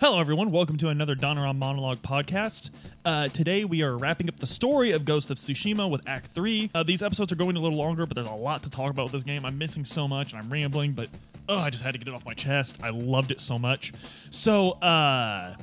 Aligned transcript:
Hello, 0.00 0.18
everyone. 0.18 0.50
Welcome 0.50 0.78
to 0.78 0.88
another 0.88 1.14
Donaron 1.14 1.58
Monologue 1.58 2.00
podcast. 2.00 2.70
Uh, 3.04 3.28
today, 3.28 3.66
we 3.66 3.82
are 3.82 3.98
wrapping 3.98 4.30
up 4.30 4.40
the 4.40 4.46
story 4.46 4.92
of 4.92 5.04
Ghost 5.04 5.30
of 5.30 5.36
Tsushima 5.36 5.90
with 5.90 6.00
Act 6.08 6.34
3. 6.34 6.70
Uh, 6.74 6.82
these 6.82 7.02
episodes 7.02 7.30
are 7.32 7.36
going 7.36 7.54
a 7.54 7.60
little 7.60 7.76
longer, 7.76 8.06
but 8.06 8.14
there's 8.14 8.26
a 8.26 8.30
lot 8.30 8.62
to 8.62 8.70
talk 8.70 8.90
about 8.90 9.02
with 9.02 9.12
this 9.12 9.24
game. 9.24 9.44
I'm 9.44 9.58
missing 9.58 9.84
so 9.84 10.08
much 10.08 10.32
and 10.32 10.40
I'm 10.40 10.50
rambling, 10.50 10.92
but 10.92 11.10
oh, 11.50 11.58
I 11.58 11.68
just 11.68 11.84
had 11.84 11.92
to 11.92 11.98
get 11.98 12.08
it 12.08 12.14
off 12.14 12.24
my 12.24 12.32
chest. 12.32 12.78
I 12.82 12.88
loved 12.88 13.30
it 13.30 13.42
so 13.42 13.58
much. 13.58 13.92
So, 14.30 14.70
uh, 14.70 15.54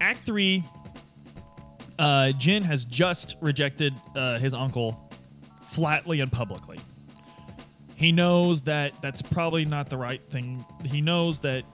Act 0.00 0.24
3, 0.24 0.64
uh, 1.98 2.32
Jin 2.32 2.62
has 2.62 2.86
just 2.86 3.36
rejected 3.42 3.92
uh, 4.16 4.38
his 4.38 4.54
uncle 4.54 5.12
flatly 5.68 6.20
and 6.20 6.32
publicly. 6.32 6.80
He 7.94 8.10
knows 8.10 8.62
that 8.62 8.94
that's 9.02 9.20
probably 9.20 9.66
not 9.66 9.90
the 9.90 9.98
right 9.98 10.22
thing. 10.30 10.64
He 10.82 11.02
knows 11.02 11.40
that 11.40 11.64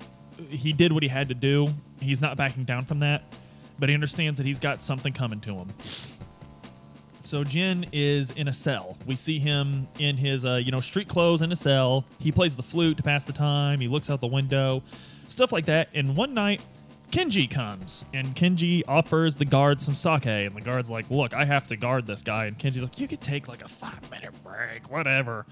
he 0.48 0.72
did 0.72 0.92
what 0.92 1.02
he 1.02 1.08
had 1.08 1.28
to 1.28 1.34
do. 1.34 1.68
He's 2.00 2.20
not 2.20 2.36
backing 2.36 2.64
down 2.64 2.84
from 2.84 3.00
that, 3.00 3.22
but 3.78 3.88
he 3.88 3.94
understands 3.94 4.38
that 4.38 4.46
he's 4.46 4.58
got 4.58 4.82
something 4.82 5.12
coming 5.12 5.40
to 5.40 5.54
him. 5.54 5.72
So 7.24 7.42
Jin 7.42 7.86
is 7.92 8.30
in 8.30 8.46
a 8.46 8.52
cell. 8.52 8.96
We 9.04 9.16
see 9.16 9.40
him 9.40 9.88
in 9.98 10.16
his, 10.16 10.44
uh, 10.44 10.56
you 10.64 10.70
know, 10.70 10.80
street 10.80 11.08
clothes 11.08 11.42
in 11.42 11.50
a 11.50 11.56
cell. 11.56 12.04
He 12.20 12.30
plays 12.30 12.54
the 12.54 12.62
flute 12.62 12.98
to 12.98 13.02
pass 13.02 13.24
the 13.24 13.32
time. 13.32 13.80
He 13.80 13.88
looks 13.88 14.08
out 14.08 14.20
the 14.20 14.28
window, 14.28 14.84
stuff 15.26 15.50
like 15.50 15.66
that. 15.66 15.88
And 15.92 16.16
one 16.16 16.34
night, 16.34 16.60
Kenji 17.10 17.50
comes, 17.50 18.04
and 18.12 18.36
Kenji 18.36 18.82
offers 18.86 19.34
the 19.36 19.44
guard 19.44 19.80
some 19.80 19.94
sake, 19.94 20.26
and 20.26 20.54
the 20.54 20.60
guard's 20.60 20.90
like, 20.90 21.10
"Look, 21.10 21.34
I 21.34 21.44
have 21.44 21.66
to 21.68 21.76
guard 21.76 22.06
this 22.06 22.22
guy." 22.22 22.46
And 22.46 22.58
Kenji's 22.58 22.82
like, 22.82 22.98
"You 22.98 23.08
could 23.08 23.22
take 23.22 23.48
like 23.48 23.64
a 23.64 23.68
five 23.68 24.10
minute 24.10 24.32
break, 24.44 24.90
whatever." 24.90 25.46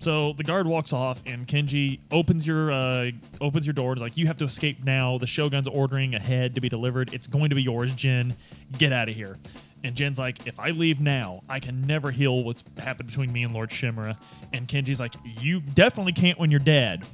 So 0.00 0.32
the 0.34 0.44
guard 0.44 0.66
walks 0.66 0.92
off, 0.92 1.20
and 1.26 1.46
Kenji 1.46 2.00
opens 2.10 2.46
your 2.46 2.70
uh, 2.70 3.10
opens 3.40 3.66
your 3.66 3.72
door. 3.72 3.92
It's 3.92 4.02
like 4.02 4.16
you 4.16 4.26
have 4.28 4.36
to 4.38 4.44
escape 4.44 4.84
now. 4.84 5.18
The 5.18 5.26
Shogun's 5.26 5.66
ordering 5.66 6.14
a 6.14 6.20
head 6.20 6.54
to 6.54 6.60
be 6.60 6.68
delivered. 6.68 7.12
It's 7.12 7.26
going 7.26 7.50
to 7.50 7.56
be 7.56 7.62
yours, 7.62 7.92
Jin. 7.92 8.36
Get 8.76 8.92
out 8.92 9.08
of 9.08 9.16
here. 9.16 9.38
And 9.84 9.94
Jin's 9.94 10.18
like, 10.18 10.46
if 10.46 10.58
I 10.58 10.70
leave 10.70 11.00
now, 11.00 11.42
I 11.48 11.60
can 11.60 11.82
never 11.82 12.10
heal 12.10 12.42
what's 12.42 12.64
happened 12.78 13.08
between 13.08 13.32
me 13.32 13.44
and 13.44 13.54
Lord 13.54 13.70
Shimura. 13.70 14.16
And 14.52 14.66
Kenji's 14.66 14.98
like, 14.98 15.14
you 15.24 15.60
definitely 15.60 16.12
can't 16.12 16.38
when 16.38 16.50
you're 16.50 16.60
dead. 16.60 17.04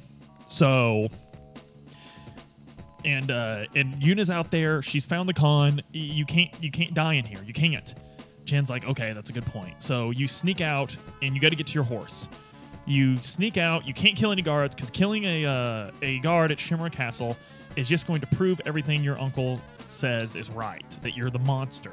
So 0.47 1.09
and 3.03 3.29
uh 3.29 3.65
and 3.75 4.01
Yuna's 4.01 4.29
out 4.29 4.51
there. 4.51 4.81
She's 4.81 5.05
found 5.05 5.29
the 5.29 5.33
Khan. 5.33 5.81
You 5.91 6.25
can't 6.25 6.51
you 6.61 6.71
can't 6.71 6.93
die 6.93 7.13
in 7.13 7.25
here. 7.25 7.41
You 7.45 7.53
can't. 7.53 7.93
Jin's 8.45 8.69
like, 8.69 8.85
okay, 8.85 9.13
that's 9.13 9.29
a 9.29 9.33
good 9.33 9.45
point. 9.45 9.81
So 9.81 10.11
you 10.11 10.27
sneak 10.27 10.61
out 10.61 10.95
and 11.21 11.35
you 11.35 11.41
got 11.41 11.49
to 11.49 11.55
get 11.55 11.67
to 11.67 11.73
your 11.73 11.83
horse. 11.83 12.27
You 12.85 13.17
sneak 13.23 13.57
out. 13.57 13.87
You 13.87 13.93
can't 13.93 14.15
kill 14.15 14.31
any 14.31 14.41
guards 14.41 14.75
because 14.75 14.89
killing 14.91 15.23
a 15.23 15.45
uh, 15.45 15.91
a 16.01 16.19
guard 16.19 16.51
at 16.51 16.57
Shimura 16.57 16.91
Castle 16.91 17.35
is 17.75 17.89
just 17.89 18.07
going 18.07 18.21
to 18.21 18.27
prove 18.27 18.61
everything 18.65 19.03
your 19.03 19.19
uncle 19.19 19.59
says 19.85 20.35
is 20.35 20.49
right. 20.49 20.85
That 21.01 21.15
you're 21.15 21.29
the 21.29 21.39
monster. 21.39 21.91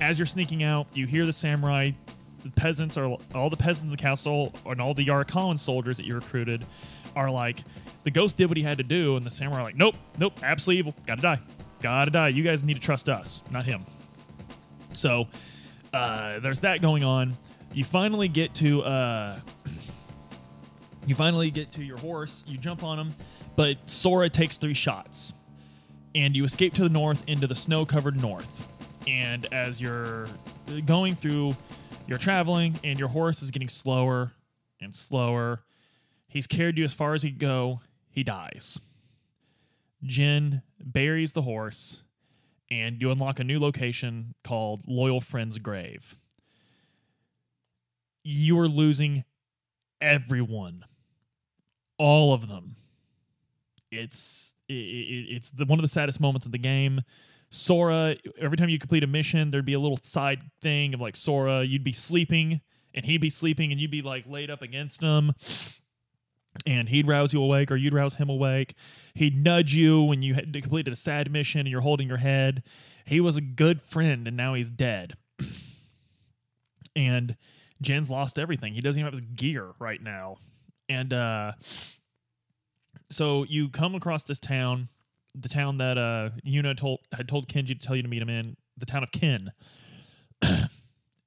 As 0.00 0.18
you're 0.18 0.26
sneaking 0.26 0.62
out, 0.62 0.86
you 0.94 1.06
hear 1.06 1.26
the 1.26 1.32
samurai. 1.32 1.92
The 2.44 2.50
peasants 2.50 2.96
are 2.96 3.16
all 3.34 3.50
the 3.50 3.56
peasants 3.56 3.84
in 3.84 3.90
the 3.90 3.96
castle 3.96 4.54
and 4.64 4.80
all 4.80 4.94
the 4.94 5.04
Yarikawan 5.04 5.58
soldiers 5.58 5.96
that 5.96 6.06
you 6.06 6.14
recruited 6.14 6.64
are 7.16 7.30
like, 7.30 7.64
the 8.04 8.10
ghost 8.10 8.36
did 8.36 8.46
what 8.46 8.56
he 8.56 8.62
had 8.62 8.78
to 8.78 8.84
do, 8.84 9.16
and 9.16 9.26
the 9.26 9.30
samurai 9.30 9.60
are 9.60 9.64
like, 9.64 9.74
nope, 9.74 9.96
nope, 10.18 10.34
absolutely 10.42 10.78
evil, 10.78 10.94
gotta 11.06 11.22
die, 11.22 11.40
gotta 11.80 12.10
die. 12.10 12.28
You 12.28 12.44
guys 12.44 12.62
need 12.62 12.74
to 12.74 12.80
trust 12.80 13.08
us, 13.08 13.42
not 13.50 13.64
him. 13.64 13.84
So 14.92 15.26
uh, 15.92 16.38
there's 16.40 16.60
that 16.60 16.82
going 16.82 17.02
on. 17.02 17.36
You 17.72 17.84
finally 17.84 18.28
get 18.28 18.54
to 18.54 18.82
uh, 18.82 19.40
you 21.06 21.14
finally 21.14 21.50
get 21.50 21.72
to 21.72 21.82
your 21.82 21.98
horse. 21.98 22.44
You 22.46 22.58
jump 22.58 22.82
on 22.82 22.98
him, 22.98 23.14
but 23.56 23.78
Sora 23.86 24.28
takes 24.28 24.58
three 24.58 24.74
shots, 24.74 25.32
and 26.14 26.36
you 26.36 26.44
escape 26.44 26.74
to 26.74 26.82
the 26.82 26.88
north 26.88 27.22
into 27.26 27.46
the 27.46 27.54
snow-covered 27.54 28.20
north. 28.20 28.68
And 29.06 29.46
as 29.52 29.80
you're 29.80 30.28
going 30.84 31.16
through, 31.16 31.56
you're 32.06 32.18
traveling, 32.18 32.78
and 32.84 32.98
your 32.98 33.08
horse 33.08 33.42
is 33.42 33.50
getting 33.50 33.68
slower 33.68 34.32
and 34.80 34.94
slower. 34.94 35.62
He's 36.28 36.46
carried 36.46 36.76
you 36.76 36.84
as 36.84 36.92
far 36.92 37.14
as 37.14 37.22
he 37.22 37.30
can 37.30 37.38
go. 37.38 37.80
He 38.10 38.24
dies. 38.24 38.80
Jin 40.02 40.62
buries 40.78 41.32
the 41.32 41.42
horse, 41.42 42.02
and 42.70 43.00
you 43.00 43.10
unlock 43.10 43.38
a 43.38 43.44
new 43.44 43.58
location 43.58 44.34
called 44.44 44.82
Loyal 44.86 45.20
Friend's 45.20 45.58
Grave. 45.58 46.16
You 48.22 48.58
are 48.58 48.68
losing 48.68 49.24
everyone, 50.00 50.84
all 51.98 52.32
of 52.32 52.48
them. 52.48 52.76
It's 53.90 54.54
it, 54.68 54.74
it, 54.74 55.36
it's 55.36 55.50
the, 55.50 55.64
one 55.64 55.78
of 55.78 55.82
the 55.82 55.88
saddest 55.88 56.20
moments 56.20 56.46
of 56.46 56.52
the 56.52 56.58
game. 56.58 57.02
Sora, 57.50 58.16
every 58.40 58.56
time 58.56 58.68
you 58.68 58.78
complete 58.78 59.04
a 59.04 59.06
mission, 59.06 59.50
there'd 59.50 59.64
be 59.64 59.74
a 59.74 59.80
little 59.80 59.98
side 60.02 60.40
thing 60.60 60.94
of 60.94 61.00
like 61.00 61.16
Sora, 61.16 61.62
you'd 61.64 61.84
be 61.84 61.92
sleeping 61.92 62.60
and 62.92 63.04
he'd 63.04 63.20
be 63.20 63.30
sleeping 63.30 63.70
and 63.70 63.80
you'd 63.80 63.90
be 63.90 64.02
like 64.02 64.24
laid 64.26 64.50
up 64.50 64.62
against 64.62 65.02
him 65.02 65.32
and 66.66 66.88
he'd 66.88 67.06
rouse 67.06 67.32
you 67.32 67.42
awake 67.42 67.70
or 67.70 67.76
you'd 67.76 67.94
rouse 67.94 68.14
him 68.14 68.28
awake. 68.28 68.74
He'd 69.14 69.42
nudge 69.42 69.74
you 69.74 70.02
when 70.02 70.22
you 70.22 70.34
had 70.34 70.52
completed 70.52 70.92
a 70.92 70.96
sad 70.96 71.30
mission 71.30 71.60
and 71.60 71.68
you're 71.68 71.82
holding 71.82 72.08
your 72.08 72.16
head. 72.18 72.62
He 73.04 73.20
was 73.20 73.36
a 73.36 73.40
good 73.40 73.82
friend 73.82 74.26
and 74.26 74.36
now 74.36 74.54
he's 74.54 74.70
dead. 74.70 75.16
and 76.96 77.36
Jin's 77.80 78.10
lost 78.10 78.38
everything. 78.38 78.74
He 78.74 78.80
doesn't 78.80 78.98
even 78.98 79.12
have 79.12 79.20
his 79.20 79.28
gear 79.34 79.72
right 79.78 80.02
now. 80.02 80.38
And 80.88 81.12
uh 81.12 81.52
so 83.10 83.44
you 83.44 83.68
come 83.68 83.94
across 83.94 84.24
this 84.24 84.40
town, 84.40 84.88
the 85.34 85.48
town 85.48 85.78
that 85.78 85.98
uh 85.98 86.30
Yuna 86.46 86.76
told 86.76 87.00
had 87.12 87.28
told 87.28 87.48
Kenji 87.48 87.68
to 87.68 87.74
tell 87.86 87.96
you 87.96 88.02
to 88.02 88.08
meet 88.08 88.22
him 88.22 88.30
in, 88.30 88.56
the 88.76 88.86
town 88.86 89.02
of 89.02 89.12
Ken. 89.12 89.52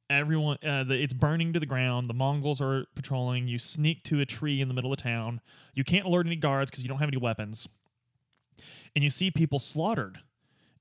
everyone 0.09 0.58
uh, 0.66 0.84
the, 0.84 0.96
it's 0.96 1.14
burning 1.14 1.53
to 1.53 1.59
the 1.59 1.66
ground. 1.66 2.09
The 2.09 2.14
mongols 2.14 2.62
are 2.62 2.86
patrolling. 2.96 3.47
You 3.47 3.58
sneak 3.58 4.03
to 4.06 4.20
a 4.20 4.25
tree 4.25 4.62
in 4.62 4.68
the 4.68 4.74
middle 4.74 4.92
of 4.92 5.00
town. 5.00 5.42
You 5.74 5.84
can't 5.84 6.06
alert 6.06 6.26
any 6.26 6.36
guards 6.36 6.72
because 6.72 6.84
you 6.84 6.90
don't 6.90 7.00
have 7.00 7.09
any 7.09 7.18
weapons. 7.18 7.68
And 8.96 9.03
you 9.03 9.09
see 9.09 9.31
people 9.31 9.59
slaughtered. 9.59 10.20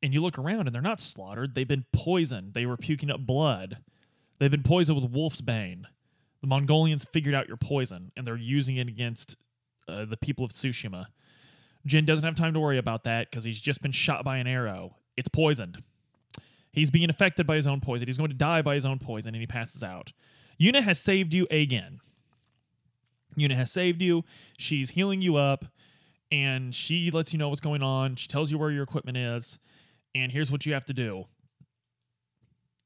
And 0.03 0.15
you 0.15 0.23
look 0.23 0.39
around 0.39 0.67
and 0.67 0.75
they're 0.75 0.81
not 0.81 1.01
slaughtered. 1.01 1.55
They've 1.55 1.69
been 1.69 1.85
poisoned. 1.93 2.55
They 2.55 2.67
were 2.67 2.77
puking 2.77 3.11
up 3.11 3.21
blood. 3.21 3.79
They've 4.39 4.51
been 4.51 4.63
poisoned 4.63 5.01
with 5.01 5.11
wolf's 5.11 5.41
bane 5.41 5.89
the 6.41 6.47
mongolians 6.47 7.05
figured 7.13 7.35
out 7.35 7.49
your 7.49 7.57
poison 7.57 8.13
and 8.17 8.27
they're 8.27 8.37
using 8.37 8.77
it 8.77 8.89
against 8.89 9.37
uh, 9.89 10.05
the 10.05 10.17
people 10.17 10.45
of 10.45 10.51
tsushima 10.51 11.07
jin 11.87 12.05
doesn't 12.05 12.25
have 12.25 12.35
time 12.35 12.53
to 12.53 12.61
worry 12.61 12.79
about 12.79 13.05
that 13.05 13.31
because 13.31 13.45
he's 13.45 13.61
just 13.61 13.83
been 13.83 13.93
shot 13.93 14.25
by 14.25 14.37
an 14.37 14.47
arrow 14.47 14.97
it's 15.17 15.29
poisoned 15.29 15.79
He's 16.79 16.91
being 16.91 17.11
affected 17.11 17.47
by 17.47 17.57
his 17.57 17.67
own 17.67 17.81
poison. 17.81 18.07
He's 18.07 18.19
going 18.19 18.31
to 18.31 18.37
die 18.37 18.63
by 18.63 18.75
his 18.75 18.85
own 18.85 18.99
poison, 18.99 19.35
and 19.35 19.41
he 19.41 19.47
passes 19.47 19.83
out. 19.83 20.13
Yuna 20.61 20.83
has 20.83 21.01
saved 21.01 21.33
you 21.35 21.47
again. 21.51 22.01
Yuna 23.37 23.57
has 23.57 23.71
saved 23.71 24.03
you. 24.03 24.25
She's 24.57 24.91
healing 24.91 25.23
you 25.23 25.37
up, 25.37 25.65
and 26.31 26.75
she 26.75 27.11
lets 27.11 27.33
you 27.33 27.39
know 27.39 27.49
what's 27.49 27.61
going 27.61 27.83
on. 27.83 28.17
She 28.17 28.29
tells 28.29 28.51
you 28.51 28.59
where 28.59 28.71
your 28.71 28.83
equipment 28.83 29.17
is, 29.17 29.59
and 30.15 30.33
here's 30.33 30.53
what 30.53 30.67
you 30.67 30.73
have 30.73 30.85
to 30.87 30.93
do. 30.93 31.25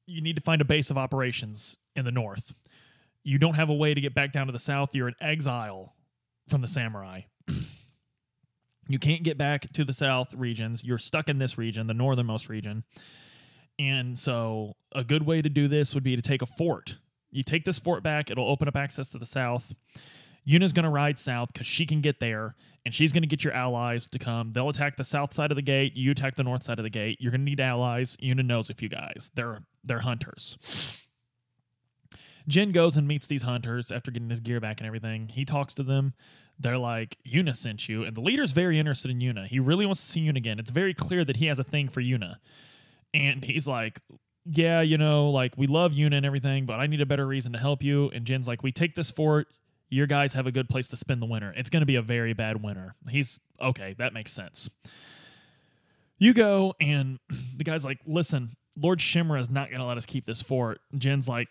You 0.05 0.21
need 0.21 0.35
to 0.35 0.41
find 0.41 0.61
a 0.61 0.65
base 0.65 0.89
of 0.89 0.97
operations 0.97 1.77
in 1.95 2.05
the 2.05 2.11
north. 2.11 2.53
You 3.23 3.37
don't 3.37 3.55
have 3.55 3.69
a 3.69 3.73
way 3.73 3.93
to 3.93 4.01
get 4.01 4.13
back 4.13 4.31
down 4.31 4.47
to 4.47 4.53
the 4.53 4.59
south. 4.59 4.93
You're 4.93 5.07
in 5.07 5.15
exile 5.21 5.95
from 6.49 6.61
the 6.61 6.67
samurai. 6.67 7.21
you 8.87 8.99
can't 8.99 9.23
get 9.23 9.37
back 9.37 9.71
to 9.73 9.83
the 9.83 9.93
south 9.93 10.33
regions. 10.33 10.83
You're 10.83 10.97
stuck 10.97 11.29
in 11.29 11.37
this 11.37 11.57
region, 11.57 11.87
the 11.87 11.93
northernmost 11.93 12.49
region. 12.49 12.83
And 13.79 14.19
so, 14.19 14.73
a 14.93 15.03
good 15.03 15.25
way 15.25 15.41
to 15.41 15.49
do 15.49 15.67
this 15.67 15.95
would 15.95 16.03
be 16.03 16.15
to 16.15 16.21
take 16.21 16.41
a 16.41 16.45
fort. 16.45 16.97
You 17.31 17.43
take 17.43 17.65
this 17.65 17.79
fort 17.79 18.03
back, 18.03 18.29
it'll 18.29 18.49
open 18.49 18.67
up 18.67 18.75
access 18.75 19.09
to 19.09 19.17
the 19.17 19.25
south. 19.25 19.73
Yuna's 20.47 20.73
going 20.73 20.83
to 20.83 20.89
ride 20.89 21.17
south 21.17 21.51
because 21.53 21.65
she 21.65 21.85
can 21.85 22.01
get 22.01 22.19
there, 22.19 22.55
and 22.85 22.93
she's 22.93 23.11
going 23.11 23.23
to 23.23 23.27
get 23.27 23.43
your 23.43 23.53
allies 23.53 24.07
to 24.07 24.19
come. 24.19 24.51
They'll 24.51 24.69
attack 24.69 24.97
the 24.97 25.03
south 25.03 25.33
side 25.33 25.51
of 25.51 25.55
the 25.55 25.61
gate. 25.61 25.95
You 25.95 26.11
attack 26.11 26.35
the 26.35 26.43
north 26.43 26.63
side 26.63 26.79
of 26.79 26.83
the 26.83 26.89
gate. 26.89 27.17
You're 27.19 27.31
going 27.31 27.41
to 27.41 27.45
need 27.45 27.61
allies. 27.61 28.17
Yuna 28.17 28.45
knows 28.45 28.69
a 28.69 28.73
few 28.73 28.89
guys. 28.89 29.31
They're 29.33 29.63
they're 29.83 29.99
hunters. 29.99 30.99
Jin 32.47 32.71
goes 32.71 32.97
and 32.97 33.07
meets 33.07 33.27
these 33.27 33.43
hunters 33.43 33.91
after 33.91 34.11
getting 34.11 34.29
his 34.29 34.39
gear 34.39 34.59
back 34.59 34.79
and 34.79 34.87
everything. 34.87 35.29
He 35.29 35.45
talks 35.45 35.73
to 35.75 35.83
them. 35.83 36.13
They're 36.59 36.77
like, 36.77 37.17
Yuna 37.27 37.55
sent 37.55 37.89
you. 37.89 38.03
And 38.03 38.15
the 38.15 38.21
leader's 38.21 38.51
very 38.51 38.77
interested 38.77 39.09
in 39.11 39.19
Yuna. 39.19 39.47
He 39.47 39.59
really 39.59 39.85
wants 39.85 40.01
to 40.01 40.07
see 40.07 40.21
Yuna 40.21 40.37
again. 40.37 40.59
It's 40.59 40.71
very 40.71 40.93
clear 40.93 41.25
that 41.25 41.37
he 41.37 41.47
has 41.47 41.59
a 41.59 41.63
thing 41.63 41.89
for 41.89 42.01
Yuna. 42.01 42.35
And 43.13 43.43
he's 43.43 43.67
like, 43.67 44.01
yeah, 44.45 44.81
you 44.81 44.97
know, 44.97 45.29
like 45.29 45.53
we 45.57 45.67
love 45.67 45.93
Yuna 45.93 46.17
and 46.17 46.25
everything, 46.25 46.65
but 46.65 46.79
I 46.79 46.87
need 46.87 47.01
a 47.01 47.05
better 47.05 47.25
reason 47.25 47.53
to 47.53 47.59
help 47.59 47.81
you. 47.81 48.09
And 48.09 48.25
Jin's 48.25 48.47
like, 48.47 48.61
we 48.61 48.71
take 48.71 48.95
this 48.95 49.09
fort. 49.09 49.47
Your 49.89 50.07
guys 50.07 50.33
have 50.33 50.47
a 50.47 50.51
good 50.51 50.69
place 50.69 50.87
to 50.89 50.97
spend 50.97 51.21
the 51.21 51.25
winter. 51.25 51.53
It's 51.55 51.69
going 51.69 51.81
to 51.81 51.85
be 51.85 51.95
a 51.95 52.01
very 52.01 52.33
bad 52.33 52.63
winter. 52.63 52.93
He's 53.09 53.39
okay. 53.61 53.93
That 53.97 54.13
makes 54.13 54.33
sense. 54.33 54.69
You 56.17 56.33
go, 56.33 56.73
and 56.79 57.19
the 57.57 57.63
guy's 57.63 57.85
like, 57.85 57.99
listen, 58.05 58.49
Lord 58.75 58.99
Shimura 58.99 59.39
is 59.39 59.49
not 59.49 59.69
going 59.69 59.79
to 59.79 59.85
let 59.85 59.97
us 59.97 60.05
keep 60.05 60.25
this 60.25 60.41
fort. 60.41 60.79
Jin's 60.97 61.27
like, 61.29 61.47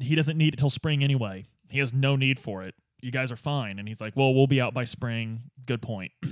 he 0.00 0.14
doesn't 0.14 0.36
need 0.36 0.54
it 0.54 0.58
till 0.58 0.70
spring 0.70 1.02
anyway. 1.02 1.44
He 1.68 1.78
has 1.78 1.92
no 1.92 2.16
need 2.16 2.38
for 2.38 2.62
it. 2.62 2.74
You 3.00 3.10
guys 3.10 3.32
are 3.32 3.36
fine. 3.36 3.78
And 3.78 3.88
he's 3.88 4.00
like, 4.00 4.14
well, 4.16 4.32
we'll 4.34 4.46
be 4.46 4.60
out 4.60 4.74
by 4.74 4.84
spring. 4.84 5.40
Good 5.66 5.82
point. 5.82 6.12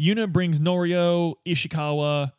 Yuna 0.00 0.32
brings 0.32 0.58
Norio, 0.58 1.34
Ishikawa, 1.46 2.32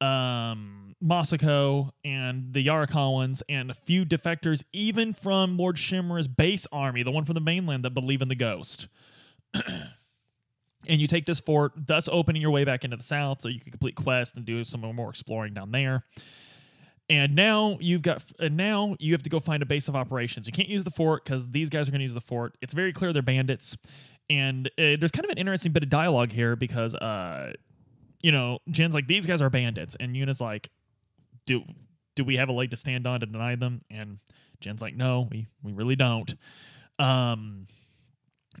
um, 0.00 0.94
Masako, 1.02 1.90
and 2.04 2.52
the 2.52 2.64
Yarikawans, 2.64 3.42
and 3.48 3.70
a 3.72 3.74
few 3.74 4.04
defectors, 4.04 4.62
even 4.72 5.12
from 5.12 5.56
Lord 5.56 5.76
Shimura's 5.76 6.28
base 6.28 6.66
army, 6.70 7.02
the 7.02 7.10
one 7.10 7.24
from 7.24 7.34
the 7.34 7.40
mainland 7.40 7.84
that 7.84 7.90
believe 7.90 8.22
in 8.22 8.28
the 8.28 8.36
ghost. 8.36 8.86
and 9.54 11.00
you 11.00 11.08
take 11.08 11.26
this 11.26 11.40
fort, 11.40 11.72
thus 11.76 12.08
opening 12.12 12.40
your 12.40 12.52
way 12.52 12.64
back 12.64 12.84
into 12.84 12.96
the 12.96 13.02
south, 13.02 13.40
so 13.40 13.48
you 13.48 13.58
can 13.58 13.72
complete 13.72 13.96
quests 13.96 14.36
and 14.36 14.44
do 14.44 14.62
some 14.62 14.80
more 14.80 15.10
exploring 15.10 15.54
down 15.54 15.72
there. 15.72 16.04
And 17.10 17.34
now 17.34 17.78
you've 17.80 18.02
got, 18.02 18.22
and 18.38 18.56
now 18.56 18.94
you 18.98 19.14
have 19.14 19.22
to 19.22 19.30
go 19.30 19.40
find 19.40 19.62
a 19.62 19.66
base 19.66 19.88
of 19.88 19.96
operations. 19.96 20.46
You 20.46 20.52
can't 20.52 20.68
use 20.68 20.84
the 20.84 20.90
fort 20.90 21.24
because 21.24 21.48
these 21.48 21.70
guys 21.70 21.88
are 21.88 21.90
going 21.90 22.00
to 22.00 22.04
use 22.04 22.14
the 22.14 22.20
fort. 22.20 22.54
It's 22.60 22.74
very 22.74 22.92
clear 22.92 23.14
they're 23.14 23.22
bandits, 23.22 23.78
and 24.28 24.68
uh, 24.78 24.96
there's 24.98 25.10
kind 25.10 25.24
of 25.24 25.30
an 25.30 25.38
interesting 25.38 25.72
bit 25.72 25.82
of 25.82 25.88
dialogue 25.88 26.32
here 26.32 26.54
because, 26.54 26.94
uh, 26.94 27.52
you 28.22 28.30
know, 28.30 28.58
Jin's 28.70 28.94
like 28.94 29.06
these 29.06 29.24
guys 29.24 29.40
are 29.40 29.48
bandits, 29.48 29.96
and 29.98 30.14
Yuna's 30.14 30.40
like, 30.40 30.70
do 31.46 31.62
do 32.14 32.24
we 32.24 32.36
have 32.36 32.50
a 32.50 32.52
leg 32.52 32.70
to 32.72 32.76
stand 32.76 33.06
on 33.06 33.20
to 33.20 33.26
deny 33.26 33.56
them? 33.56 33.80
And 33.90 34.18
Jin's 34.60 34.82
like, 34.82 34.94
no, 34.94 35.28
we 35.30 35.46
we 35.62 35.72
really 35.72 35.96
don't. 35.96 36.34
Um, 36.98 37.68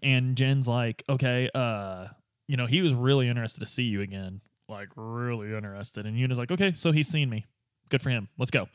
and 0.02 0.36
Jin's 0.36 0.66
like, 0.66 1.02
okay, 1.06 1.50
uh, 1.54 2.06
you 2.46 2.56
know, 2.56 2.66
he 2.66 2.80
was 2.80 2.94
really 2.94 3.28
interested 3.28 3.60
to 3.60 3.66
see 3.66 3.82
you 3.82 4.00
again, 4.00 4.40
like 4.70 4.88
really 4.96 5.54
interested. 5.54 6.06
And 6.06 6.16
Yuna's 6.16 6.38
like, 6.38 6.50
okay, 6.50 6.72
so 6.72 6.92
he's 6.92 7.08
seen 7.08 7.28
me 7.28 7.44
good 7.88 8.02
for 8.02 8.10
him. 8.10 8.28
Let's 8.38 8.50
go. 8.50 8.68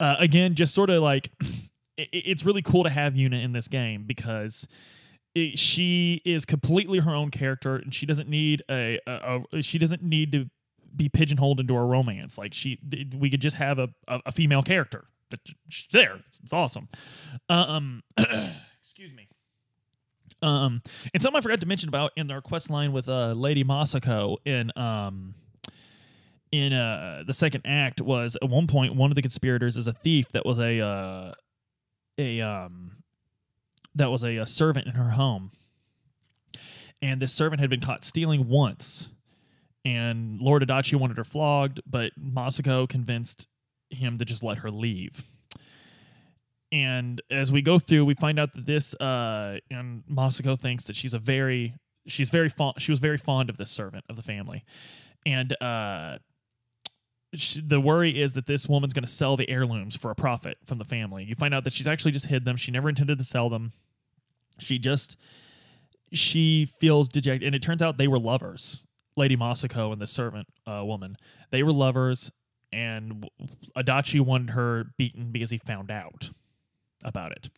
Uh, 0.00 0.16
again, 0.18 0.54
just 0.54 0.74
sort 0.74 0.90
of 0.90 1.02
like 1.02 1.30
it, 1.96 2.08
it's 2.12 2.44
really 2.44 2.62
cool 2.62 2.84
to 2.84 2.90
have 2.90 3.14
Yuna 3.14 3.42
in 3.42 3.52
this 3.52 3.68
game 3.68 4.04
because 4.06 4.66
it, 5.34 5.58
she 5.58 6.22
is 6.24 6.44
completely 6.44 7.00
her 7.00 7.14
own 7.14 7.30
character 7.30 7.76
and 7.76 7.92
she 7.94 8.06
doesn't 8.06 8.28
need 8.28 8.62
a, 8.70 8.98
a, 9.06 9.40
a, 9.52 9.62
she 9.62 9.78
doesn't 9.78 10.02
need 10.02 10.32
to 10.32 10.46
be 10.94 11.08
pigeonholed 11.08 11.60
into 11.60 11.76
a 11.76 11.84
romance. 11.84 12.38
Like 12.38 12.54
she, 12.54 12.78
we 13.16 13.30
could 13.30 13.40
just 13.40 13.56
have 13.56 13.78
a, 13.78 13.88
a, 14.06 14.20
a 14.26 14.32
female 14.32 14.62
character 14.62 15.04
that's 15.30 15.54
there. 15.92 16.20
It's, 16.28 16.40
it's 16.40 16.52
awesome. 16.52 16.88
Um, 17.48 18.02
excuse 18.18 19.12
me. 19.14 19.28
Um, 20.40 20.82
and 21.12 21.22
something 21.22 21.38
I 21.38 21.40
forgot 21.40 21.60
to 21.60 21.66
mention 21.66 21.88
about 21.88 22.12
in 22.16 22.30
our 22.30 22.40
quest 22.40 22.70
line 22.70 22.92
with 22.92 23.08
uh, 23.08 23.32
Lady 23.32 23.64
Masako 23.64 24.36
in 24.44 24.70
um 24.76 25.34
in 26.50 26.72
uh, 26.72 27.22
the 27.26 27.32
second 27.32 27.62
act 27.64 28.00
was 28.00 28.36
at 28.40 28.48
one 28.48 28.66
point 28.66 28.94
one 28.94 29.10
of 29.10 29.14
the 29.14 29.22
conspirators 29.22 29.76
is 29.76 29.86
a 29.86 29.92
thief 29.92 30.28
that 30.32 30.46
was 30.46 30.58
a 30.58 30.80
uh, 30.80 31.32
a 32.16 32.40
um 32.40 33.02
that 33.94 34.10
was 34.10 34.22
a, 34.22 34.36
a 34.36 34.46
servant 34.46 34.86
in 34.86 34.94
her 34.94 35.10
home, 35.10 35.50
and 37.02 37.20
this 37.20 37.32
servant 37.32 37.60
had 37.60 37.70
been 37.70 37.80
caught 37.80 38.04
stealing 38.04 38.48
once, 38.48 39.08
and 39.84 40.40
Lord 40.40 40.62
Adachi 40.62 40.98
wanted 40.98 41.16
her 41.16 41.24
flogged, 41.24 41.80
but 41.86 42.12
Masako 42.18 42.88
convinced 42.88 43.48
him 43.90 44.18
to 44.18 44.24
just 44.24 44.42
let 44.42 44.58
her 44.58 44.68
leave. 44.70 45.24
And 46.70 47.22
as 47.30 47.50
we 47.50 47.62
go 47.62 47.78
through, 47.78 48.04
we 48.04 48.14
find 48.14 48.38
out 48.38 48.52
that 48.54 48.66
this 48.66 48.94
uh, 48.94 49.58
and 49.70 50.02
Masako 50.10 50.58
thinks 50.58 50.84
that 50.84 50.96
she's 50.96 51.14
a 51.14 51.18
very 51.18 51.74
she's 52.06 52.30
very 52.30 52.48
fond 52.48 52.80
she 52.80 52.92
was 52.92 53.00
very 53.00 53.18
fond 53.18 53.50
of 53.50 53.56
this 53.56 53.70
servant 53.70 54.04
of 54.08 54.16
the 54.16 54.22
family, 54.22 54.64
and 55.24 55.54
uh, 55.62 56.18
the 57.32 57.80
worry 57.80 58.20
is 58.20 58.32
that 58.34 58.46
this 58.46 58.68
woman's 58.68 58.94
going 58.94 59.04
to 59.04 59.10
sell 59.10 59.36
the 59.36 59.48
heirlooms 59.50 59.96
for 59.96 60.10
a 60.10 60.14
profit 60.14 60.58
from 60.64 60.78
the 60.78 60.84
family. 60.84 61.24
You 61.24 61.34
find 61.34 61.52
out 61.54 61.64
that 61.64 61.72
she's 61.72 61.88
actually 61.88 62.12
just 62.12 62.26
hid 62.26 62.44
them. 62.44 62.56
She 62.56 62.70
never 62.70 62.88
intended 62.88 63.18
to 63.18 63.24
sell 63.24 63.48
them. 63.50 63.72
She 64.58 64.78
just 64.78 65.16
she 66.12 66.70
feels 66.80 67.08
dejected, 67.08 67.46
and 67.46 67.54
it 67.54 67.62
turns 67.62 67.82
out 67.82 67.96
they 67.96 68.08
were 68.08 68.18
lovers. 68.18 68.86
Lady 69.16 69.36
Masako 69.36 69.92
and 69.92 70.00
the 70.00 70.06
servant 70.06 70.48
uh, 70.66 70.82
woman, 70.84 71.16
they 71.50 71.62
were 71.62 71.72
lovers, 71.72 72.30
and 72.72 73.28
Adachi 73.76 74.20
wanted 74.20 74.50
her 74.50 74.86
beaten 74.96 75.32
because 75.32 75.50
he 75.50 75.58
found 75.58 75.90
out 75.90 76.30
about 77.04 77.32
it. 77.32 77.48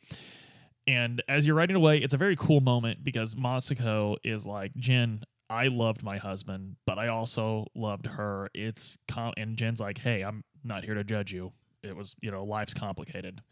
And 0.87 1.23
as 1.29 1.47
you're 1.47 1.55
riding 1.55 1.77
away, 1.77 1.99
it's 1.99 2.15
a 2.15 2.19
very 2.19 2.35
cool 2.35 2.61
moment 2.61 3.05
because 3.05 3.35
Masako 3.35 4.17
is 4.25 4.47
like, 4.47 4.75
Jin, 4.77 5.23
I 5.51 5.67
loved 5.67 6.05
my 6.05 6.17
husband, 6.17 6.77
but 6.87 6.99
I 6.99 7.09
also 7.09 7.67
loved 7.75 8.07
her. 8.07 8.49
It's 8.55 8.97
com- 9.09 9.35
and 9.37 9.57
Jin's 9.57 9.81
like, 9.81 9.99
"Hey, 9.99 10.23
I'm 10.23 10.45
not 10.63 10.85
here 10.85 10.95
to 10.95 11.03
judge 11.05 11.33
you. 11.33 11.53
It 11.83 11.97
was, 11.97 12.15
you 12.23 12.31
know, 12.31 12.45
life's 12.45 12.73
complicated." 12.73 13.43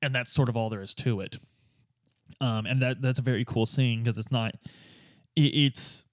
And 0.00 0.14
that's 0.14 0.32
sort 0.32 0.48
of 0.48 0.56
all 0.56 0.70
there 0.70 0.80
is 0.80 0.94
to 0.94 1.20
it. 1.20 1.38
Um, 2.40 2.66
and 2.66 2.80
that 2.82 3.02
that's 3.02 3.18
a 3.18 3.22
very 3.22 3.44
cool 3.44 3.66
scene 3.66 4.02
because 4.02 4.16
it's 4.16 4.30
not 4.30 4.54
it, 5.36 5.40
it's 5.54 6.04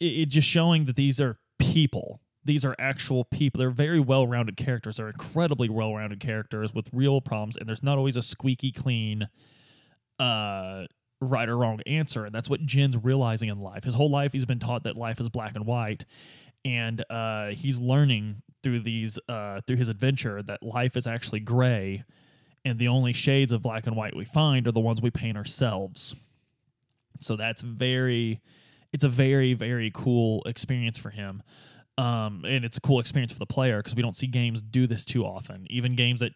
it, 0.00 0.04
it 0.06 0.26
just 0.30 0.48
showing 0.48 0.84
that 0.84 0.96
these 0.96 1.20
are 1.20 1.38
people. 1.58 2.20
These 2.44 2.64
are 2.64 2.74
actual 2.78 3.24
people. 3.24 3.58
They're 3.58 3.70
very 3.70 4.00
well-rounded 4.00 4.56
characters. 4.56 4.96
They're 4.96 5.08
incredibly 5.10 5.68
well-rounded 5.68 6.18
characters 6.20 6.72
with 6.72 6.88
real 6.92 7.20
problems 7.20 7.56
and 7.56 7.68
there's 7.68 7.82
not 7.82 7.98
always 7.98 8.16
a 8.16 8.22
squeaky 8.22 8.72
clean 8.72 9.28
uh 10.18 10.84
right 11.20 11.48
or 11.48 11.56
wrong 11.56 11.80
answer. 11.86 12.24
And 12.24 12.34
that's 12.34 12.48
what 12.48 12.64
Jin's 12.64 12.96
realizing 12.96 13.48
in 13.48 13.60
life. 13.60 13.84
His 13.84 13.94
whole 13.94 14.10
life, 14.10 14.32
he's 14.32 14.46
been 14.46 14.58
taught 14.58 14.84
that 14.84 14.96
life 14.96 15.20
is 15.20 15.28
black 15.28 15.54
and 15.54 15.66
white. 15.66 16.04
And 16.64 17.04
uh, 17.10 17.48
he's 17.48 17.78
learning 17.78 18.42
through 18.62 18.80
these 18.80 19.18
uh, 19.28 19.60
through 19.66 19.76
his 19.76 19.88
adventure 19.88 20.42
that 20.42 20.62
life 20.62 20.96
is 20.96 21.06
actually 21.06 21.40
gray, 21.40 22.04
and 22.64 22.78
the 22.78 22.88
only 22.88 23.12
shades 23.12 23.52
of 23.52 23.62
black 23.62 23.86
and 23.86 23.96
white 23.96 24.16
we 24.16 24.24
find 24.24 24.66
are 24.66 24.72
the 24.72 24.80
ones 24.80 25.00
we 25.00 25.10
paint 25.10 25.36
ourselves. 25.36 26.16
So 27.20 27.36
that's 27.36 27.62
very, 27.62 28.40
it's 28.92 29.04
a 29.04 29.08
very 29.08 29.54
very 29.54 29.90
cool 29.94 30.42
experience 30.44 30.98
for 30.98 31.10
him. 31.10 31.42
Um, 31.98 32.44
and 32.46 32.64
it's 32.64 32.78
a 32.78 32.80
cool 32.80 33.00
experience 33.00 33.32
for 33.32 33.40
the 33.40 33.46
player 33.46 33.78
because 33.78 33.96
we 33.96 34.02
don't 34.02 34.14
see 34.14 34.28
games 34.28 34.62
do 34.62 34.86
this 34.86 35.04
too 35.04 35.24
often. 35.24 35.66
Even 35.68 35.96
games 35.96 36.20
that 36.20 36.32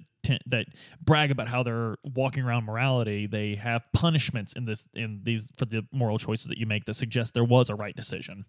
that 0.47 0.67
brag 1.01 1.31
about 1.31 1.49
how 1.49 1.63
they're 1.63 1.97
walking 2.03 2.43
around 2.43 2.65
morality, 2.65 3.29
they 3.29 3.55
have 3.55 3.83
punishments 3.93 4.53
in 4.55 4.65
this 4.65 4.89
in 4.93 5.21
these 5.23 5.51
for 5.57 5.65
the 5.65 5.87
moral 5.93 6.19
choices 6.19 6.47
that 6.49 6.59
you 6.59 6.67
make 6.67 6.85
that 6.87 6.95
suggest 6.95 7.33
there 7.33 7.45
was 7.45 7.71
a 7.71 7.77
right 7.77 7.95
decision. 7.95 8.45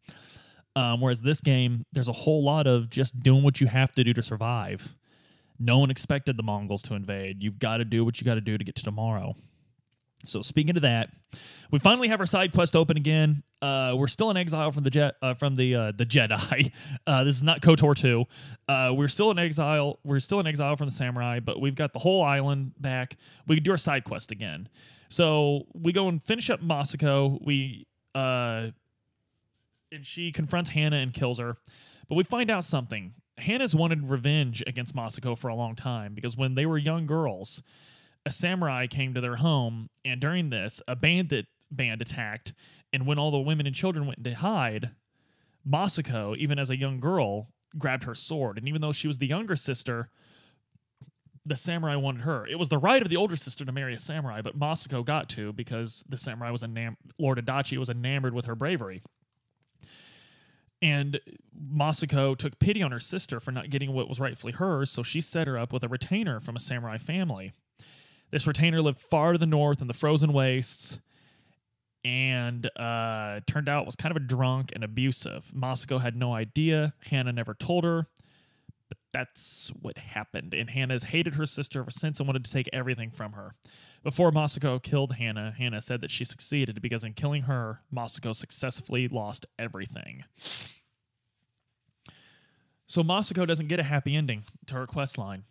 Um, 0.76 1.02
whereas 1.02 1.22
this 1.22 1.40
game, 1.40 1.86
there's 1.94 2.08
a 2.08 2.14
whole 2.14 2.44
lot 2.44 2.66
of 2.66 2.90
just 2.90 3.20
doing 3.20 3.44
what 3.44 3.62
you 3.62 3.68
have 3.68 3.92
to 3.92 4.04
do 4.04 4.12
to 4.14 4.24
survive. 4.24 4.96
No 5.60 5.78
one 5.78 5.92
expected 5.92 6.36
the 6.36 6.42
Mongols 6.44 6.82
to 6.84 6.96
invade. 6.96 7.44
You've 7.44 7.60
got 7.60 7.78
to 7.78 7.86
do 7.86 8.04
what 8.04 8.20
you 8.20 8.26
got 8.26 8.36
to 8.36 8.42
do 8.42 8.58
to 8.58 8.64
get 8.64 8.74
to 8.76 8.84
tomorrow. 8.84 9.36
So 10.26 10.42
speaking 10.42 10.76
of 10.76 10.82
that, 10.84 11.10
we 11.72 11.80
finally 11.80 12.08
have 12.08 12.20
our 12.20 12.26
side 12.26 12.54
quest 12.54 12.76
open 12.76 12.98
again. 12.98 13.44
Uh, 13.62 13.94
we're 13.96 14.08
still 14.08 14.30
in 14.32 14.38
exile 14.38 14.72
from 14.72 14.84
the 14.84 14.90
jet 14.90 15.16
uh, 15.22 15.34
from 15.34 15.56
the 15.56 15.76
uh, 15.76 15.92
the 15.96 16.06
Jedi. 16.06 16.72
Uh, 17.06 17.24
this 17.26 17.36
is 17.36 17.44
not 17.44 17.62
Kotor 17.62 17.96
two. 17.96 18.26
Uh, 18.68 18.92
we're 18.94 19.10
still 19.10 19.30
in 19.32 19.38
exile. 19.38 20.00
We're 20.04 20.22
still 20.22 20.40
in 20.40 20.48
exile 20.48 20.78
from 20.78 20.88
the 20.88 20.96
samurai, 20.96 21.40
but 21.42 21.60
we've 21.60 21.76
got 21.76 21.92
the 21.92 22.00
whole 22.00 22.24
island 22.24 22.74
back. 22.80 23.18
We 23.46 23.58
can 23.58 23.64
do 23.64 23.72
our 23.72 23.78
side 23.78 24.06
quest 24.06 24.32
again. 24.32 24.70
So 25.10 25.68
we 25.74 25.92
go 25.92 26.08
and 26.08 26.24
finish 26.24 26.50
up 26.50 26.62
Masako. 26.62 27.44
We 27.44 27.88
uh, 28.16 28.68
and 29.92 30.06
she 30.06 30.32
confronts 30.32 30.72
Hannah 30.72 30.98
and 30.98 31.14
kills 31.14 31.40
her. 31.40 31.58
But 32.08 32.16
we 32.16 32.24
find 32.24 32.50
out 32.50 32.66
something. 32.66 33.14
Hana's 33.38 33.76
wanted 33.76 34.10
revenge 34.10 34.64
against 34.68 34.96
Masako 34.96 35.38
for 35.38 35.48
a 35.48 35.56
long 35.56 35.76
time 35.76 36.14
because 36.14 36.38
when 36.38 36.56
they 36.56 36.66
were 36.66 36.78
young 36.78 37.06
girls, 37.06 37.62
a 38.26 38.32
samurai 38.32 38.88
came 38.88 39.14
to 39.14 39.22
their 39.22 39.38
home, 39.38 39.90
and 40.06 40.20
during 40.22 40.50
this, 40.50 40.82
a 40.88 40.96
bandit 40.96 41.48
band 41.72 42.02
attacked. 42.02 42.54
And 42.92 43.08
when 43.08 43.18
all 43.18 43.32
the 43.32 43.40
women 43.40 43.66
and 43.66 43.76
children 43.76 44.06
went 44.06 44.24
to 44.24 44.34
hide, 44.34 44.92
Masako, 45.68 46.38
even 46.38 46.60
as 46.60 46.70
a 46.70 46.78
young 46.78 47.00
girl, 47.00 47.50
grabbed 47.78 48.04
her 48.04 48.16
sword. 48.16 48.58
And 48.58 48.68
even 48.68 48.82
though 48.82 48.92
she 48.92 49.08
was 49.08 49.18
the 49.18 49.28
younger 49.28 49.56
sister, 49.56 50.10
the 51.46 51.56
samurai 51.56 51.96
wanted 51.96 52.22
her. 52.22 52.46
It 52.46 52.60
was 52.60 52.70
the 52.70 52.78
right 52.78 53.02
of 53.02 53.10
the 53.10 53.18
older 53.18 53.36
sister 53.36 53.66
to 53.66 53.72
marry 53.72 53.94
a 53.94 54.00
samurai, 54.00 54.42
but 54.42 54.58
Masako 54.58 55.04
got 55.04 55.28
to 55.30 55.52
because 55.52 56.04
the 56.08 56.18
samurai 56.18 56.52
was 56.52 56.64
enamored. 56.64 56.98
Lord 57.18 57.44
Adachi 57.44 57.78
was 57.78 57.90
enamored 57.90 58.34
with 58.34 58.46
her 58.46 58.56
bravery. 58.56 59.02
And 60.82 61.20
Masako 61.58 62.38
took 62.38 62.60
pity 62.60 62.84
on 62.84 62.92
her 62.92 63.00
sister 63.00 63.40
for 63.40 63.52
not 63.52 63.70
getting 63.70 63.94
what 63.94 64.10
was 64.10 64.20
rightfully 64.20 64.54
hers, 64.54 64.90
so 64.90 65.02
she 65.02 65.22
set 65.22 65.48
her 65.48 65.58
up 65.58 65.72
with 65.74 65.84
a 65.84 65.88
retainer 65.88 66.40
from 66.40 66.56
a 66.56 66.60
samurai 66.60 66.98
family. 66.98 67.54
This 68.34 68.48
retainer 68.48 68.82
lived 68.82 68.98
far 68.98 69.34
to 69.34 69.38
the 69.38 69.46
north 69.46 69.80
in 69.80 69.88
the 69.88 69.94
frozen 69.94 70.34
wastes 70.34 70.98
and 72.04 72.68
uh, 72.76 73.42
turned 73.46 73.70
out 73.70 73.86
was 73.86 73.96
kind 73.96 74.10
of 74.10 74.18
a 74.18 74.26
drunk 74.26 74.72
and 74.74 74.84
abusive. 74.84 75.52
Masako 75.56 76.02
had 76.02 76.16
no 76.16 76.34
idea. 76.34 76.96
Hannah 77.12 77.32
never 77.32 77.54
told 77.54 77.84
her, 77.84 78.08
but 78.90 78.98
that's 79.14 79.72
what 79.80 80.00
happened. 80.00 80.56
And 80.56 80.72
Hana 80.72 80.96
has 80.96 81.04
hated 81.04 81.36
her 81.36 81.46
sister 81.46 81.82
ever 81.82 81.92
since 81.92 82.20
and 82.20 82.26
wanted 82.26 82.44
to 82.46 82.52
take 82.52 82.68
everything 82.74 83.12
from 83.12 83.34
her. 83.34 83.54
Before 84.02 84.32
Masako 84.32 84.82
killed 84.82 85.14
Hannah, 85.14 85.54
Hannah 85.56 85.80
said 85.80 86.02
that 86.02 86.10
she 86.10 86.26
succeeded 86.26 86.82
because 86.82 87.04
in 87.04 87.14
killing 87.14 87.44
her, 87.44 87.82
Masako 87.94 88.36
successfully 88.36 89.08
lost 89.08 89.46
everything. 89.60 90.24
So 92.88 93.04
Masako 93.04 93.46
doesn't 93.46 93.68
get 93.68 93.80
a 93.80 93.84
happy 93.84 94.16
ending 94.16 94.46
to 94.66 94.74
her 94.74 94.88
quest 94.88 95.20
line. 95.20 95.44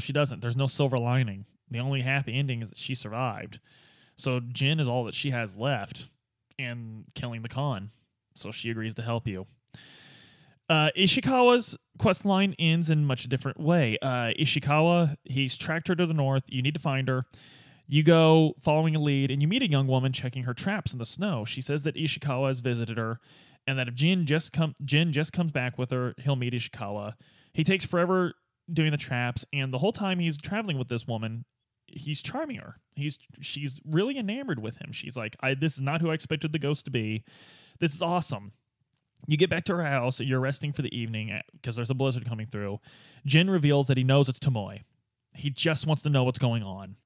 She 0.00 0.12
doesn't. 0.12 0.42
There's 0.42 0.56
no 0.56 0.66
silver 0.66 0.98
lining. 0.98 1.46
The 1.70 1.78
only 1.78 2.02
happy 2.02 2.34
ending 2.34 2.62
is 2.62 2.70
that 2.70 2.78
she 2.78 2.94
survived. 2.94 3.60
So 4.16 4.40
Jin 4.40 4.80
is 4.80 4.88
all 4.88 5.04
that 5.04 5.14
she 5.14 5.30
has 5.30 5.56
left, 5.56 6.08
and 6.58 7.04
killing 7.14 7.42
the 7.42 7.48
Khan. 7.48 7.90
So 8.34 8.50
she 8.50 8.70
agrees 8.70 8.94
to 8.94 9.02
help 9.02 9.26
you. 9.26 9.46
Uh, 10.68 10.90
Ishikawa's 10.96 11.76
quest 11.98 12.24
line 12.24 12.54
ends 12.58 12.90
in 12.90 13.04
much 13.04 13.24
different 13.24 13.58
way. 13.58 13.98
Uh, 14.00 14.32
Ishikawa, 14.38 15.16
he's 15.24 15.56
tracked 15.56 15.88
her 15.88 15.96
to 15.96 16.06
the 16.06 16.14
north. 16.14 16.44
You 16.46 16.62
need 16.62 16.74
to 16.74 16.80
find 16.80 17.08
her. 17.08 17.26
You 17.88 18.04
go 18.04 18.54
following 18.60 18.94
a 18.94 19.00
lead, 19.00 19.32
and 19.32 19.42
you 19.42 19.48
meet 19.48 19.62
a 19.62 19.70
young 19.70 19.88
woman 19.88 20.12
checking 20.12 20.44
her 20.44 20.54
traps 20.54 20.92
in 20.92 21.00
the 21.00 21.04
snow. 21.04 21.44
She 21.44 21.60
says 21.60 21.82
that 21.82 21.96
Ishikawa 21.96 22.48
has 22.48 22.60
visited 22.60 22.98
her, 22.98 23.18
and 23.66 23.76
that 23.78 23.88
if 23.88 23.94
Jin 23.94 24.26
just 24.26 24.52
come 24.52 24.74
Jin 24.84 25.12
just 25.12 25.32
comes 25.32 25.50
back 25.50 25.76
with 25.76 25.90
her, 25.90 26.14
he'll 26.18 26.36
meet 26.36 26.52
Ishikawa. 26.52 27.14
He 27.52 27.64
takes 27.64 27.84
forever 27.84 28.34
doing 28.72 28.92
the 28.92 28.96
traps, 28.96 29.44
and 29.52 29.72
the 29.72 29.78
whole 29.78 29.92
time 29.92 30.20
he's 30.20 30.38
traveling 30.38 30.78
with 30.78 30.88
this 30.88 31.04
woman, 31.04 31.44
he's 31.92 32.22
charming 32.22 32.56
her. 32.56 32.76
He's 32.94 33.18
she's 33.40 33.80
really 33.84 34.18
enamored 34.18 34.60
with 34.60 34.76
him. 34.76 34.92
She's 34.92 35.16
like, 35.16 35.36
I 35.40 35.54
this 35.54 35.74
is 35.74 35.80
not 35.80 36.00
who 36.00 36.10
I 36.10 36.14
expected 36.14 36.52
the 36.52 36.58
ghost 36.58 36.84
to 36.86 36.90
be. 36.90 37.24
This 37.78 37.94
is 37.94 38.02
awesome. 38.02 38.52
You 39.26 39.36
get 39.36 39.50
back 39.50 39.64
to 39.64 39.76
her 39.76 39.84
house, 39.84 40.20
you're 40.20 40.40
resting 40.40 40.72
for 40.72 40.82
the 40.82 40.96
evening 40.96 41.30
eh, 41.30 41.42
because 41.52 41.76
there's 41.76 41.90
a 41.90 41.94
blizzard 41.94 42.26
coming 42.26 42.46
through. 42.46 42.80
Jin 43.26 43.50
reveals 43.50 43.86
that 43.88 43.96
he 43.96 44.04
knows 44.04 44.28
it's 44.28 44.38
Tomoe. 44.38 44.80
He 45.34 45.50
just 45.50 45.86
wants 45.86 46.02
to 46.02 46.10
know 46.10 46.24
what's 46.24 46.38
going 46.38 46.62
on. 46.62 46.96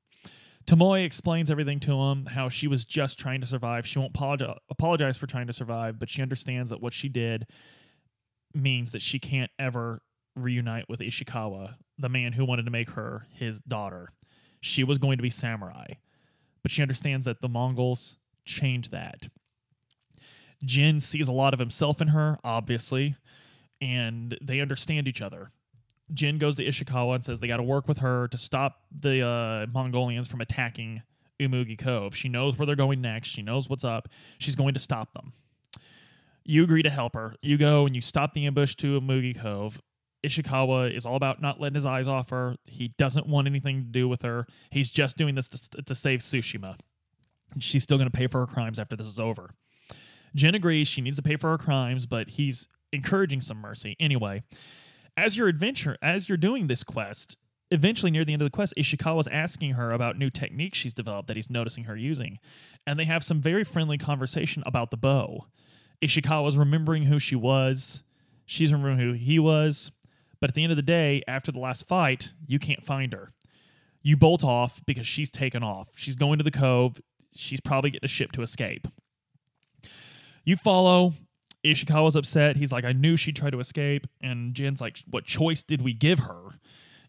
Tomoe 0.66 1.04
explains 1.04 1.50
everything 1.50 1.78
to 1.80 1.92
him, 1.92 2.26
how 2.26 2.48
she 2.48 2.66
was 2.66 2.84
just 2.84 3.18
trying 3.18 3.40
to 3.40 3.46
survive. 3.46 3.86
She 3.86 3.98
won't 3.98 4.16
apologize 4.70 5.16
for 5.16 5.26
trying 5.26 5.46
to 5.48 5.52
survive, 5.52 5.98
but 5.98 6.08
she 6.08 6.22
understands 6.22 6.70
that 6.70 6.80
what 6.80 6.94
she 6.94 7.08
did 7.08 7.46
means 8.54 8.92
that 8.92 9.02
she 9.02 9.18
can't 9.18 9.50
ever 9.58 10.00
reunite 10.34 10.88
with 10.88 11.00
Ishikawa, 11.00 11.74
the 11.98 12.08
man 12.08 12.32
who 12.32 12.44
wanted 12.44 12.64
to 12.64 12.70
make 12.70 12.90
her 12.90 13.26
his 13.32 13.60
daughter. 13.60 14.10
She 14.64 14.82
was 14.82 14.96
going 14.96 15.18
to 15.18 15.22
be 15.22 15.28
samurai, 15.28 15.88
but 16.62 16.70
she 16.70 16.80
understands 16.80 17.26
that 17.26 17.42
the 17.42 17.50
Mongols 17.50 18.16
change 18.46 18.88
that. 18.88 19.26
Jin 20.64 21.00
sees 21.00 21.28
a 21.28 21.32
lot 21.32 21.52
of 21.52 21.60
himself 21.60 22.00
in 22.00 22.08
her, 22.08 22.38
obviously, 22.42 23.14
and 23.82 24.38
they 24.40 24.60
understand 24.60 25.06
each 25.06 25.20
other. 25.20 25.50
Jin 26.14 26.38
goes 26.38 26.56
to 26.56 26.64
Ishikawa 26.64 27.16
and 27.16 27.24
says 27.24 27.40
they 27.40 27.46
got 27.46 27.58
to 27.58 27.62
work 27.62 27.86
with 27.86 27.98
her 27.98 28.26
to 28.28 28.38
stop 28.38 28.84
the 28.90 29.20
uh, 29.20 29.66
Mongolians 29.70 30.28
from 30.28 30.40
attacking 30.40 31.02
Umugi 31.38 31.78
Cove. 31.78 32.16
She 32.16 32.30
knows 32.30 32.56
where 32.56 32.64
they're 32.64 32.74
going 32.74 33.02
next. 33.02 33.28
She 33.28 33.42
knows 33.42 33.68
what's 33.68 33.84
up. 33.84 34.08
She's 34.38 34.56
going 34.56 34.72
to 34.72 34.80
stop 34.80 35.12
them. 35.12 35.34
You 36.42 36.64
agree 36.64 36.82
to 36.82 36.90
help 36.90 37.12
her. 37.12 37.34
You 37.42 37.58
go 37.58 37.84
and 37.84 37.94
you 37.94 38.00
stop 38.00 38.32
the 38.32 38.46
ambush 38.46 38.76
to 38.76 38.98
Umugi 38.98 39.38
Cove. 39.38 39.82
Ishikawa 40.24 40.94
is 40.94 41.06
all 41.06 41.16
about 41.16 41.40
not 41.40 41.60
letting 41.60 41.74
his 41.74 41.86
eyes 41.86 42.08
off 42.08 42.30
her. 42.30 42.56
He 42.64 42.88
doesn't 42.98 43.26
want 43.26 43.46
anything 43.46 43.82
to 43.82 43.88
do 43.88 44.08
with 44.08 44.22
her. 44.22 44.46
He's 44.70 44.90
just 44.90 45.16
doing 45.16 45.34
this 45.34 45.48
to, 45.48 45.82
to 45.82 45.94
save 45.94 46.20
Tsushima. 46.20 46.76
She's 47.58 47.82
still 47.82 47.98
going 47.98 48.10
to 48.10 48.16
pay 48.16 48.26
for 48.26 48.40
her 48.40 48.46
crimes 48.46 48.78
after 48.78 48.96
this 48.96 49.06
is 49.06 49.20
over. 49.20 49.50
Jin 50.34 50.54
agrees 50.54 50.88
she 50.88 51.00
needs 51.00 51.16
to 51.16 51.22
pay 51.22 51.36
for 51.36 51.50
her 51.50 51.58
crimes, 51.58 52.06
but 52.06 52.30
he's 52.30 52.66
encouraging 52.92 53.40
some 53.40 53.58
mercy. 53.58 53.96
Anyway, 54.00 54.42
as 55.16 55.36
your 55.36 55.48
adventure, 55.48 55.96
as 56.02 56.28
you're 56.28 56.38
doing 56.38 56.66
this 56.66 56.82
quest, 56.82 57.36
eventually 57.70 58.10
near 58.10 58.24
the 58.24 58.32
end 58.32 58.42
of 58.42 58.46
the 58.46 58.50
quest, 58.54 58.74
Ishikawa's 58.76 59.28
asking 59.28 59.72
her 59.72 59.92
about 59.92 60.18
new 60.18 60.30
techniques 60.30 60.78
she's 60.78 60.94
developed 60.94 61.28
that 61.28 61.36
he's 61.36 61.50
noticing 61.50 61.84
her 61.84 61.96
using. 61.96 62.38
And 62.86 62.98
they 62.98 63.04
have 63.04 63.22
some 63.22 63.40
very 63.40 63.64
friendly 63.64 63.98
conversation 63.98 64.62
about 64.66 64.90
the 64.90 64.96
bow. 64.96 65.46
Ishikawa's 66.02 66.58
remembering 66.58 67.04
who 67.04 67.18
she 67.18 67.36
was, 67.36 68.02
she's 68.44 68.72
remembering 68.72 68.98
who 68.98 69.12
he 69.12 69.38
was. 69.38 69.92
But 70.44 70.50
at 70.50 70.54
the 70.56 70.62
end 70.62 70.72
of 70.72 70.76
the 70.76 70.82
day, 70.82 71.22
after 71.26 71.50
the 71.50 71.58
last 71.58 71.88
fight, 71.88 72.34
you 72.46 72.58
can't 72.58 72.84
find 72.84 73.14
her. 73.14 73.32
You 74.02 74.14
bolt 74.14 74.44
off 74.44 74.82
because 74.84 75.06
she's 75.06 75.30
taken 75.30 75.62
off. 75.62 75.88
She's 75.96 76.16
going 76.16 76.36
to 76.36 76.44
the 76.44 76.50
cove. 76.50 77.00
She's 77.34 77.62
probably 77.62 77.88
getting 77.88 78.04
a 78.04 78.08
ship 78.08 78.30
to 78.32 78.42
escape. 78.42 78.86
You 80.44 80.58
follow. 80.58 81.14
Ishikawa's 81.64 82.14
upset. 82.14 82.56
He's 82.56 82.72
like, 82.72 82.84
I 82.84 82.92
knew 82.92 83.16
she'd 83.16 83.36
try 83.36 83.48
to 83.48 83.58
escape. 83.58 84.06
And 84.20 84.52
Jin's 84.52 84.82
like, 84.82 84.98
What 85.08 85.24
choice 85.24 85.62
did 85.62 85.80
we 85.80 85.94
give 85.94 86.18
her? 86.18 86.58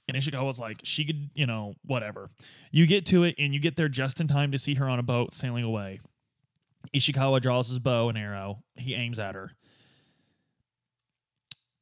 And 0.08 0.16
Ishikawa's 0.16 0.58
like, 0.58 0.80
She 0.86 1.04
could, 1.04 1.30
you 1.34 1.46
know, 1.46 1.74
whatever. 1.84 2.30
You 2.72 2.88
get 2.88 3.06
to 3.08 3.24
it 3.24 3.36
and 3.38 3.54
you 3.54 3.60
get 3.60 3.76
there 3.76 3.90
just 3.90 4.22
in 4.22 4.30
time 4.30 4.54
to 4.54 4.58
see 4.58 4.76
her 4.76 4.88
on 4.88 4.98
a 4.98 5.04
boat 5.04 5.34
sailing 5.34 5.66
away. 5.66 6.00
Ishikawa 6.94 7.42
draws 7.42 7.68
his 7.68 7.80
bow 7.80 8.08
and 8.08 8.18
arrow. 8.18 8.64
He 8.78 8.94
aims 8.96 9.20
at 9.20 9.36
her. 9.36 9.52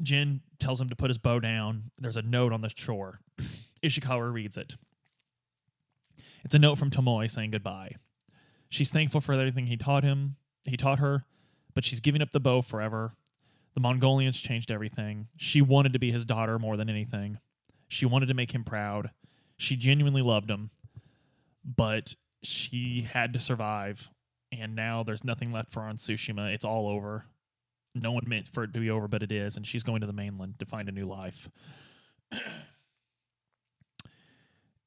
Jin 0.04 0.42
tells 0.60 0.80
him 0.80 0.90
to 0.90 0.96
put 0.96 1.10
his 1.10 1.18
bow 1.18 1.40
down. 1.40 1.92
There's 1.98 2.18
a 2.18 2.22
note 2.22 2.54
on 2.54 2.62
the 2.62 2.70
shore. 2.70 3.22
Ishikawa 3.84 4.32
reads 4.32 4.58
it. 4.58 4.76
It's 6.44 6.56
a 6.56 6.60
note 6.60 6.78
from 6.78 6.90
Tomoe 6.90 7.30
saying 7.30 7.52
goodbye. 7.52 7.96
She's 8.70 8.92
thankful 8.92 9.22
for 9.22 9.34
everything 9.34 9.68
he 9.68 9.78
taught 9.78 10.04
him. 10.04 10.36
He 10.66 10.78
taught 10.78 11.00
her, 11.00 11.26
but 11.74 11.86
she's 11.86 12.00
giving 12.00 12.22
up 12.22 12.32
the 12.32 12.40
bow 12.40 12.62
forever. 12.62 13.16
The 13.74 13.80
Mongolians 13.80 14.40
changed 14.40 14.72
everything. 14.72 15.28
She 15.38 15.62
wanted 15.62 15.94
to 15.94 16.00
be 16.00 16.12
his 16.12 16.26
daughter 16.26 16.60
more 16.60 16.78
than 16.78 16.90
anything. 16.90 17.40
She 17.88 18.06
wanted 18.06 18.28
to 18.28 18.34
make 18.34 18.54
him 18.54 18.64
proud. 18.64 19.12
She 19.58 19.76
genuinely 19.76 20.22
loved 20.22 20.50
him, 20.50 20.72
but 21.64 22.16
she 22.42 23.08
had 23.12 23.34
to 23.34 23.40
survive. 23.40 24.10
And 24.52 24.76
now 24.76 25.04
there's 25.04 25.24
nothing 25.24 25.52
left 25.52 25.72
for 25.72 25.82
on 25.82 25.98
Tsushima. 25.98 26.54
It's 26.54 26.66
all 26.66 26.88
over 26.88 27.26
no 27.96 28.12
one 28.12 28.24
meant 28.28 28.48
for 28.48 28.64
it 28.64 28.74
to 28.74 28.80
be 28.80 28.90
over, 28.90 29.08
but 29.08 29.24
it 29.24 29.32
is, 29.32 29.56
and 29.58 29.66
she's 29.66 29.84
going 29.84 30.02
to 30.02 30.08
the 30.08 30.14
mainland 30.14 30.56
to 30.60 30.66
find 30.66 30.90
a 30.90 30.92
new 30.92 31.06
life. 31.06 31.50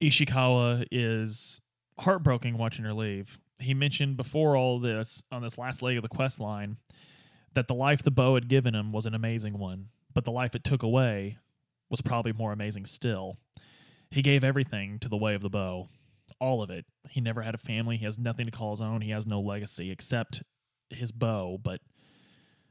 Ishikawa 0.03 0.87
is 0.91 1.61
heartbroken 2.01 2.59
watching 2.59 2.85
her 2.85 2.93
leave. 2.93 3.39
He 3.59 3.73
mentioned 3.75 4.17
before 4.17 4.57
all 4.57 4.79
this 4.79 5.23
on 5.33 5.43
this 5.43 5.57
last 5.57 5.81
leg 5.83 5.97
of 5.97 6.03
the 6.03 6.09
quest 6.09 6.41
line 6.41 6.77
that 7.55 7.69
the 7.69 7.75
life 7.75 8.03
the 8.03 8.11
bow 8.11 8.35
had 8.35 8.49
given 8.49 8.75
him 8.75 8.93
was 8.93 9.07
an 9.07 9.15
amazing 9.15 9.59
one, 9.59 9.89
but 10.13 10.25
the 10.25 10.31
life 10.31 10.55
it 10.55 10.63
took 10.63 10.83
away 10.83 11.39
was 11.89 12.03
probably 12.03 12.33
more 12.33 12.53
amazing 12.53 12.85
still. 12.85 13.39
He 14.11 14.21
gave 14.21 14.45
everything 14.45 14.99
to 14.99 15.09
the 15.09 15.17
way 15.17 15.35
of 15.35 15.41
the 15.41 15.49
bow, 15.49 15.89
all 16.39 16.63
of 16.63 16.71
it. 16.71 16.85
He 17.09 17.21
never 17.21 17.43
had 17.43 17.55
a 17.55 17.59
family. 17.59 17.97
He 17.97 18.05
has 18.05 18.19
nothing 18.19 18.45
to 18.45 18.53
call 18.53 18.73
his 18.73 18.83
own. 18.83 19.01
He 19.01 19.11
has 19.11 19.27
no 19.27 19.41
legacy 19.41 19.91
except 19.91 20.43
his 20.91 21.13
bow, 21.13 21.59
but 21.63 21.81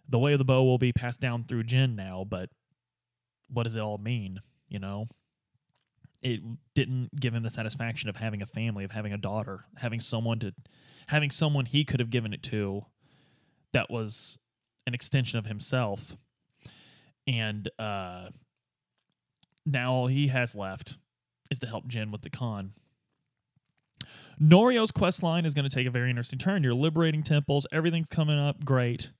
the 0.07 0.19
way 0.19 0.33
of 0.33 0.39
the 0.39 0.45
bow 0.45 0.63
will 0.63 0.77
be 0.77 0.93
passed 0.93 1.19
down 1.19 1.43
through 1.43 1.63
Jin 1.63 1.95
now, 1.95 2.25
but 2.27 2.49
what 3.49 3.63
does 3.63 3.75
it 3.75 3.81
all 3.81 3.97
mean? 3.97 4.39
You 4.67 4.79
know, 4.79 5.07
it 6.21 6.41
didn't 6.73 7.19
give 7.19 7.33
him 7.33 7.43
the 7.43 7.49
satisfaction 7.49 8.09
of 8.09 8.17
having 8.17 8.41
a 8.41 8.45
family, 8.45 8.83
of 8.83 8.91
having 8.91 9.13
a 9.13 9.17
daughter, 9.17 9.65
having 9.77 9.99
someone 9.99 10.39
to, 10.39 10.53
having 11.07 11.31
someone 11.31 11.65
he 11.65 11.83
could 11.83 11.99
have 11.99 12.09
given 12.09 12.33
it 12.33 12.43
to, 12.43 12.85
that 13.73 13.89
was 13.89 14.37
an 14.87 14.93
extension 14.93 15.37
of 15.37 15.45
himself, 15.45 16.15
and 17.27 17.69
uh, 17.79 18.29
now 19.65 19.93
all 19.93 20.07
he 20.07 20.27
has 20.27 20.55
left 20.55 20.97
is 21.51 21.59
to 21.59 21.67
help 21.67 21.87
Jin 21.87 22.11
with 22.11 22.21
the 22.21 22.29
Khan. 22.29 22.73
Norio's 24.39 24.91
quest 24.91 25.23
line 25.23 25.45
is 25.45 25.53
going 25.53 25.67
to 25.67 25.73
take 25.73 25.87
a 25.87 25.91
very 25.91 26.09
interesting 26.09 26.39
turn. 26.39 26.63
You're 26.63 26.73
liberating 26.73 27.23
temples, 27.23 27.65
everything's 27.71 28.07
coming 28.09 28.37
up 28.37 28.63
great 28.63 29.11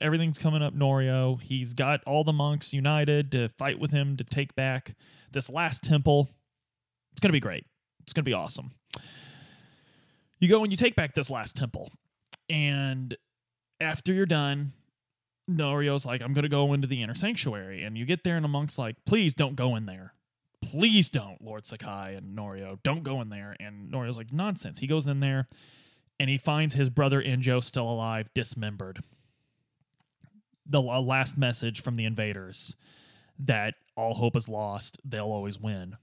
everything's 0.00 0.38
coming 0.38 0.62
up 0.62 0.74
Norio. 0.74 1.40
He's 1.40 1.74
got 1.74 2.00
all 2.04 2.24
the 2.24 2.32
monks 2.32 2.72
united 2.72 3.32
to 3.32 3.48
fight 3.48 3.78
with 3.78 3.90
him 3.90 4.16
to 4.16 4.24
take 4.24 4.54
back 4.54 4.94
this 5.32 5.50
last 5.50 5.82
temple. 5.82 6.30
It's 7.12 7.20
going 7.20 7.30
to 7.30 7.32
be 7.32 7.40
great. 7.40 7.66
It's 8.02 8.12
going 8.12 8.24
to 8.24 8.28
be 8.28 8.34
awesome. 8.34 8.72
You 10.38 10.48
go 10.48 10.62
and 10.62 10.72
you 10.72 10.76
take 10.76 10.94
back 10.94 11.14
this 11.14 11.30
last 11.30 11.56
temple. 11.56 11.92
And 12.48 13.16
after 13.80 14.12
you're 14.12 14.26
done, 14.26 14.72
Norio's 15.50 16.04
like, 16.04 16.22
I'm 16.22 16.32
going 16.32 16.44
to 16.44 16.48
go 16.48 16.72
into 16.72 16.86
the 16.86 17.02
inner 17.02 17.14
sanctuary. 17.14 17.82
And 17.82 17.96
you 17.96 18.04
get 18.04 18.24
there, 18.24 18.36
and 18.36 18.44
the 18.44 18.48
monk's 18.48 18.78
like, 18.78 18.96
please 19.06 19.34
don't 19.34 19.56
go 19.56 19.76
in 19.76 19.86
there. 19.86 20.14
Please 20.62 21.10
don't, 21.10 21.42
Lord 21.42 21.66
Sakai 21.66 22.14
and 22.14 22.36
Norio. 22.36 22.78
Don't 22.82 23.02
go 23.02 23.20
in 23.20 23.28
there. 23.28 23.54
And 23.60 23.90
Norio's 23.90 24.16
like, 24.16 24.32
nonsense. 24.32 24.78
He 24.78 24.86
goes 24.86 25.06
in 25.06 25.20
there 25.20 25.48
and 26.18 26.30
he 26.30 26.38
finds 26.38 26.74
his 26.74 26.88
brother 26.88 27.22
Enjo 27.22 27.62
still 27.62 27.88
alive, 27.88 28.28
dismembered 28.34 29.02
the 30.66 30.80
last 30.80 31.36
message 31.36 31.80
from 31.80 31.96
the 31.96 32.04
invaders 32.04 32.76
that 33.38 33.74
all 33.96 34.14
hope 34.14 34.36
is 34.36 34.48
lost, 34.48 34.98
they'll 35.04 35.24
always 35.24 35.58
win. 35.58 35.96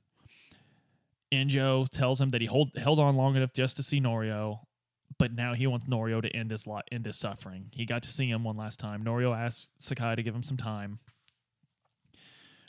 Enjo 1.32 1.88
tells 1.89 2.20
him 2.20 2.30
that 2.32 2.41
he 2.41 2.48
hold, 2.48 2.72
held 2.75 3.00
on 3.00 3.15
long 3.15 3.36
enough 3.36 3.53
just 3.53 3.77
to 3.77 3.84
see 3.84 4.01
Norio, 4.01 4.60
but 5.18 5.34
now 5.34 5.53
he 5.53 5.65
wants 5.65 5.88
Norio 5.88 6.22
to 6.22 6.30
end 6.36 6.51
his 6.51 6.68
lot, 6.68 6.88
end 6.91 7.06
his 7.06 7.18
suffering. 7.18 7.70
He 7.72 7.86
got 7.86 8.03
to 8.03 8.10
see 8.10 8.30
him 8.30 8.44
one 8.44 8.58
last 8.58 8.80
time. 8.80 9.03
Norio 9.03 9.36
asks 9.36 9.72
Sakai 9.77 10.15
to 10.15 10.24
give 10.24 10.36
him 10.36 10.44
some 10.44 10.58
time. 10.58 11.00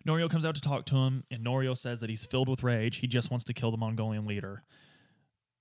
Norio 0.07 0.31
comes 0.31 0.45
out 0.45 0.55
to 0.55 0.61
talk 0.61 0.87
to 0.87 0.97
him, 0.97 1.25
and 1.31 1.45
Norio 1.45 1.77
says 1.77 2.01
that 2.01 2.11
he's 2.11 2.25
filled 2.25 2.49
with 2.49 2.63
rage. 2.63 2.99
He 2.99 3.07
just 3.07 3.31
wants 3.31 3.45
to 3.45 3.55
kill 3.55 3.71
the 3.71 3.77
Mongolian 3.77 4.27
leader. 4.27 4.65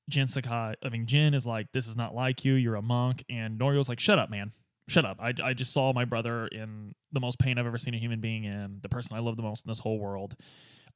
Jin 0.10 0.28
Sakai, 0.28 0.74
I 0.84 0.90
mean, 0.90 1.06
Jin 1.06 1.34
is 1.34 1.46
like, 1.46 1.68
This 1.74 1.88
is 1.88 1.96
not 1.96 2.14
like 2.14 2.44
you. 2.44 2.54
You're 2.54 2.76
a 2.76 2.82
monk. 2.82 3.24
And 3.30 3.60
Norio's 3.60 3.88
like, 3.88 4.00
Shut 4.00 4.20
up, 4.20 4.30
man 4.30 4.52
shut 4.92 5.06
up. 5.06 5.18
I, 5.20 5.34
I 5.44 5.54
just 5.54 5.74
saw 5.74 5.94
my 5.94 6.06
brother 6.06 6.48
in 6.48 6.94
the 7.12 7.20
most 7.20 7.40
pain 7.40 7.58
I've 7.58 7.66
ever 7.66 7.78
seen 7.78 7.94
a 7.94 7.98
human 7.98 8.20
being 8.20 8.44
in, 8.44 8.80
the 8.82 8.90
person 8.90 9.16
I 9.16 9.20
love 9.20 9.38
the 9.38 9.44
most 9.44 9.66
in 9.66 9.70
this 9.70 9.80
whole 9.80 10.00
world. 10.00 10.36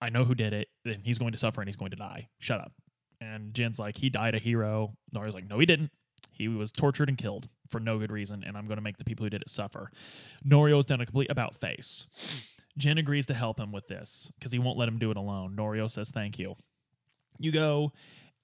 I 0.01 0.09
know 0.09 0.25
who 0.25 0.35
did 0.35 0.53
it, 0.53 0.67
and 0.83 1.05
he's 1.05 1.17
going 1.17 1.31
to 1.31 1.37
suffer 1.37 1.61
and 1.61 1.69
he's 1.69 1.77
going 1.77 1.91
to 1.91 1.97
die. 1.97 2.27
Shut 2.39 2.59
up. 2.59 2.73
And 3.21 3.53
Jin's 3.53 3.79
like, 3.79 3.97
he 3.97 4.09
died 4.09 4.35
a 4.35 4.39
hero. 4.39 4.95
Norio's 5.13 5.33
like, 5.33 5.49
no, 5.49 5.59
he 5.59 5.65
didn't. 5.65 5.91
He 6.31 6.49
was 6.49 6.71
tortured 6.71 7.07
and 7.07 7.17
killed 7.17 7.47
for 7.69 7.79
no 7.79 7.97
good 7.97 8.11
reason, 8.11 8.43
and 8.45 8.57
I'm 8.57 8.67
going 8.67 8.77
to 8.77 8.83
make 8.83 8.97
the 8.97 9.05
people 9.05 9.25
who 9.25 9.29
did 9.29 9.41
it 9.41 9.49
suffer. 9.49 9.89
Norio's 10.45 10.85
done 10.85 10.99
a 10.99 11.05
complete 11.05 11.31
about 11.31 11.55
face. 11.55 12.07
Jin 12.77 12.97
agrees 12.97 13.25
to 13.27 13.33
help 13.33 13.57
him 13.57 13.71
with 13.71 13.87
this 13.87 14.31
because 14.37 14.51
he 14.51 14.59
won't 14.59 14.77
let 14.77 14.89
him 14.89 14.99
do 14.99 15.11
it 15.11 15.17
alone. 15.17 15.55
Norio 15.57 15.89
says 15.89 16.09
thank 16.09 16.37
you. 16.37 16.55
You 17.39 17.51
go, 17.53 17.93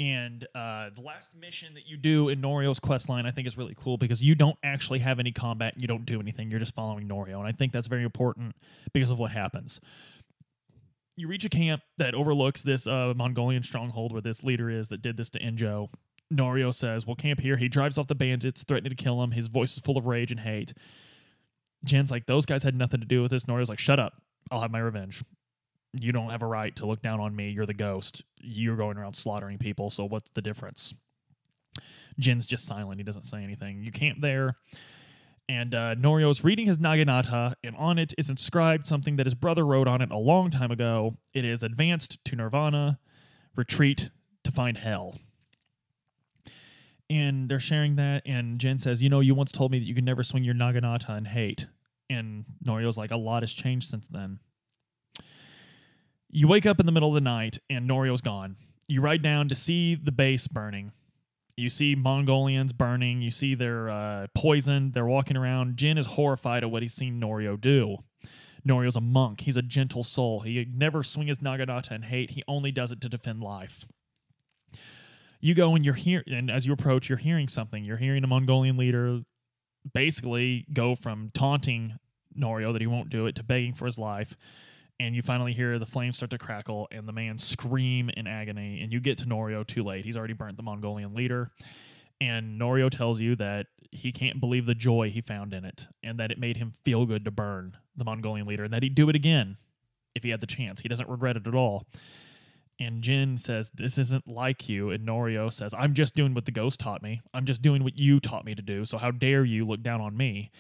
and 0.02 0.48
uh, 0.56 0.90
the 0.96 1.02
last 1.02 1.30
mission 1.36 1.76
that 1.76 1.86
you 1.86 1.96
do 1.96 2.30
in 2.30 2.42
Norio's 2.42 2.80
quest 2.80 3.08
line, 3.08 3.28
I 3.28 3.32
think, 3.32 3.46
is 3.46 3.56
really 3.56 3.76
cool 3.78 3.98
because 3.98 4.20
you 4.20 4.34
don't 4.34 4.58
actually 4.64 4.98
have 4.98 5.20
any 5.20 5.32
combat. 5.32 5.76
You 5.78 5.88
don't 5.88 6.08
do 6.08 6.20
anything. 6.20 6.50
You're 6.50 6.60
just 6.60 6.74
following 6.74 7.08
Norio, 7.08 7.38
and 7.38 7.46
I 7.46 7.52
think 7.52 7.72
that's 7.72 7.86
very 7.86 8.04
important 8.04 8.56
because 8.94 9.12
of 9.12 9.20
what 9.20 9.30
happens. 9.30 9.80
You 11.18 11.28
reach 11.28 11.46
a 11.46 11.50
camp 11.50 11.84
that 12.00 12.16
overlooks 12.16 12.64
this 12.64 12.88
uh, 12.88 13.14
Mongolian 13.16 13.62
stronghold 13.62 14.12
where 14.12 14.24
this 14.24 14.44
leader 14.44 14.72
is 14.72 14.88
that 14.88 15.04
did 15.04 15.18
this 15.18 15.30
to 15.32 15.40
Enjo. 15.40 15.90
Norio 16.34 16.74
says, 16.74 17.06
"We'll 17.06 17.16
camp 17.16 17.40
here." 17.40 17.58
He 17.58 17.68
drives 17.68 18.00
off 18.00 18.08
the 18.08 18.16
bandits, 18.16 18.64
threatening 18.64 18.96
to 18.96 19.04
kill 19.04 19.22
him. 19.22 19.32
His 19.32 19.50
voice 19.50 19.74
is 19.74 19.80
full 19.80 20.00
of 20.00 20.08
rage 20.08 20.32
and 20.32 20.40
hate. 20.40 20.74
Jin's 21.84 22.10
like, 22.10 22.26
"Those 22.26 22.48
guys 22.48 22.64
had 22.64 22.74
nothing 22.74 23.02
to 23.02 23.06
do 23.06 23.22
with 23.22 23.30
this." 23.30 23.46
Norio's 23.46 23.70
like, 23.70 23.78
"Shut 23.78 24.00
up! 24.00 24.14
I'll 24.50 24.62
have 24.62 24.72
my 24.72 24.80
revenge." 24.80 25.24
You 25.94 26.12
don't 26.12 26.30
have 26.30 26.42
a 26.42 26.48
right 26.48 26.76
to 26.78 26.86
look 26.86 27.02
down 27.02 27.20
on 27.20 27.36
me. 27.36 27.50
You're 27.50 27.66
the 27.66 27.74
ghost. 27.74 28.24
You're 28.40 28.78
going 28.78 28.98
around 28.98 29.16
slaughtering 29.16 29.58
people. 29.58 29.90
So 29.90 30.06
what's 30.06 30.30
the 30.34 30.42
difference? 30.42 30.94
Jin's 32.20 32.46
just 32.46 32.66
silent. 32.66 33.00
He 33.00 33.04
doesn't 33.04 33.24
say 33.24 33.44
anything. 33.44 33.84
You 33.84 33.92
camp 33.92 34.20
there. 34.22 34.58
And 35.50 35.76
uh, 35.76 35.96
Norio's 35.96 36.44
reading 36.46 36.68
his 36.68 36.78
Naginata, 36.78 37.56
and 37.62 37.76
on 37.76 38.00
it 38.00 38.14
is 38.18 38.30
inscribed 38.30 38.88
something 38.88 39.18
that 39.18 39.26
his 39.26 39.36
brother 39.36 39.66
wrote 39.66 39.88
on 39.88 40.02
it 40.02 40.10
a 40.10 40.18
long 40.18 40.50
time 40.50 40.72
ago. 40.72 41.18
It 41.34 41.44
is 41.44 41.62
advanced 41.62 42.24
to 42.26 42.36
Nirvana, 42.38 43.00
retreat 43.56 44.12
to 44.46 44.52
find 44.52 44.78
hell. 44.78 45.18
And 47.10 47.50
they're 47.50 47.60
sharing 47.60 47.98
that, 47.98 48.24
and 48.26 48.60
Jin 48.60 48.80
says, 48.80 49.04
You 49.04 49.10
know, 49.10 49.20
you 49.20 49.36
once 49.36 49.52
told 49.52 49.72
me 49.72 49.80
that 49.80 49.86
you 49.86 49.94
could 49.94 50.06
never 50.06 50.24
swing 50.24 50.46
your 50.46 50.56
Naginata 50.56 51.18
in 51.18 51.26
hate. 51.26 51.66
And 52.10 52.46
Norio's 52.64 52.98
like, 52.98 53.12
A 53.12 53.18
lot 53.18 53.44
has 53.44 53.52
changed 53.52 53.90
since 53.90 54.08
then. 54.08 54.40
You 56.34 56.48
wake 56.48 56.66
up 56.66 56.80
in 56.80 56.86
the 56.86 56.94
middle 56.94 57.10
of 57.10 57.16
the 57.16 57.22
night 57.22 57.60
and 57.70 57.90
Norio's 57.90 58.22
gone. 58.22 58.56
You 58.88 59.02
ride 59.02 59.22
down 59.22 59.50
to 59.50 59.56
see 59.56 59.96
the 59.96 60.14
base 60.14 60.48
burning. 60.48 60.94
You 61.58 61.70
see 61.70 61.94
Mongolians 61.94 62.72
burning. 62.72 63.22
You 63.22 63.32
see 63.32 63.54
they're 63.54 63.90
uh, 63.90 64.28
poisoned. 64.34 64.94
They're 64.94 65.06
walking 65.06 65.36
around. 65.36 65.76
Jin 65.76 65.98
is 65.98 66.08
horrified 66.08 66.64
at 66.64 66.72
what 66.72 66.84
he's 66.84 66.94
seen 66.94 67.20
Norio 67.20 67.60
do. 67.60 67.98
Norio's 68.66 68.96
a 68.96 69.02
monk. 69.02 69.42
He's 69.42 69.58
a 69.58 69.62
gentle 69.62 70.04
soul. 70.04 70.42
He 70.42 70.66
never 70.74 71.04
swings 71.04 71.30
his 71.30 71.38
naginata 71.40 71.92
in 71.92 72.04
hate. 72.04 72.32
He 72.32 72.44
only 72.48 72.72
does 72.72 72.94
it 72.94 73.02
to 73.02 73.10
defend 73.10 73.42
life. 73.42 73.86
You 75.42 75.54
go 75.54 75.76
and 75.76 75.84
you're 75.84 75.96
here, 75.96 76.24
and 76.28 76.50
as 76.50 76.66
you 76.66 76.72
approach, 76.72 77.10
you're 77.10 77.18
hearing 77.18 77.50
something. 77.50 77.84
You're 77.84 77.98
hearing 77.98 78.24
a 78.24 78.28
Mongolian 78.28 78.78
leader 78.78 79.22
basically 79.94 80.66
go 80.72 80.96
from 80.96 81.32
taunting 81.34 81.98
Norio 82.40 82.72
that 82.72 82.82
he 82.82 82.88
won't 82.88 83.10
do 83.10 83.26
it 83.26 83.36
to 83.36 83.44
begging 83.44 83.74
for 83.74 83.86
his 83.86 83.98
life 83.98 84.38
and 85.02 85.16
you 85.16 85.24
finally 85.24 85.52
hear 85.52 85.80
the 85.80 85.86
flames 85.88 86.18
start 86.18 86.30
to 86.30 86.38
crackle 86.38 86.88
and 86.92 87.08
the 87.08 87.12
man 87.12 87.40
scream 87.40 88.12
in 88.16 88.28
agony 88.28 88.82
and 88.84 88.94
you 88.94 89.00
get 89.00 89.18
to 89.18 89.26
Norio 89.26 89.66
too 89.66 89.84
late. 89.84 90.06
He's 90.06 90.16
already 90.16 90.36
burnt 90.36 90.58
the 90.58 90.64
Mongolian 90.64 91.16
leader. 91.16 91.50
And 92.22 92.62
Norio 92.62 92.88
tells 92.88 93.20
you 93.20 93.36
that 93.38 93.66
he 93.90 94.12
can't 94.12 94.40
believe 94.40 94.68
the 94.68 94.76
joy 94.76 95.10
he 95.10 95.20
found 95.20 95.56
in 95.56 95.66
it 95.66 95.88
and 96.04 96.20
that 96.20 96.30
it 96.30 96.38
made 96.38 96.58
him 96.58 96.74
feel 96.86 97.08
good 97.08 97.26
to 97.26 97.32
burn 97.32 97.78
the 97.96 98.06
Mongolian 98.06 98.46
leader 98.46 98.64
and 98.64 98.72
that 98.74 98.84
he'd 98.84 98.94
do 98.94 99.10
it 99.10 99.16
again 99.16 99.58
if 100.14 100.22
he 100.22 100.30
had 100.30 100.40
the 100.40 100.46
chance. 100.46 100.82
He 100.82 100.88
doesn't 100.88 101.10
regret 101.10 101.36
it 101.36 101.48
at 101.48 101.56
all. 101.56 101.88
And 102.80 103.02
Jin 103.02 103.38
says, 103.38 103.72
This 103.74 103.98
isn't 103.98 104.28
like 104.28 104.70
you. 104.70 104.92
And 104.92 105.08
Norio 105.08 105.52
says, 105.52 105.74
I'm 105.76 105.96
just 105.96 106.14
doing 106.14 106.36
what 106.36 106.46
the 106.46 106.52
ghost 106.52 106.80
taught 106.80 107.02
me. 107.02 107.22
I'm 107.34 107.46
just 107.46 107.64
doing 107.64 107.84
what 107.84 107.98
you 107.98 108.20
taught 108.20 108.46
me 108.46 108.54
to 108.54 108.62
do. 108.62 108.86
So 108.86 109.00
how 109.00 109.10
dare 109.10 109.44
you 109.46 109.66
look 109.66 109.82
down 109.82 110.00
on 110.00 110.16
me? 110.16 110.52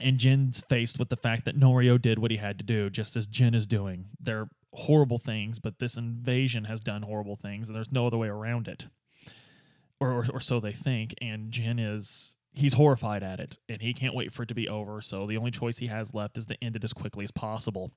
And 0.00 0.18
Jin's 0.18 0.60
faced 0.60 0.98
with 0.98 1.08
the 1.08 1.16
fact 1.16 1.44
that 1.44 1.58
Norio 1.58 2.00
did 2.00 2.18
what 2.18 2.30
he 2.30 2.36
had 2.38 2.58
to 2.58 2.64
do, 2.64 2.90
just 2.90 3.16
as 3.16 3.26
Jin 3.26 3.54
is 3.54 3.66
doing. 3.66 4.06
They're 4.20 4.48
horrible 4.72 5.18
things, 5.18 5.58
but 5.58 5.78
this 5.78 5.96
invasion 5.96 6.64
has 6.64 6.80
done 6.80 7.02
horrible 7.02 7.36
things, 7.36 7.68
and 7.68 7.76
there's 7.76 7.92
no 7.92 8.06
other 8.06 8.18
way 8.18 8.28
around 8.28 8.66
it. 8.66 8.88
Or, 10.00 10.10
or, 10.10 10.26
or 10.34 10.40
so 10.40 10.58
they 10.58 10.72
think. 10.72 11.14
And 11.20 11.50
Jin 11.52 11.78
is 11.78 12.34
he's 12.52 12.74
horrified 12.74 13.22
at 13.22 13.40
it, 13.40 13.58
and 13.68 13.82
he 13.82 13.94
can't 13.94 14.14
wait 14.14 14.32
for 14.32 14.42
it 14.42 14.48
to 14.48 14.54
be 14.54 14.68
over. 14.68 15.00
So 15.00 15.26
the 15.26 15.36
only 15.36 15.50
choice 15.50 15.78
he 15.78 15.86
has 15.86 16.12
left 16.12 16.36
is 16.36 16.46
to 16.46 16.62
end 16.62 16.76
it 16.76 16.84
as 16.84 16.92
quickly 16.92 17.24
as 17.24 17.30
possible. 17.30 17.92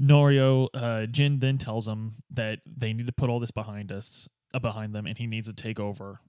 Norio, 0.00 0.68
uh, 0.72 1.06
Jin 1.06 1.40
then 1.40 1.58
tells 1.58 1.86
him 1.86 2.16
that 2.30 2.60
they 2.66 2.92
need 2.92 3.06
to 3.06 3.12
put 3.12 3.28
all 3.28 3.38
this 3.38 3.50
behind 3.50 3.92
us, 3.92 4.28
uh, 4.54 4.58
behind 4.58 4.94
them, 4.94 5.06
and 5.06 5.18
he 5.18 5.26
needs 5.26 5.46
to 5.46 5.52
take 5.54 5.78
over 5.78 6.20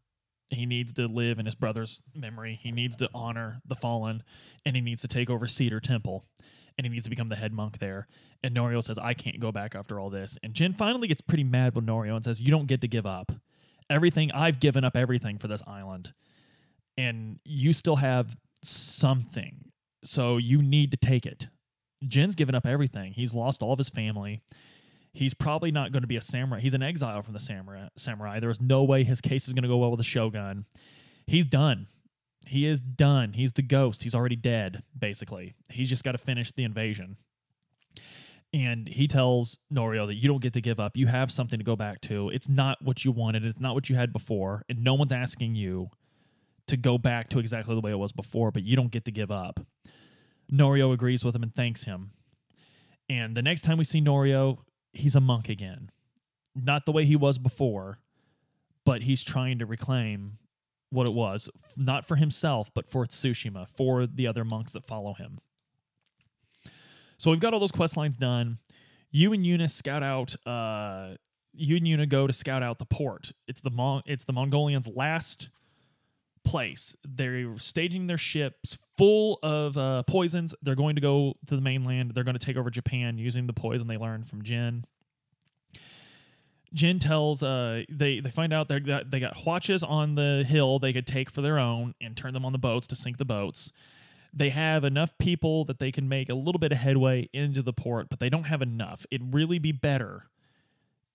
he 0.54 0.66
needs 0.66 0.94
to 0.94 1.08
live 1.08 1.40
in 1.40 1.46
his 1.46 1.56
brother's 1.56 2.02
memory. 2.14 2.60
He 2.62 2.72
needs 2.72 2.96
to 2.98 3.10
honor 3.14 3.62
the 3.66 3.76
fallen, 3.76 4.24
and 4.66 4.76
he 4.76 4.82
needs 4.82 5.02
to 5.02 5.08
take 5.08 5.30
over 5.30 5.48
Cedar 5.48 5.80
Temple, 5.80 6.26
and 6.78 6.86
he 6.86 6.90
needs 6.90 7.06
to 7.06 7.10
become 7.10 7.30
the 7.30 7.36
head 7.36 7.54
monk 7.54 7.80
there. 7.80 8.08
And 8.44 8.56
Norio 8.56 8.84
says, 8.84 8.98
"I 8.98 9.14
can't 9.14 9.40
go 9.40 9.52
back 9.52 9.76
after 9.76 10.00
all 10.00 10.10
this." 10.10 10.38
And 10.44 10.54
Jin 10.54 10.74
finally 10.74 11.08
gets 11.08 11.22
pretty 11.22 11.44
mad 11.44 11.76
with 11.76 11.86
Norio 11.86 12.16
and 12.16 12.24
says, 12.24 12.42
"You 12.42 12.52
don't 12.52 12.68
get 12.68 12.82
to 12.82 12.88
give 12.88 13.06
up 13.06 13.32
everything. 13.90 14.32
I've 14.32 14.60
given 14.60 14.84
up 14.84 14.96
everything 14.96 15.38
for 15.38 15.48
this 15.48 15.64
island, 15.68 16.14
and 16.98 17.40
you 17.46 17.74
still 17.74 17.98
have 17.98 18.38
something, 18.64 19.72
so 20.04 20.38
you 20.38 20.62
need 20.62 20.92
to 20.92 20.98
take 20.98 21.26
it." 21.26 21.50
Jin's 22.08 22.36
given 22.36 22.56
up 22.56 22.66
everything. 22.66 23.14
He's 23.14 23.34
lost 23.34 23.62
all 23.62 23.74
of 23.74 23.78
his 23.78 23.90
family 23.90 24.42
he's 25.14 25.34
probably 25.34 25.72
not 25.72 25.92
going 25.92 26.02
to 26.02 26.08
be 26.08 26.16
a 26.16 26.22
samurai. 26.22 26.60
He's 26.60 26.74
an 26.74 26.84
exile 26.84 27.22
from 27.22 27.34
the 27.34 27.40
samurai. 27.40 27.88
Samurai. 27.98 28.40
There's 28.40 28.62
no 28.62 28.84
way 28.84 29.04
his 29.04 29.22
case 29.22 29.48
is 29.48 29.54
going 29.54 29.64
to 29.64 29.70
go 29.70 29.78
well 29.78 29.92
with 29.92 30.00
the 30.00 30.04
shogun. 30.04 30.66
He's 31.28 31.46
done. 31.46 31.88
He 32.46 32.66
is 32.66 32.82
done. 32.82 33.34
He's 33.34 33.54
the 33.54 33.62
ghost. 33.62 34.04
He's 34.04 34.16
already 34.16 34.36
dead, 34.36 34.84
basically. 34.98 35.54
He's 35.70 35.90
just 35.90 36.04
got 36.04 36.14
to 36.14 36.18
finish 36.18 36.52
the 36.52 36.64
invasion. 36.64 37.18
And 38.54 38.88
he 38.90 39.08
tells 39.08 39.60
Norio 39.74 40.08
that 40.08 40.16
you 40.16 40.28
don't 40.28 40.42
get 40.42 40.54
to 40.54 40.62
give 40.62 40.80
up. 40.80 40.98
You 40.98 41.08
have 41.08 41.32
something 41.32 41.58
to 41.58 41.64
go 41.64 41.76
back 41.76 42.02
to. 42.02 42.30
It's 42.30 42.50
not 42.50 42.82
what 42.82 43.06
you 43.06 43.12
wanted. 43.12 43.46
It's 43.46 43.60
not 43.60 43.76
what 43.76 43.90
you 43.90 43.96
had 43.96 44.12
before. 44.12 44.64
And 44.68 44.84
no 44.84 44.94
one's 44.94 45.14
asking 45.14 45.56
you 45.56 45.90
to 46.68 46.76
go 46.76 46.98
back 46.98 47.30
to 47.30 47.40
exactly 47.40 47.76
the 47.76 47.82
way 47.82 47.92
it 47.92 48.00
was 48.00 48.12
before, 48.12 48.52
but 48.52 48.64
you 48.64 48.76
don't 48.76 48.92
get 48.92 49.06
to 49.06 49.12
give 49.12 49.32
up. 49.32 49.62
Norio 50.52 50.94
agrees 50.94 51.24
with 51.24 51.36
him 51.36 51.44
and 51.44 51.56
thanks 51.56 51.86
him. 51.86 52.12
And 53.10 53.36
the 53.36 53.42
next 53.42 53.62
time 53.62 53.78
we 53.78 53.84
see 53.84 54.02
Norio, 54.02 54.60
he's 54.94 55.16
a 55.16 55.22
monk 55.22 55.50
again. 55.50 55.90
Not 56.56 56.86
the 56.86 56.92
way 56.92 57.06
he 57.06 57.16
was 57.16 57.38
before, 57.38 58.00
but 58.86 59.04
he's 59.04 59.24
trying 59.24 59.60
to 59.60 59.66
reclaim 59.66 60.38
what 60.90 61.08
it 61.08 61.14
was, 61.14 61.50
not 61.78 62.06
for 62.06 62.18
himself, 62.18 62.70
but 62.74 62.86
for 62.90 63.06
Tsushima, 63.06 63.68
for 63.70 64.06
the 64.06 64.28
other 64.28 64.44
monks 64.44 64.74
that 64.74 64.84
follow 64.86 65.14
him. 65.14 65.40
So 67.18 67.32
we've 67.32 67.40
got 67.40 67.54
all 67.54 67.60
those 67.60 67.72
quest 67.72 67.96
lines 67.96 68.18
done. 68.18 68.58
You 69.10 69.32
and 69.32 69.46
Yuna 69.46 69.70
scout 69.70 70.04
out. 70.04 70.36
Uh, 70.46 71.16
you 71.54 71.78
and 71.78 71.86
Yuna 71.86 72.10
go 72.10 72.28
to 72.28 72.34
scout 72.34 72.64
out 72.64 72.80
the 72.80 72.86
port. 72.86 73.32
It's 73.48 73.62
the 73.62 73.70
Mon- 73.70 74.02
It's 74.06 74.26
the 74.26 74.34
Mongolians' 74.34 74.88
last 74.88 75.50
place. 76.44 76.96
They're 77.04 77.58
staging 77.58 78.08
their 78.08 78.18
ships 78.18 78.78
full 78.98 79.40
of 79.44 79.78
uh, 79.78 80.04
poisons. 80.04 80.54
They're 80.62 80.76
going 80.76 80.96
to 80.96 81.02
go 81.02 81.36
to 81.48 81.56
the 81.56 81.62
mainland. 81.62 82.12
They're 82.14 82.24
going 82.24 82.38
to 82.38 82.46
take 82.46 82.58
over 82.58 82.70
Japan 82.70 83.18
using 83.18 83.48
the 83.48 83.54
poison 83.54 83.88
they 83.88 83.98
learned 83.98 84.28
from 84.28 84.44
Jin. 84.44 84.86
Jin 86.74 87.00
tells 87.00 87.44
uh, 87.44 87.84
they 87.90 88.22
they 88.22 88.32
find 88.32 88.54
out 88.54 88.70
they 88.70 88.80
got 88.80 89.10
they 89.10 89.20
got 89.20 89.46
watches 89.46 89.84
on 89.84 90.16
the 90.16 90.46
hill 90.48 90.80
they 90.80 90.94
could 90.94 91.06
take 91.06 91.30
for 91.30 91.42
their 91.42 91.60
own 91.60 91.96
and 92.00 92.16
turn 92.16 92.34
them 92.34 92.46
on 92.46 92.54
the 92.54 92.58
boats 92.58 92.88
to 92.88 92.96
sink 92.96 93.18
the 93.18 93.26
boats. 93.26 93.74
They 94.34 94.50
have 94.52 94.86
enough 94.86 95.18
people 95.18 95.66
that 95.66 95.80
they 95.80 95.92
can 95.92 96.08
make 96.08 96.30
a 96.30 96.34
little 96.34 96.60
bit 96.60 96.72
of 96.72 96.78
headway 96.78 97.30
into 97.34 97.62
the 97.62 97.74
port, 97.74 98.08
but 98.10 98.22
they 98.22 98.30
don't 98.30 98.46
have 98.46 98.62
enough. 98.62 99.06
It'd 99.12 99.34
really 99.34 99.60
be 99.60 99.74
better 99.74 100.30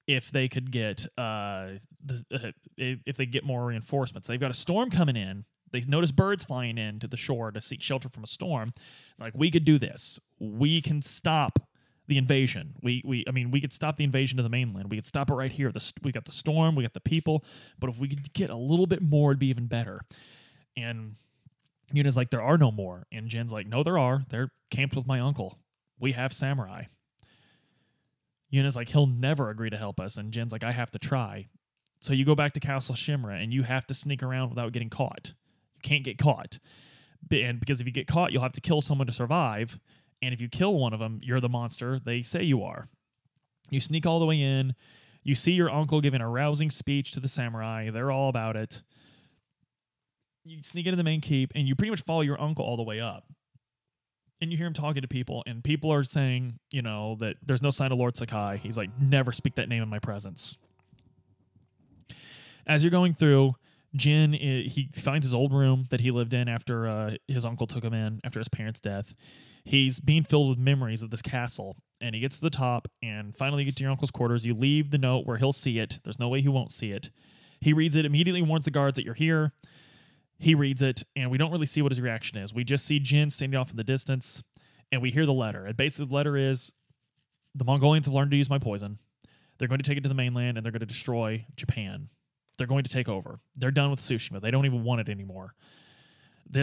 if 0.07 0.31
they 0.31 0.49
could 0.49 0.71
get 0.71 1.07
uh, 1.19 1.71
the, 2.05 2.25
uh, 2.33 2.51
if 2.77 3.17
they 3.17 3.27
get 3.27 3.45
more 3.45 3.67
reinforcements. 3.67 4.29
They've 4.29 4.41
got 4.41 4.51
a 4.51 4.55
storm 4.55 4.91
coming 4.91 5.17
in. 5.17 5.45
They 5.73 5.81
notice 5.81 6.13
birds 6.13 6.45
flying 6.45 6.79
in 6.79 7.01
to 7.01 7.09
the 7.09 7.17
shore 7.17 7.51
to 7.51 7.61
seek 7.61 7.83
shelter 7.83 8.09
from 8.09 8.23
a 8.25 8.29
storm. 8.29 8.73
Like 9.19 9.35
we 9.37 9.51
could 9.51 9.65
do 9.65 9.79
this. 9.79 10.21
We 10.39 10.81
can 10.81 11.03
stop 11.03 11.59
the 12.07 12.19
invasion. 12.19 12.75
We 12.83 13.03
we 13.05 13.25
I 13.27 13.33
mean 13.33 13.51
we 13.51 13.61
could 13.61 13.73
stop 13.73 13.97
the 13.97 14.05
invasion 14.05 14.39
of 14.39 14.45
the 14.45 14.49
mainland. 14.49 14.91
We 14.91 14.97
could 14.97 15.07
stop 15.07 15.29
it 15.29 15.35
right 15.35 15.51
here. 15.51 15.73
The, 15.73 15.93
we 16.03 16.13
got 16.13 16.25
the 16.25 16.33
storm. 16.33 16.77
We 16.77 16.85
got 16.85 16.95
the 16.95 17.01
people. 17.01 17.45
But 17.79 17.91
if 17.91 17.99
we 17.99 18.09
could 18.09 18.33
get 18.33 18.49
a 18.49 18.57
little 18.57 18.87
bit 18.87 19.03
more, 19.03 19.33
it'd 19.33 19.41
be 19.41 19.49
even 19.49 19.67
better. 19.67 20.03
And 20.77 21.17
Yuna's 21.93 22.17
like, 22.17 22.31
there 22.31 22.43
are 22.43 22.59
no 22.59 22.71
more. 22.71 23.07
And 23.13 23.29
Jin's 23.29 23.53
like, 23.53 23.67
no, 23.67 23.83
there 23.83 23.99
are. 23.99 24.25
They're 24.29 24.53
camped 24.71 24.97
with 24.97 25.07
my 25.07 25.21
uncle. 25.21 25.59
We 25.99 26.13
have 26.13 26.33
samurai. 26.33 26.85
Yuna's 28.57 28.77
like, 28.77 28.89
he'll 28.89 29.07
never 29.07 29.51
agree 29.51 29.71
to 29.71 29.77
help 29.77 30.01
us. 30.01 30.17
And 30.17 30.33
Jin's 30.33 30.53
like, 30.53 30.65
I 30.65 30.73
have 30.73 30.91
to 30.93 30.99
try. 30.99 31.49
So 32.01 32.13
you 32.13 32.25
go 32.25 32.35
back 32.35 32.53
to 32.53 32.61
Castle 32.61 32.95
Shimura 32.95 33.43
and 33.43 33.53
you 33.53 33.63
have 33.63 33.87
to 33.87 33.95
sneak 33.95 34.23
around 34.23 34.51
without 34.51 34.73
getting 34.73 34.91
caught. 34.91 35.33
You 35.75 35.81
can't 35.83 36.05
get 36.05 36.19
caught. 36.19 36.59
And 37.31 37.59
because 37.59 37.81
if 37.81 37.87
you 37.87 37.93
get 37.93 38.07
caught, 38.07 38.33
you'll 38.33 38.43
have 38.43 38.53
to 38.53 38.61
kill 38.61 38.81
someone 38.81 39.07
to 39.07 39.13
survive. 39.13 39.79
And 40.23 40.33
if 40.33 40.41
you 40.41 40.49
kill 40.49 40.79
one 40.79 40.93
of 40.93 41.01
them, 41.01 41.21
you're 41.23 41.41
the 41.41 41.49
monster 41.49 41.99
they 41.99 42.23
say 42.23 42.43
you 42.43 42.63
are. 42.63 42.89
You 43.71 43.81
sneak 43.81 44.07
all 44.07 44.19
the 44.19 44.27
way 44.27 44.41
in. 44.41 44.75
You 45.23 45.35
see 45.35 45.53
your 45.53 45.71
uncle 45.71 46.01
giving 46.01 46.21
a 46.21 46.29
rousing 46.29 46.71
speech 46.71 47.13
to 47.13 47.21
the 47.21 47.29
samurai. 47.29 47.91
They're 47.91 48.13
all 48.13 48.29
about 48.29 48.57
it. 48.57 48.83
You 50.45 50.63
sneak 50.63 50.87
into 50.87 50.97
the 50.97 51.03
main 51.03 51.21
keep 51.21 51.51
and 51.57 51.67
you 51.67 51.75
pretty 51.75 51.91
much 51.91 52.03
follow 52.03 52.21
your 52.21 52.41
uncle 52.41 52.65
all 52.65 52.77
the 52.77 52.85
way 52.85 53.01
up. 53.01 53.25
And 54.41 54.51
you 54.51 54.59
hear 54.59 54.67
him 54.67 54.75
talking 54.75 55.03
to 55.03 55.09
people, 55.09 55.43
and 55.47 55.65
people 55.65 55.91
are 55.93 56.05
saying, 56.05 56.59
you 56.71 56.83
know, 56.83 57.17
that 57.21 57.37
there's 57.45 57.63
no 57.63 57.71
sign 57.71 57.91
of 57.91 57.99
Lord 57.99 58.17
Sakai. 58.17 58.61
He's 58.63 58.77
like, 58.77 58.91
never 59.01 59.33
speak 59.33 59.55
that 59.55 59.69
name 59.69 59.83
in 59.83 59.89
my 59.89 59.99
presence. 59.99 60.59
As 62.67 62.85
you're 62.85 62.91
going 62.91 63.15
through, 63.15 63.55
Jin 63.95 64.33
he 64.35 64.91
finds 64.95 65.27
his 65.27 65.35
old 65.35 65.53
room 65.53 65.87
that 65.91 66.01
he 66.01 66.11
lived 66.11 66.35
in 66.35 66.49
after 66.49 66.87
uh, 66.87 67.15
his 67.29 67.45
uncle 67.45 67.67
took 67.67 67.83
him 67.83 67.95
in 67.95 68.21
after 68.25 68.39
his 68.39 68.49
parents' 68.49 68.81
death. 68.81 69.15
He's 69.65 70.01
being 70.01 70.23
filled 70.23 70.51
with 70.51 70.59
memories 70.59 71.03
of 71.03 71.11
this 71.11 71.23
castle, 71.23 71.77
and 72.01 72.15
he 72.15 72.21
gets 72.21 72.37
to 72.37 72.43
the 72.43 72.51
top 72.51 72.89
and 73.03 73.37
finally 73.37 73.63
you 73.63 73.67
get 73.71 73.77
to 73.77 73.85
your 73.85 73.91
uncle's 73.91 74.11
quarters. 74.11 74.45
You 74.45 74.55
leave 74.55 74.91
the 74.91 74.99
note 74.99 75.27
where 75.27 75.39
he'll 75.39 75.53
see 75.53 75.79
it. 75.79 75.99
There's 76.05 76.19
no 76.19 76.29
way 76.29 76.41
he 76.41 76.49
won't 76.49 76.73
see 76.73 76.93
it. 76.93 77.11
He 77.61 77.73
reads 77.73 77.97
it, 77.97 78.05
immediately 78.05 78.43
warns 78.43 78.67
the 78.67 78.71
guards 78.71 78.97
that 78.97 79.05
you're 79.05 79.15
here. 79.15 79.55
He 80.39 80.55
reads 80.55 80.83
it, 80.83 81.03
and 81.15 81.31
we 81.31 81.39
don't 81.39 81.51
really 81.51 81.67
see 81.67 81.81
what 81.83 81.93
his 81.93 82.01
reaction 82.01 82.39
is. 82.39 82.53
We 82.53 82.65
just 82.65 82.85
see 82.85 82.99
Jin 82.99 83.31
standing 83.31 83.59
off 83.59 83.71
in 83.71 83.77
the 83.77 83.85
distance, 83.85 84.43
and 84.93 85.01
we 85.01 85.11
hear 85.11 85.25
the 85.27 85.33
letter. 85.33 85.65
And 85.65 85.77
basically, 85.77 86.07
the 86.07 86.15
letter 86.15 86.37
is 86.37 86.73
the 87.55 87.65
Mongolians 87.65 88.07
have 88.07 88.15
learned 88.15 88.31
to 88.33 88.37
use 88.37 88.51
my 88.51 88.59
poison. 88.59 88.99
They're 89.59 89.69
going 89.69 89.81
to 89.81 89.89
take 89.89 89.97
it 89.97 90.03
to 90.03 90.09
the 90.09 90.15
mainland, 90.15 90.59
and 90.59 90.65
they're 90.65 90.73
going 90.73 90.81
to 90.81 90.87
destroy 90.87 91.47
Japan. 91.57 92.11
They're 92.59 92.67
going 92.67 92.85
to 92.85 92.91
take 92.91 93.09
over. 93.09 93.41
They're 93.55 93.71
done 93.71 93.91
with 93.91 94.01
Tsushima. 94.01 94.41
They 94.41 94.51
don't 94.51 94.67
even 94.67 94.85
want 94.85 95.01
it 95.01 95.09
anymore. 95.09 95.55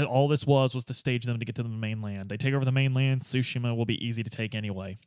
All 0.07 0.27
this 0.27 0.45
was 0.45 0.73
was 0.73 0.85
to 0.85 0.93
stage 0.93 1.25
them 1.25 1.39
to 1.39 1.45
get 1.45 1.55
to 1.55 1.63
the 1.63 1.69
mainland. 1.69 2.29
They 2.29 2.37
take 2.37 2.53
over 2.53 2.65
the 2.65 2.71
mainland. 2.71 3.21
Tsushima 3.21 3.75
will 3.75 3.85
be 3.85 4.03
easy 4.05 4.23
to 4.23 4.29
take 4.29 4.55
anyway. 4.55 4.97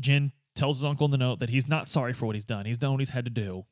Jin 0.00 0.32
tells 0.54 0.78
his 0.78 0.84
uncle 0.84 1.04
in 1.04 1.10
the 1.10 1.18
note 1.18 1.38
that 1.38 1.50
he's 1.50 1.68
not 1.68 1.86
sorry 1.86 2.12
for 2.12 2.26
what 2.26 2.34
he's 2.34 2.44
done. 2.44 2.66
He's 2.66 2.78
done 2.78 2.92
what 2.92 3.00
he's 3.00 3.10
had 3.10 3.24
to 3.26 3.30
do. 3.30 3.66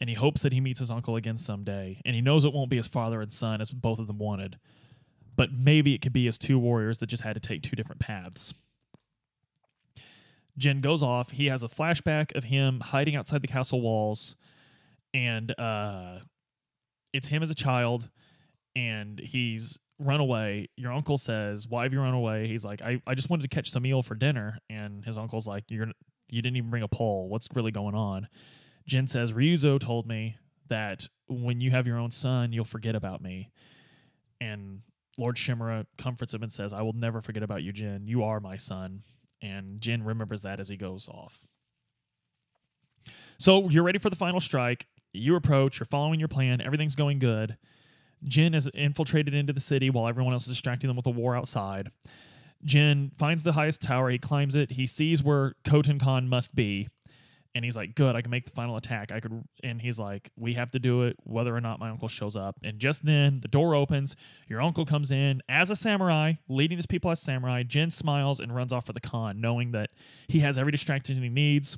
And 0.00 0.08
he 0.08 0.16
hopes 0.16 0.42
that 0.42 0.52
he 0.52 0.60
meets 0.60 0.80
his 0.80 0.90
uncle 0.90 1.14
again 1.16 1.36
someday. 1.36 2.00
And 2.04 2.16
he 2.16 2.22
knows 2.22 2.44
it 2.44 2.54
won't 2.54 2.70
be 2.70 2.78
his 2.78 2.88
father 2.88 3.20
and 3.20 3.32
son 3.32 3.60
as 3.60 3.70
both 3.70 3.98
of 3.98 4.06
them 4.06 4.18
wanted. 4.18 4.58
But 5.36 5.52
maybe 5.52 5.94
it 5.94 6.00
could 6.00 6.12
be 6.12 6.26
as 6.26 6.38
two 6.38 6.58
warriors 6.58 6.98
that 6.98 7.06
just 7.06 7.22
had 7.22 7.34
to 7.34 7.40
take 7.40 7.62
two 7.62 7.76
different 7.76 8.00
paths. 8.00 8.54
Jin 10.58 10.80
goes 10.80 11.02
off. 11.02 11.30
He 11.30 11.46
has 11.46 11.62
a 11.62 11.68
flashback 11.68 12.34
of 12.34 12.44
him 12.44 12.80
hiding 12.80 13.16
outside 13.16 13.42
the 13.42 13.48
castle 13.48 13.80
walls, 13.80 14.36
and 15.14 15.58
uh, 15.58 16.18
it's 17.12 17.28
him 17.28 17.42
as 17.42 17.50
a 17.50 17.54
child, 17.54 18.10
and 18.76 19.18
he's 19.18 19.78
run 19.98 20.20
away. 20.20 20.68
Your 20.76 20.92
uncle 20.92 21.18
says, 21.18 21.66
"Why 21.66 21.84
have 21.84 21.92
you 21.92 22.00
run 22.00 22.14
away?" 22.14 22.46
He's 22.46 22.64
like, 22.64 22.82
"I, 22.82 23.00
I 23.06 23.14
just 23.14 23.30
wanted 23.30 23.42
to 23.42 23.48
catch 23.48 23.70
some 23.70 23.86
eel 23.86 24.02
for 24.02 24.14
dinner," 24.14 24.58
and 24.68 25.04
his 25.04 25.16
uncle's 25.16 25.46
like, 25.46 25.64
"You're 25.68 25.88
you 26.28 26.42
didn't 26.42 26.56
even 26.56 26.70
bring 26.70 26.82
a 26.82 26.88
pole. 26.88 27.28
What's 27.28 27.48
really 27.54 27.72
going 27.72 27.94
on?" 27.94 28.28
Jin 28.90 29.06
says, 29.06 29.32
"Ryuzo 29.32 29.78
told 29.78 30.06
me 30.06 30.36
that 30.68 31.08
when 31.28 31.60
you 31.60 31.70
have 31.70 31.86
your 31.86 31.96
own 31.96 32.10
son, 32.10 32.52
you'll 32.52 32.64
forget 32.64 32.96
about 32.96 33.22
me," 33.22 33.50
and 34.40 34.82
Lord 35.16 35.36
Shimura 35.36 35.86
comforts 35.96 36.34
him 36.34 36.42
and 36.42 36.52
says, 36.52 36.72
"I 36.72 36.82
will 36.82 36.92
never 36.92 37.20
forget 37.20 37.44
about 37.44 37.62
you, 37.62 37.72
Jin. 37.72 38.06
You 38.06 38.24
are 38.24 38.40
my 38.40 38.56
son." 38.56 39.04
and 39.42 39.80
Jin 39.80 40.02
remembers 40.02 40.42
that 40.42 40.60
as 40.60 40.68
he 40.68 40.76
goes 40.76 41.08
off. 41.08 41.46
So 43.38 43.70
you're 43.70 43.84
ready 43.84 43.98
for 43.98 44.10
the 44.10 44.16
final 44.16 44.40
strike. 44.40 44.86
You 45.12 45.34
approach, 45.34 45.80
you're 45.80 45.86
following 45.86 46.20
your 46.20 46.28
plan, 46.28 46.60
everything's 46.60 46.94
going 46.94 47.18
good. 47.18 47.56
Jin 48.22 48.54
is 48.54 48.68
infiltrated 48.74 49.34
into 49.34 49.52
the 49.52 49.60
city 49.60 49.88
while 49.88 50.06
everyone 50.06 50.32
else 50.32 50.42
is 50.42 50.52
distracting 50.52 50.88
them 50.88 50.96
with 50.96 51.06
a 51.06 51.10
war 51.10 51.34
outside. 51.34 51.90
Jin 52.64 53.10
finds 53.16 53.42
the 53.42 53.52
highest 53.52 53.80
tower, 53.80 54.10
he 54.10 54.18
climbs 54.18 54.54
it, 54.54 54.72
he 54.72 54.86
sees 54.86 55.22
where 55.22 55.54
Khoten 55.64 55.98
Khan 55.98 56.28
must 56.28 56.54
be, 56.54 56.88
and 57.54 57.64
he's 57.64 57.76
like, 57.76 57.94
"Good, 57.94 58.14
I 58.14 58.22
can 58.22 58.30
make 58.30 58.44
the 58.44 58.50
final 58.50 58.76
attack." 58.76 59.12
I 59.12 59.20
could, 59.20 59.44
and 59.62 59.80
he's 59.80 59.98
like, 59.98 60.30
"We 60.36 60.54
have 60.54 60.70
to 60.72 60.78
do 60.78 61.02
it, 61.02 61.16
whether 61.24 61.54
or 61.54 61.60
not 61.60 61.80
my 61.80 61.90
uncle 61.90 62.08
shows 62.08 62.36
up." 62.36 62.56
And 62.62 62.78
just 62.78 63.04
then, 63.04 63.40
the 63.40 63.48
door 63.48 63.74
opens. 63.74 64.16
Your 64.48 64.62
uncle 64.62 64.84
comes 64.84 65.10
in 65.10 65.42
as 65.48 65.70
a 65.70 65.76
samurai, 65.76 66.34
leading 66.48 66.78
his 66.78 66.86
people 66.86 67.10
as 67.10 67.20
samurai. 67.20 67.62
Jin 67.62 67.90
smiles 67.90 68.40
and 68.40 68.54
runs 68.54 68.72
off 68.72 68.86
for 68.86 68.92
the 68.92 69.00
Khan, 69.00 69.40
knowing 69.40 69.72
that 69.72 69.90
he 70.28 70.40
has 70.40 70.58
every 70.58 70.72
distraction 70.72 71.20
he 71.20 71.28
needs. 71.28 71.76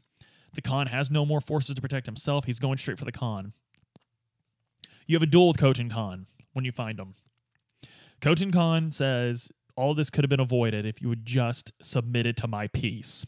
The 0.55 0.63
Khan 0.63 0.89
has 0.89 1.11
no 1.11 1.25
more 1.25 1.41
forces 1.41 1.75
to 1.75 1.81
protect 1.81 2.07
himself. 2.07 2.45
He's 2.45 2.59
going 2.59 2.79
straight 2.79 2.99
for 2.99 3.05
the 3.05 3.13
Khan. 3.13 3.55
You 5.07 5.17
have 5.17 5.23
a 5.23 5.27
duel 5.27 5.49
with 5.49 5.57
Khoten 5.57 5.91
Khan 5.91 6.27
when 6.53 6.65
you 6.65 6.73
find 6.73 6.99
him. 6.99 7.15
Khoten 8.21 8.53
Khan 8.53 8.93
says, 8.93 9.51
All 9.77 9.95
this 9.95 10.11
could 10.11 10.25
have 10.25 10.31
been 10.31 10.41
avoided 10.41 10.87
if 10.87 11.01
you 11.01 11.09
had 11.11 11.25
just 11.25 11.73
submitted 11.83 12.37
to 12.39 12.47
my 12.47 12.69
peace. 12.69 13.27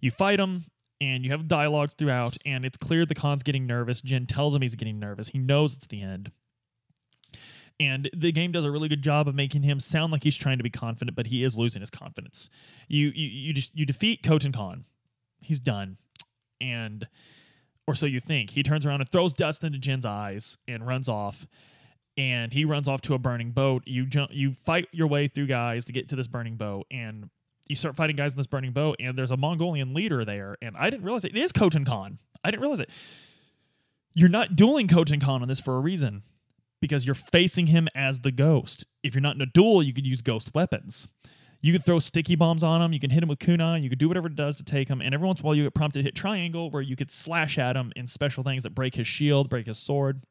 You 0.00 0.10
fight 0.10 0.40
him, 0.40 0.64
and 1.04 1.22
you 1.22 1.30
have 1.32 1.46
dialogues 1.46 1.92
throughout, 1.92 2.38
and 2.46 2.64
it's 2.64 2.78
clear 2.78 3.04
the 3.04 3.14
Khan's 3.14 3.42
getting 3.42 3.66
nervous. 3.66 4.00
Jin 4.00 4.26
tells 4.26 4.54
him 4.54 4.62
he's 4.62 4.74
getting 4.74 4.98
nervous. 4.98 5.28
He 5.28 5.38
knows 5.38 5.76
it's 5.76 5.86
the 5.86 6.00
end. 6.00 6.32
And 7.78 8.08
the 8.16 8.32
game 8.32 8.52
does 8.52 8.64
a 8.64 8.70
really 8.70 8.88
good 8.88 9.02
job 9.02 9.28
of 9.28 9.34
making 9.34 9.64
him 9.64 9.80
sound 9.80 10.12
like 10.12 10.22
he's 10.22 10.36
trying 10.36 10.56
to 10.56 10.64
be 10.64 10.70
confident, 10.70 11.14
but 11.14 11.26
he 11.26 11.44
is 11.44 11.58
losing 11.58 11.82
his 11.82 11.90
confidence. 11.90 12.48
You 12.88 13.08
you 13.14 13.28
you 13.28 13.52
just 13.52 13.76
you 13.76 13.84
defeat 13.84 14.22
Khoten 14.22 14.54
Khan. 14.54 14.84
He's 15.40 15.60
done. 15.60 15.98
And 16.60 17.06
or 17.86 17.94
so 17.94 18.06
you 18.06 18.20
think. 18.20 18.50
He 18.50 18.62
turns 18.62 18.86
around 18.86 19.02
and 19.02 19.10
throws 19.10 19.34
dust 19.34 19.62
into 19.62 19.78
Jin's 19.78 20.06
eyes 20.06 20.56
and 20.66 20.86
runs 20.86 21.08
off. 21.08 21.46
And 22.16 22.52
he 22.52 22.64
runs 22.64 22.88
off 22.88 23.02
to 23.02 23.14
a 23.14 23.18
burning 23.18 23.50
boat. 23.50 23.82
You 23.84 24.06
jump 24.06 24.30
you 24.32 24.54
fight 24.64 24.86
your 24.92 25.08
way 25.08 25.28
through 25.28 25.48
guys 25.48 25.84
to 25.86 25.92
get 25.92 26.08
to 26.10 26.16
this 26.16 26.28
burning 26.28 26.56
boat 26.56 26.86
and 26.90 27.28
you 27.68 27.76
start 27.76 27.96
fighting 27.96 28.16
guys 28.16 28.32
in 28.32 28.36
this 28.36 28.46
burning 28.46 28.72
boat, 28.72 28.96
and 29.00 29.16
there's 29.16 29.30
a 29.30 29.36
Mongolian 29.36 29.94
leader 29.94 30.24
there, 30.24 30.56
and 30.60 30.76
I 30.76 30.90
didn't 30.90 31.04
realize 31.04 31.24
it, 31.24 31.36
it 31.36 31.40
is 31.40 31.52
Khoten 31.52 31.86
Khan. 31.86 32.18
I 32.44 32.50
didn't 32.50 32.62
realize 32.62 32.80
it. 32.80 32.90
You're 34.14 34.28
not 34.28 34.54
dueling 34.54 34.86
Khoten 34.86 35.20
Khan 35.20 35.42
on 35.42 35.48
this 35.48 35.60
for 35.60 35.76
a 35.76 35.80
reason, 35.80 36.22
because 36.80 37.06
you're 37.06 37.14
facing 37.14 37.68
him 37.68 37.88
as 37.94 38.20
the 38.20 38.30
ghost. 38.30 38.84
If 39.02 39.14
you're 39.14 39.22
not 39.22 39.36
in 39.36 39.40
a 39.40 39.46
duel, 39.46 39.82
you 39.82 39.92
could 39.92 40.06
use 40.06 40.20
ghost 40.20 40.54
weapons. 40.54 41.08
You 41.62 41.72
could 41.72 41.82
throw 41.82 41.98
sticky 41.98 42.36
bombs 42.36 42.62
on 42.62 42.82
him. 42.82 42.92
You 42.92 43.00
can 43.00 43.08
hit 43.08 43.22
him 43.22 43.28
with 43.30 43.38
kunai. 43.38 43.82
You 43.82 43.88
could 43.88 43.98
do 43.98 44.06
whatever 44.06 44.26
it 44.26 44.36
does 44.36 44.58
to 44.58 44.64
take 44.64 44.88
him. 44.88 45.00
And 45.00 45.14
every 45.14 45.26
once 45.26 45.40
in 45.40 45.46
a 45.46 45.48
while, 45.48 45.54
you 45.54 45.62
get 45.62 45.72
prompted 45.72 46.00
to 46.00 46.02
hit 46.04 46.14
triangle, 46.14 46.70
where 46.70 46.82
you 46.82 46.94
could 46.94 47.10
slash 47.10 47.56
at 47.56 47.74
him 47.74 47.90
in 47.96 48.06
special 48.06 48.44
things 48.44 48.64
that 48.64 48.74
break 48.74 48.96
his 48.96 49.06
shield, 49.06 49.48
break 49.48 49.66
his 49.66 49.78
sword. 49.78 50.24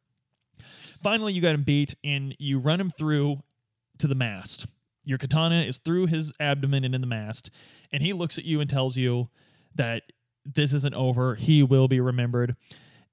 Finally, 1.02 1.34
you 1.34 1.42
got 1.42 1.56
him 1.56 1.64
beat, 1.64 1.96
and 2.04 2.36
you 2.38 2.60
run 2.60 2.80
him 2.80 2.92
through 2.92 3.42
to 3.98 4.06
the 4.06 4.14
mast. 4.14 4.68
Your 5.06 5.18
katana 5.18 5.62
is 5.62 5.78
through 5.78 6.08
his 6.08 6.32
abdomen 6.40 6.84
and 6.84 6.96
in 6.96 7.02
the 7.02 7.08
mast, 7.08 7.50
and 7.92 8.02
he 8.02 8.14
looks 8.14 8.38
at 8.38 8.46
you 8.46 8.62
and 8.62 8.70
tells 8.70 8.98
you 8.98 9.30
that 9.76 10.04
this 10.46 10.74
isn't 10.74 10.94
over. 10.94 11.36
He 11.36 11.64
will 11.64 11.88
be 11.88 12.00
remembered. 12.00 12.56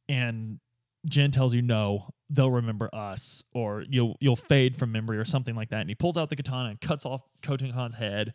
And 0.08 0.60
Jin 1.06 1.30
tells 1.30 1.54
you 1.54 1.62
no, 1.62 2.10
they'll 2.28 2.50
remember 2.50 2.88
us, 2.92 3.42
or 3.52 3.84
you'll 3.88 4.16
you'll 4.20 4.36
fade 4.36 4.76
from 4.76 4.92
memory, 4.92 5.18
or 5.18 5.24
something 5.24 5.54
like 5.54 5.70
that. 5.70 5.80
And 5.80 5.88
he 5.88 5.94
pulls 5.94 6.16
out 6.16 6.28
the 6.28 6.36
katana 6.36 6.70
and 6.70 6.80
cuts 6.80 7.06
off 7.06 7.22
Khoten 7.42 7.72
Khan's 7.72 7.94
head. 7.96 8.34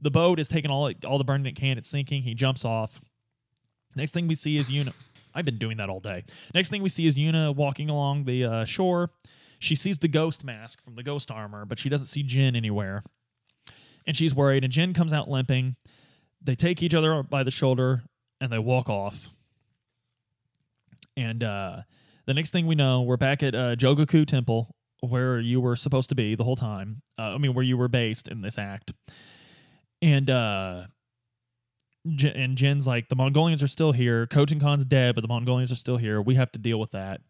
The 0.00 0.10
boat 0.10 0.40
is 0.40 0.48
taking 0.48 0.70
all 0.70 0.90
all 1.04 1.18
the 1.18 1.24
burning 1.24 1.46
it 1.46 1.56
can. 1.56 1.78
It's 1.78 1.88
sinking. 1.88 2.22
He 2.22 2.34
jumps 2.34 2.64
off. 2.64 3.00
Next 3.94 4.12
thing 4.12 4.28
we 4.28 4.34
see 4.34 4.56
is 4.56 4.70
Yuna. 4.70 4.92
I've 5.34 5.44
been 5.44 5.58
doing 5.58 5.76
that 5.76 5.90
all 5.90 6.00
day. 6.00 6.24
Next 6.54 6.70
thing 6.70 6.82
we 6.82 6.88
see 6.88 7.06
is 7.06 7.16
Yuna 7.16 7.54
walking 7.54 7.90
along 7.90 8.24
the 8.24 8.44
uh, 8.44 8.64
shore. 8.64 9.10
She 9.58 9.74
sees 9.74 9.98
the 9.98 10.08
ghost 10.08 10.44
mask 10.44 10.82
from 10.82 10.96
the 10.96 11.02
ghost 11.02 11.30
armor, 11.30 11.64
but 11.64 11.78
she 11.78 11.88
doesn't 11.88 12.06
see 12.06 12.22
Jin 12.22 12.54
anywhere. 12.54 13.02
And 14.06 14.16
she's 14.16 14.34
worried, 14.34 14.64
and 14.64 14.72
Jin 14.72 14.92
comes 14.92 15.12
out 15.12 15.28
limping. 15.28 15.76
They 16.40 16.54
take 16.54 16.82
each 16.82 16.94
other 16.94 17.22
by 17.22 17.42
the 17.42 17.50
shoulder 17.50 18.02
and 18.40 18.52
they 18.52 18.58
walk 18.58 18.88
off. 18.88 19.30
And 21.16 21.42
uh, 21.42 21.82
the 22.26 22.34
next 22.34 22.50
thing 22.50 22.66
we 22.66 22.74
know, 22.74 23.02
we're 23.02 23.16
back 23.16 23.42
at 23.42 23.54
uh, 23.54 23.74
Jogaku 23.74 24.26
Temple, 24.26 24.74
where 25.00 25.40
you 25.40 25.60
were 25.60 25.76
supposed 25.76 26.08
to 26.10 26.14
be 26.14 26.34
the 26.34 26.44
whole 26.44 26.56
time. 26.56 27.02
Uh, 27.18 27.34
I 27.34 27.38
mean, 27.38 27.54
where 27.54 27.64
you 27.64 27.76
were 27.76 27.88
based 27.88 28.28
in 28.28 28.42
this 28.42 28.58
act. 28.58 28.92
And 30.02 30.28
uh, 30.28 30.84
J- 32.06 32.34
and 32.34 32.56
Jin's 32.56 32.86
like, 32.86 33.08
the 33.08 33.16
Mongolians 33.16 33.62
are 33.62 33.68
still 33.68 33.92
here. 33.92 34.26
Khan's 34.26 34.84
dead, 34.84 35.14
but 35.14 35.22
the 35.22 35.28
Mongolians 35.28 35.72
are 35.72 35.76
still 35.76 35.96
here. 35.96 36.20
We 36.20 36.34
have 36.34 36.52
to 36.52 36.58
deal 36.58 36.78
with 36.78 36.90
that. 36.90 37.22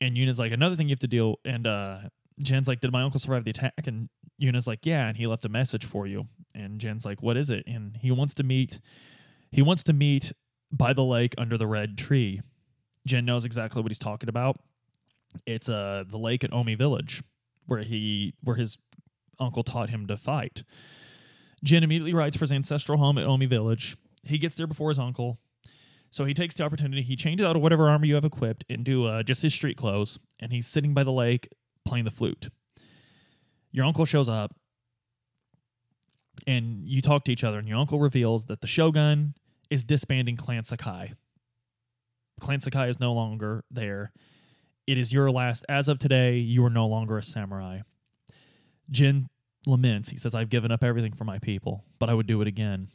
And 0.00 0.16
Yuna's 0.16 0.38
like, 0.38 0.52
another 0.52 0.76
thing 0.76 0.88
you 0.88 0.92
have 0.92 1.00
to 1.00 1.08
deal. 1.08 1.36
And 1.44 1.66
uh, 1.66 1.98
Jin's 2.40 2.68
like, 2.68 2.80
did 2.80 2.92
my 2.92 3.02
uncle 3.02 3.20
survive 3.20 3.44
the 3.44 3.50
attack? 3.50 3.86
And 3.86 4.08
Yuna's 4.38 4.66
like, 4.66 4.86
yeah, 4.86 5.08
and 5.08 5.16
he 5.16 5.26
left 5.26 5.44
a 5.44 5.48
message 5.48 5.84
for 5.84 6.06
you. 6.06 6.26
And 6.54 6.80
Jin's 6.80 7.04
like, 7.04 7.22
what 7.22 7.36
is 7.36 7.50
it? 7.50 7.64
And 7.66 7.96
he 8.00 8.10
wants 8.10 8.34
to 8.34 8.42
meet. 8.42 8.80
He 9.50 9.62
wants 9.62 9.82
to 9.84 9.92
meet 9.92 10.32
by 10.72 10.92
the 10.92 11.04
lake 11.04 11.34
under 11.36 11.58
the 11.58 11.66
red 11.66 11.98
tree. 11.98 12.40
Jin 13.06 13.24
knows 13.24 13.44
exactly 13.44 13.82
what 13.82 13.90
he's 13.90 13.98
talking 13.98 14.28
about. 14.28 14.60
It's 15.46 15.68
uh 15.68 16.04
the 16.08 16.18
lake 16.18 16.44
at 16.44 16.52
Omi 16.52 16.74
Village, 16.74 17.22
where 17.66 17.80
he 17.80 18.34
where 18.42 18.56
his 18.56 18.78
uncle 19.38 19.62
taught 19.62 19.90
him 19.90 20.06
to 20.06 20.16
fight. 20.16 20.64
Jin 21.62 21.84
immediately 21.84 22.14
rides 22.14 22.36
for 22.36 22.44
his 22.44 22.52
ancestral 22.52 22.98
home 22.98 23.18
at 23.18 23.26
Omi 23.26 23.46
Village. 23.46 23.96
He 24.22 24.38
gets 24.38 24.56
there 24.56 24.66
before 24.66 24.88
his 24.90 24.98
uncle. 24.98 25.38
So 26.10 26.24
he 26.24 26.34
takes 26.34 26.56
the 26.56 26.64
opportunity. 26.64 27.02
He 27.02 27.16
changes 27.16 27.46
out 27.46 27.56
of 27.56 27.62
whatever 27.62 27.88
armor 27.88 28.04
you 28.04 28.16
have 28.16 28.24
equipped 28.24 28.64
into 28.68 29.06
uh, 29.06 29.22
just 29.22 29.42
his 29.42 29.54
street 29.54 29.76
clothes, 29.76 30.18
and 30.40 30.52
he's 30.52 30.66
sitting 30.66 30.92
by 30.92 31.04
the 31.04 31.12
lake 31.12 31.48
playing 31.84 32.04
the 32.04 32.10
flute. 32.10 32.48
Your 33.70 33.84
uncle 33.84 34.04
shows 34.04 34.28
up, 34.28 34.54
and 36.46 36.88
you 36.88 37.00
talk 37.00 37.24
to 37.24 37.32
each 37.32 37.44
other, 37.44 37.58
and 37.58 37.68
your 37.68 37.78
uncle 37.78 38.00
reveals 38.00 38.46
that 38.46 38.60
the 38.60 38.66
shogun 38.66 39.34
is 39.70 39.84
disbanding 39.84 40.36
Clan 40.36 40.64
Sakai. 40.64 41.14
Clan 42.40 42.60
Sakai 42.60 42.88
is 42.88 42.98
no 42.98 43.12
longer 43.12 43.64
there. 43.70 44.12
It 44.86 44.98
is 44.98 45.12
your 45.12 45.30
last. 45.30 45.64
As 45.68 45.86
of 45.86 46.00
today, 46.00 46.38
you 46.38 46.64
are 46.64 46.70
no 46.70 46.86
longer 46.86 47.18
a 47.18 47.22
samurai. 47.22 47.80
Jin 48.90 49.28
laments. 49.66 50.08
He 50.08 50.16
says, 50.16 50.34
I've 50.34 50.48
given 50.48 50.72
up 50.72 50.82
everything 50.82 51.12
for 51.12 51.24
my 51.24 51.38
people, 51.38 51.84
but 52.00 52.10
I 52.10 52.14
would 52.14 52.26
do 52.26 52.40
it 52.40 52.48
again. 52.48 52.88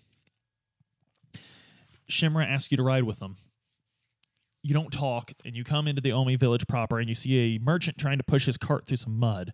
Shimura 2.10 2.48
asks 2.48 2.72
you 2.72 2.78
to 2.78 2.84
ride 2.84 3.04
with 3.04 3.20
them. 3.20 3.38
You 4.62 4.74
don't 4.74 4.92
talk, 4.92 5.32
and 5.44 5.56
you 5.56 5.64
come 5.64 5.88
into 5.88 6.02
the 6.02 6.12
Omi 6.12 6.36
village 6.36 6.68
proper, 6.68 7.00
and 7.00 7.08
you 7.08 7.16
see 7.16 7.56
a 7.56 7.60
merchant 7.60 7.98
trying 7.98 8.18
to 8.18 8.24
push 8.24 8.46
his 8.46 8.58
cart 8.58 8.86
through 8.88 8.98
some 8.98 9.20
mud. 9.20 9.54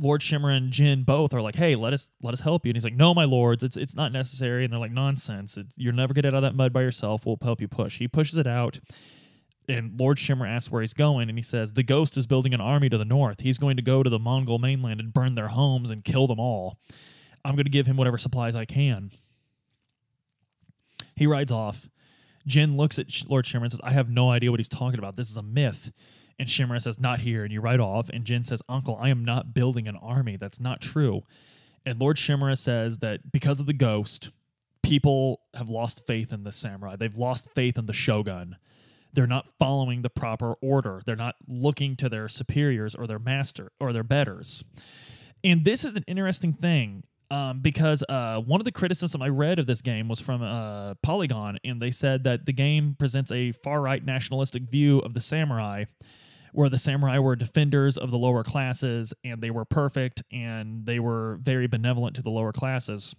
Lord 0.00 0.22
Shimmer 0.22 0.50
and 0.50 0.72
Jin 0.72 1.04
both 1.04 1.34
are 1.34 1.42
like, 1.42 1.56
"Hey, 1.56 1.76
let 1.76 1.92
us 1.92 2.10
let 2.22 2.32
us 2.32 2.40
help 2.40 2.64
you." 2.64 2.70
And 2.70 2.76
he's 2.76 2.84
like, 2.84 2.94
"No, 2.94 3.14
my 3.14 3.24
lords, 3.24 3.62
it's 3.62 3.76
it's 3.76 3.94
not 3.94 4.12
necessary." 4.12 4.64
And 4.64 4.72
they're 4.72 4.80
like, 4.80 4.90
"Nonsense! 4.90 5.56
It's, 5.58 5.74
you'll 5.76 5.94
never 5.94 6.14
get 6.14 6.24
out 6.24 6.34
of 6.34 6.42
that 6.42 6.54
mud 6.54 6.72
by 6.72 6.80
yourself. 6.82 7.26
We'll 7.26 7.38
help 7.42 7.60
you 7.60 7.68
push." 7.68 7.98
He 7.98 8.08
pushes 8.08 8.38
it 8.38 8.46
out, 8.46 8.80
and 9.68 10.00
Lord 10.00 10.18
Shimmer 10.18 10.46
asks 10.46 10.70
where 10.70 10.80
he's 10.80 10.94
going, 10.94 11.28
and 11.28 11.38
he 11.38 11.42
says, 11.42 11.74
"The 11.74 11.82
ghost 11.82 12.16
is 12.16 12.26
building 12.26 12.54
an 12.54 12.60
army 12.60 12.88
to 12.88 12.98
the 12.98 13.04
north. 13.04 13.40
He's 13.40 13.58
going 13.58 13.76
to 13.76 13.82
go 13.82 14.02
to 14.02 14.10
the 14.10 14.18
Mongol 14.18 14.58
mainland 14.58 15.00
and 15.00 15.12
burn 15.12 15.34
their 15.34 15.48
homes 15.48 15.90
and 15.90 16.02
kill 16.02 16.26
them 16.26 16.40
all. 16.40 16.78
I'm 17.44 17.54
going 17.54 17.64
to 17.64 17.70
give 17.70 17.86
him 17.86 17.98
whatever 17.98 18.18
supplies 18.18 18.56
I 18.56 18.64
can." 18.64 19.10
He 21.20 21.26
rides 21.26 21.52
off. 21.52 21.88
Jin 22.46 22.76
looks 22.76 22.98
at 22.98 23.06
Lord 23.28 23.44
Shimura 23.44 23.64
and 23.64 23.72
says, 23.72 23.80
"I 23.84 23.92
have 23.92 24.08
no 24.08 24.30
idea 24.30 24.50
what 24.50 24.58
he's 24.58 24.68
talking 24.68 24.98
about. 24.98 25.16
This 25.16 25.30
is 25.30 25.36
a 25.36 25.42
myth." 25.42 25.92
And 26.40 26.48
Shimura 26.48 26.80
says, 26.80 26.98
Not 26.98 27.20
here. 27.20 27.44
And 27.44 27.52
you 27.52 27.60
ride 27.60 27.80
off. 27.80 28.08
And 28.08 28.24
Jin 28.24 28.46
says, 28.46 28.62
Uncle, 28.66 28.96
I 28.98 29.10
am 29.10 29.26
not 29.26 29.52
building 29.52 29.86
an 29.86 29.96
army. 29.96 30.38
That's 30.38 30.58
not 30.58 30.80
true. 30.80 31.24
And 31.84 32.00
Lord 32.00 32.16
Shimura 32.16 32.56
says 32.56 32.98
that 32.98 33.30
because 33.30 33.60
of 33.60 33.66
the 33.66 33.74
ghost, 33.74 34.30
people 34.82 35.42
have 35.52 35.68
lost 35.68 36.06
faith 36.06 36.32
in 36.32 36.44
the 36.44 36.50
samurai. 36.50 36.96
They've 36.96 37.14
lost 37.14 37.50
faith 37.54 37.76
in 37.76 37.84
the 37.84 37.92
shogun. 37.92 38.56
They're 39.12 39.26
not 39.26 39.48
following 39.58 40.00
the 40.00 40.08
proper 40.08 40.54
order. 40.62 41.02
They're 41.04 41.14
not 41.14 41.34
looking 41.46 41.94
to 41.96 42.08
their 42.08 42.26
superiors 42.26 42.94
or 42.94 43.06
their 43.06 43.18
master 43.18 43.72
or 43.78 43.92
their 43.92 44.02
betters. 44.02 44.64
And 45.44 45.66
this 45.66 45.84
is 45.84 45.94
an 45.94 46.04
interesting 46.06 46.54
thing 46.54 47.04
um, 47.30 47.60
because 47.60 48.02
uh, 48.08 48.40
one 48.40 48.60
of 48.60 48.64
the 48.64 48.72
criticisms 48.72 49.22
I 49.22 49.28
read 49.28 49.58
of 49.58 49.66
this 49.66 49.80
game 49.80 50.08
was 50.08 50.20
from 50.20 50.42
uh, 50.42 50.94
Polygon, 51.02 51.58
and 51.64 51.80
they 51.80 51.90
said 51.90 52.24
that 52.24 52.46
the 52.46 52.52
game 52.52 52.96
presents 52.98 53.30
a 53.30 53.52
far 53.52 53.80
right 53.80 54.04
nationalistic 54.04 54.64
view 54.64 54.98
of 54.98 55.14
the 55.14 55.20
samurai 55.20 55.84
where 56.52 56.68
the 56.68 56.78
samurai 56.78 57.18
were 57.18 57.36
defenders 57.36 57.96
of 57.96 58.10
the 58.10 58.18
lower 58.18 58.42
classes 58.42 59.14
and 59.24 59.40
they 59.40 59.50
were 59.50 59.64
perfect 59.64 60.22
and 60.32 60.86
they 60.86 60.98
were 60.98 61.38
very 61.42 61.66
benevolent 61.66 62.16
to 62.16 62.22
the 62.22 62.30
lower 62.30 62.52
classes. 62.52 63.14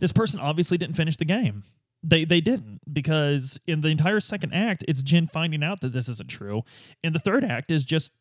This 0.00 0.12
person 0.12 0.40
obviously 0.40 0.78
didn't 0.78 0.96
finish 0.96 1.16
the 1.16 1.24
game. 1.24 1.62
They 2.02 2.24
they 2.24 2.40
didn't 2.40 2.80
because 2.92 3.58
in 3.66 3.80
the 3.80 3.88
entire 3.88 4.20
second 4.20 4.52
act 4.52 4.84
it's 4.86 5.02
Jin 5.02 5.26
finding 5.26 5.62
out 5.64 5.80
that 5.80 5.92
this 5.92 6.08
isn't 6.08 6.30
true. 6.30 6.62
And 7.02 7.14
the 7.14 7.18
third 7.18 7.44
act 7.44 7.70
is 7.70 7.84
just 7.84 8.12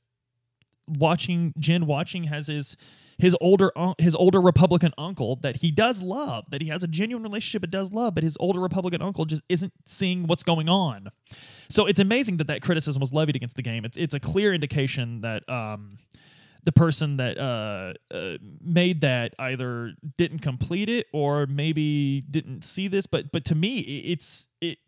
watching 0.87 1.53
Jin 1.59 1.85
watching 1.85 2.25
has 2.25 2.47
his 2.47 2.75
his 3.17 3.35
older 3.39 3.71
his 3.97 4.15
older 4.15 4.41
Republican 4.41 4.93
uncle 4.97 5.37
that 5.37 5.57
he 5.57 5.71
does 5.71 6.01
love, 6.01 6.49
that 6.49 6.61
he 6.61 6.67
has 6.69 6.83
a 6.83 6.87
genuine 6.87 7.23
relationship 7.23 7.61
but 7.61 7.71
does 7.71 7.91
love, 7.91 8.15
but 8.15 8.23
his 8.23 8.37
older 8.39 8.59
Republican 8.59 9.01
uncle 9.01 9.25
just 9.25 9.41
isn't 9.49 9.73
seeing 9.85 10.27
what's 10.27 10.43
going 10.43 10.69
on. 10.69 11.09
So 11.69 11.85
it's 11.85 11.99
amazing 11.99 12.37
that 12.37 12.47
that 12.47 12.61
criticism 12.61 12.99
was 12.99 13.13
levied 13.13 13.35
against 13.35 13.55
the 13.55 13.61
game. 13.61 13.85
It's 13.85 13.97
it's 13.97 14.13
a 14.13 14.19
clear 14.19 14.53
indication 14.53 15.21
that 15.21 15.47
um, 15.49 15.97
the 16.65 16.71
person 16.71 17.17
that 17.17 17.37
uh, 17.37 17.93
uh, 18.13 18.37
made 18.61 19.01
that 19.01 19.33
either 19.39 19.93
didn't 20.17 20.39
complete 20.39 20.89
it 20.89 21.05
or 21.13 21.45
maybe 21.45 22.21
didn't 22.21 22.63
see 22.63 22.87
this. 22.87 23.05
But 23.05 23.31
but 23.31 23.45
to 23.45 23.55
me, 23.55 23.79
it's 23.79 24.47
it. 24.59 24.79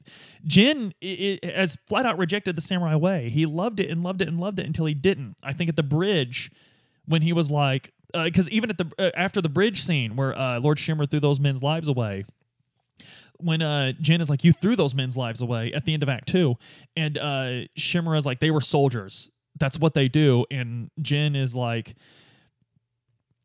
Jin 0.43 0.93
it, 1.01 1.39
it 1.43 1.55
has 1.55 1.77
flat 1.87 2.05
out 2.05 2.17
rejected 2.17 2.55
the 2.55 2.61
samurai 2.61 2.95
way. 2.95 3.29
He 3.29 3.45
loved 3.45 3.79
it 3.79 3.89
and 3.89 4.03
loved 4.03 4.21
it 4.21 4.27
and 4.27 4.39
loved 4.39 4.59
it 4.59 4.65
until 4.65 4.85
he 4.85 4.95
didn't. 4.95 5.37
I 5.43 5.53
think 5.53 5.69
at 5.69 5.75
the 5.75 5.83
bridge 5.83 6.51
when 7.05 7.21
he 7.21 7.31
was 7.31 7.49
like, 7.49 7.93
because 8.13 8.47
uh, 8.47 8.51
even 8.51 8.69
at 8.69 8.77
the 8.77 8.91
uh, 8.97 9.11
after 9.15 9.41
the 9.41 9.49
bridge 9.49 9.83
scene 9.83 10.15
where 10.15 10.37
uh, 10.37 10.59
Lord 10.59 10.79
Shimmer 10.79 11.05
threw 11.05 11.19
those 11.19 11.39
men's 11.39 11.61
lives 11.61 11.87
away, 11.87 12.25
when 13.39 13.61
uh 13.61 13.93
Jin 14.01 14.21
is 14.21 14.29
like, 14.29 14.43
you 14.43 14.51
threw 14.51 14.75
those 14.75 14.95
men's 14.95 15.15
lives 15.15 15.41
away 15.41 15.71
at 15.73 15.85
the 15.85 15.93
end 15.93 16.03
of 16.03 16.09
Act 16.09 16.27
Two, 16.27 16.55
and 16.95 17.17
uh 17.17 17.67
Shimura 17.77 18.17
is 18.17 18.25
like, 18.25 18.39
they 18.39 18.51
were 18.51 18.61
soldiers. 18.61 19.31
That's 19.59 19.79
what 19.79 19.93
they 19.93 20.07
do. 20.07 20.45
And 20.51 20.91
Jin 21.01 21.35
is 21.35 21.55
like, 21.55 21.95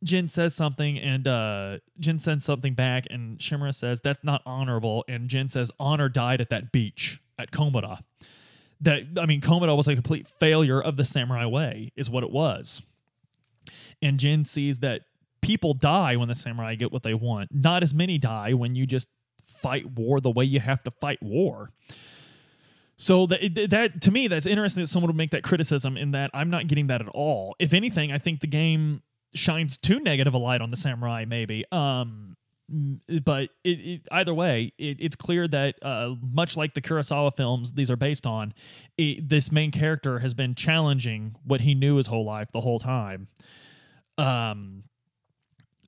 Jin 0.04 0.28
says 0.28 0.54
something, 0.54 0.98
and 0.98 1.28
uh 1.28 1.78
Jin 1.98 2.18
sends 2.18 2.44
something 2.44 2.74
back, 2.74 3.06
and 3.10 3.40
Shimmer 3.40 3.72
says 3.72 4.00
that's 4.00 4.24
not 4.24 4.42
honorable, 4.46 5.04
and 5.08 5.28
Jin 5.28 5.48
says 5.48 5.70
honor 5.78 6.08
died 6.08 6.40
at 6.40 6.50
that 6.50 6.72
beach 6.72 7.20
at 7.38 7.50
Komoda. 7.50 8.00
That 8.80 9.02
I 9.20 9.26
mean, 9.26 9.40
Komoda 9.40 9.76
was 9.76 9.88
a 9.88 9.94
complete 9.94 10.26
failure 10.26 10.80
of 10.80 10.96
the 10.96 11.04
samurai 11.04 11.46
way, 11.46 11.92
is 11.96 12.08
what 12.08 12.24
it 12.24 12.30
was. 12.30 12.82
And 14.02 14.18
Jin 14.18 14.44
sees 14.44 14.80
that 14.80 15.02
people 15.40 15.74
die 15.74 16.16
when 16.16 16.28
the 16.28 16.34
samurai 16.34 16.74
get 16.74 16.92
what 16.92 17.02
they 17.02 17.14
want. 17.14 17.50
Not 17.52 17.82
as 17.82 17.94
many 17.94 18.18
die 18.18 18.52
when 18.52 18.74
you 18.74 18.86
just 18.86 19.08
fight 19.46 19.92
war 19.92 20.20
the 20.20 20.30
way 20.30 20.44
you 20.44 20.60
have 20.60 20.82
to 20.82 20.90
fight 20.90 21.22
war. 21.22 21.70
So 22.96 23.26
that, 23.26 23.68
that 23.70 24.02
to 24.02 24.10
me, 24.10 24.28
that's 24.28 24.46
interesting 24.46 24.82
that 24.82 24.88
someone 24.88 25.08
would 25.08 25.16
make 25.16 25.30
that 25.30 25.42
criticism. 25.42 25.96
In 25.96 26.12
that 26.12 26.30
I'm 26.34 26.50
not 26.50 26.66
getting 26.66 26.88
that 26.88 27.00
at 27.00 27.08
all. 27.08 27.56
If 27.58 27.72
anything, 27.72 28.12
I 28.12 28.18
think 28.18 28.40
the 28.40 28.46
game 28.46 29.02
shines 29.34 29.78
too 29.78 29.98
negative 29.98 30.34
a 30.34 30.38
light 30.38 30.60
on 30.60 30.70
the 30.70 30.76
samurai. 30.76 31.24
Maybe. 31.24 31.64
Um, 31.72 32.36
but 33.24 33.50
it, 33.64 33.68
it, 33.68 34.08
either 34.10 34.32
way, 34.32 34.72
it, 34.78 34.98
it's 35.00 35.16
clear 35.16 35.46
that 35.48 35.74
uh, 35.82 36.14
much 36.22 36.56
like 36.56 36.74
the 36.74 36.80
Kurosawa 36.80 37.36
films 37.36 37.72
these 37.72 37.90
are 37.90 37.96
based 37.96 38.26
on, 38.26 38.54
this 38.96 39.52
main 39.52 39.70
character 39.70 40.20
has 40.20 40.32
been 40.32 40.54
challenging 40.54 41.34
what 41.44 41.62
he 41.62 41.74
knew 41.74 41.96
his 41.96 42.06
whole 42.06 42.24
life 42.24 42.50
the 42.52 42.60
whole 42.60 42.78
time. 42.78 43.28
Um, 44.22 44.84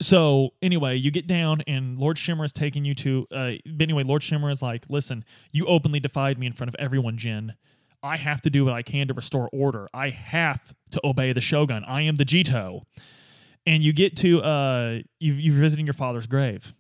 so 0.03 0.51
anyway, 0.61 0.97
you 0.97 1.11
get 1.11 1.27
down 1.27 1.63
and 1.67 1.99
Lord 1.99 2.19
Shimmer 2.19 2.45
is 2.45 2.53
taking 2.53 2.85
you 2.85 2.95
to. 2.97 3.27
Uh, 3.31 3.53
anyway, 3.81 4.03
Lord 4.03 4.23
Shimmer 4.23 4.51
is 4.51 4.61
like, 4.61 4.85
"Listen, 4.89 5.25
you 5.53 5.67
openly 5.67 6.01
defied 6.01 6.39
me 6.39 6.47
in 6.47 6.53
front 6.53 6.69
of 6.69 6.75
everyone, 6.79 7.17
Jin. 7.17 7.55
I 8.03 8.17
have 8.17 8.43
to 8.43 8.51
do 8.51 8.65
what 8.65 8.75
I 8.75 8.83
can 8.83 9.09
to 9.09 9.15
restore 9.15 9.49
order. 9.53 9.89
I 9.95 10.11
have 10.11 10.75
to 10.91 11.01
obey 11.05 11.33
the 11.33 11.41
Shogun. 11.41 11.85
I 11.85 12.03
am 12.03 12.17
the 12.17 12.25
Jito." 12.25 12.83
And 13.67 13.83
you 13.83 13.95
get 13.95 14.17
to 14.19 14.43
uh, 14.43 14.99
you 15.21 15.33
you're 15.35 15.57
visiting 15.57 15.87
your 15.87 15.95
father's 15.95 16.27
grave, 16.27 16.75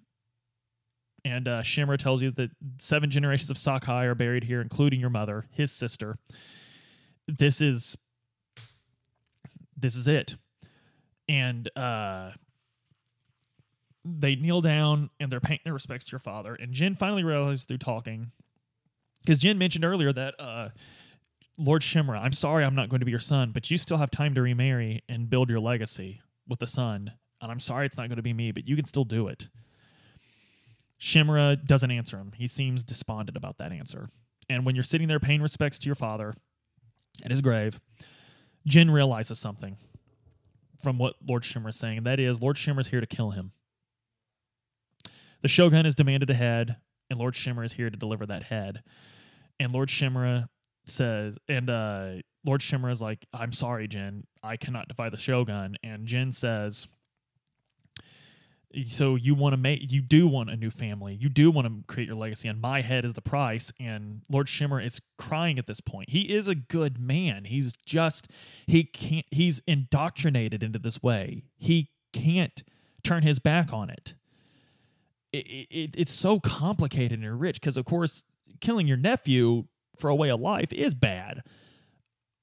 and 1.24 1.48
uh, 1.48 1.62
Shimura 1.62 1.96
tells 1.96 2.20
you 2.20 2.30
that 2.32 2.50
seven 2.78 3.10
generations 3.10 3.48
of 3.50 3.56
Sakai 3.56 4.04
are 4.04 4.14
buried 4.14 4.44
here, 4.44 4.60
including 4.60 5.00
your 5.00 5.08
mother, 5.08 5.46
his 5.50 5.72
sister. 5.72 6.18
This 7.26 7.62
is 7.62 7.96
this 9.76 9.96
is 9.96 10.06
it, 10.06 10.36
and 11.28 11.70
uh 11.76 12.30
they 14.04 14.36
kneel 14.36 14.60
down 14.60 15.08
and 15.18 15.32
they're 15.32 15.40
paying 15.40 15.60
their 15.64 15.72
respects 15.72 16.04
to 16.04 16.12
your 16.12 16.18
father. 16.18 16.54
And 16.54 16.72
Jin 16.72 16.94
finally 16.94 17.24
realizes 17.24 17.64
through 17.64 17.78
talking, 17.78 18.32
because 19.22 19.38
Jin 19.38 19.56
mentioned 19.56 19.82
earlier 19.82 20.12
that 20.12 20.34
uh, 20.38 20.68
Lord 21.58 21.80
Shimra, 21.80 22.20
I'm 22.20 22.32
sorry 22.32 22.64
I'm 22.64 22.74
not 22.74 22.90
going 22.90 23.00
to 23.00 23.06
be 23.06 23.10
your 23.10 23.18
son, 23.18 23.52
but 23.52 23.70
you 23.70 23.78
still 23.78 23.96
have 23.96 24.10
time 24.10 24.34
to 24.34 24.42
remarry 24.42 25.02
and 25.08 25.30
build 25.30 25.48
your 25.48 25.60
legacy 25.60 26.20
with 26.46 26.58
the 26.58 26.66
son. 26.66 27.12
And 27.40 27.50
I'm 27.50 27.60
sorry 27.60 27.86
it's 27.86 27.96
not 27.96 28.08
going 28.08 28.16
to 28.16 28.22
be 28.22 28.34
me, 28.34 28.52
but 28.52 28.68
you 28.68 28.76
can 28.76 28.84
still 28.84 29.06
do 29.06 29.26
it. 29.26 29.48
Shimra 31.00 31.64
doesn't 31.64 31.90
answer 31.90 32.18
him. 32.18 32.32
He 32.36 32.46
seems 32.46 32.84
despondent 32.84 33.38
about 33.38 33.56
that 33.56 33.72
answer. 33.72 34.10
And 34.50 34.66
when 34.66 34.74
you're 34.74 34.84
sitting 34.84 35.08
there 35.08 35.18
paying 35.18 35.40
respects 35.40 35.78
to 35.78 35.86
your 35.86 35.94
father 35.94 36.34
at 37.24 37.30
his 37.30 37.40
grave, 37.40 37.80
Jin 38.66 38.90
realizes 38.90 39.38
something 39.38 39.78
from 40.84 40.98
what 40.98 41.16
Lord 41.26 41.44
Shimmer 41.44 41.70
is 41.70 41.76
saying. 41.76 42.04
That 42.04 42.20
is, 42.20 42.40
Lord 42.40 42.56
Shimmer 42.56 42.80
is 42.80 42.88
here 42.88 43.00
to 43.00 43.06
kill 43.06 43.32
him. 43.32 43.50
The 45.42 45.48
Shogun 45.48 45.84
has 45.84 45.94
demanded 45.94 46.30
a 46.30 46.34
head, 46.34 46.76
and 47.10 47.18
Lord 47.18 47.34
Shimmer 47.34 47.64
is 47.64 47.72
here 47.72 47.90
to 47.90 47.96
deliver 47.96 48.24
that 48.26 48.44
head. 48.44 48.82
And 49.58 49.72
Lord 49.72 49.88
Shimura 49.88 50.48
says, 50.84 51.38
and 51.48 51.68
uh, 51.68 52.12
Lord 52.44 52.60
Shimura 52.60 52.92
is 52.92 53.02
like, 53.02 53.26
I'm 53.32 53.52
sorry, 53.52 53.88
Jin, 53.88 54.26
I 54.42 54.56
cannot 54.56 54.88
defy 54.88 55.08
the 55.08 55.16
Shogun. 55.16 55.76
And 55.82 56.06
Jin 56.06 56.32
says, 56.32 56.86
so 58.88 59.14
you 59.14 59.34
want 59.34 59.52
to 59.52 59.56
make 59.56 59.90
you 59.90 60.00
do 60.00 60.26
want 60.26 60.50
a 60.50 60.56
new 60.56 60.70
family. 60.70 61.14
You 61.14 61.28
do 61.28 61.50
want 61.50 61.66
to 61.66 61.92
create 61.92 62.06
your 62.06 62.16
legacy. 62.16 62.48
And 62.48 62.60
my 62.60 62.80
head 62.80 63.04
is 63.04 63.14
the 63.14 63.22
price. 63.22 63.72
And 63.78 64.22
lord 64.30 64.48
shimmer 64.48 64.80
is 64.80 65.00
crying 65.18 65.58
at 65.58 65.66
this 65.66 65.80
point. 65.80 66.10
He 66.10 66.32
is 66.32 66.48
a 66.48 66.54
good 66.54 66.98
man. 66.98 67.44
He's 67.44 67.74
just 67.84 68.28
he 68.66 68.84
can't 68.84 69.26
he's 69.30 69.60
indoctrinated 69.66 70.62
into 70.62 70.78
this 70.78 71.02
way. 71.02 71.44
He 71.56 71.90
can't 72.12 72.62
turn 73.02 73.22
his 73.22 73.38
back 73.38 73.72
on 73.72 73.90
it. 73.90 74.14
It, 75.32 75.66
it, 75.70 75.94
it's 75.96 76.12
so 76.12 76.38
complicated 76.38 77.20
and 77.20 77.40
rich 77.40 77.60
because, 77.60 77.76
of 77.76 77.84
course, 77.84 78.24
killing 78.60 78.86
your 78.86 78.96
nephew 78.96 79.64
for 79.98 80.08
a 80.08 80.14
way 80.14 80.30
of 80.30 80.40
life 80.40 80.72
is 80.72 80.94
bad, 80.94 81.42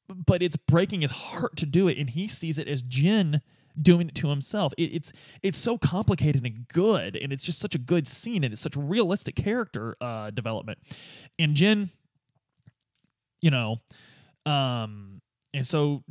but 0.08 0.42
it's 0.42 0.58
breaking 0.58 1.02
his 1.02 1.12
heart 1.12 1.56
to 1.58 1.66
do 1.66 1.88
it, 1.88 1.98
and 1.98 2.10
he 2.10 2.28
sees 2.28 2.58
it 2.58 2.68
as 2.68 2.82
Jin 2.82 3.42
doing 3.80 4.10
it 4.10 4.16
to 4.16 4.30
himself. 4.30 4.74
It, 4.78 4.94
it's 4.96 5.12
it's 5.44 5.60
so 5.60 5.78
complicated 5.78 6.46
and 6.46 6.68
good, 6.68 7.16
and 7.16 7.32
it's 7.32 7.44
just 7.44 7.60
such 7.60 7.76
a 7.76 7.80
good 7.80 8.08
scene, 8.08 8.44
and 8.44 8.54
it's 8.54 8.62
such 8.62 8.76
realistic 8.76 9.36
character 9.36 9.96
uh, 10.02 10.30
development. 10.32 10.80
And 11.38 11.56
Jin 11.56 11.92
you 13.42 13.52
know. 13.52 13.78
Um, 14.46 15.22
and 15.54 15.68
so 15.68 16.04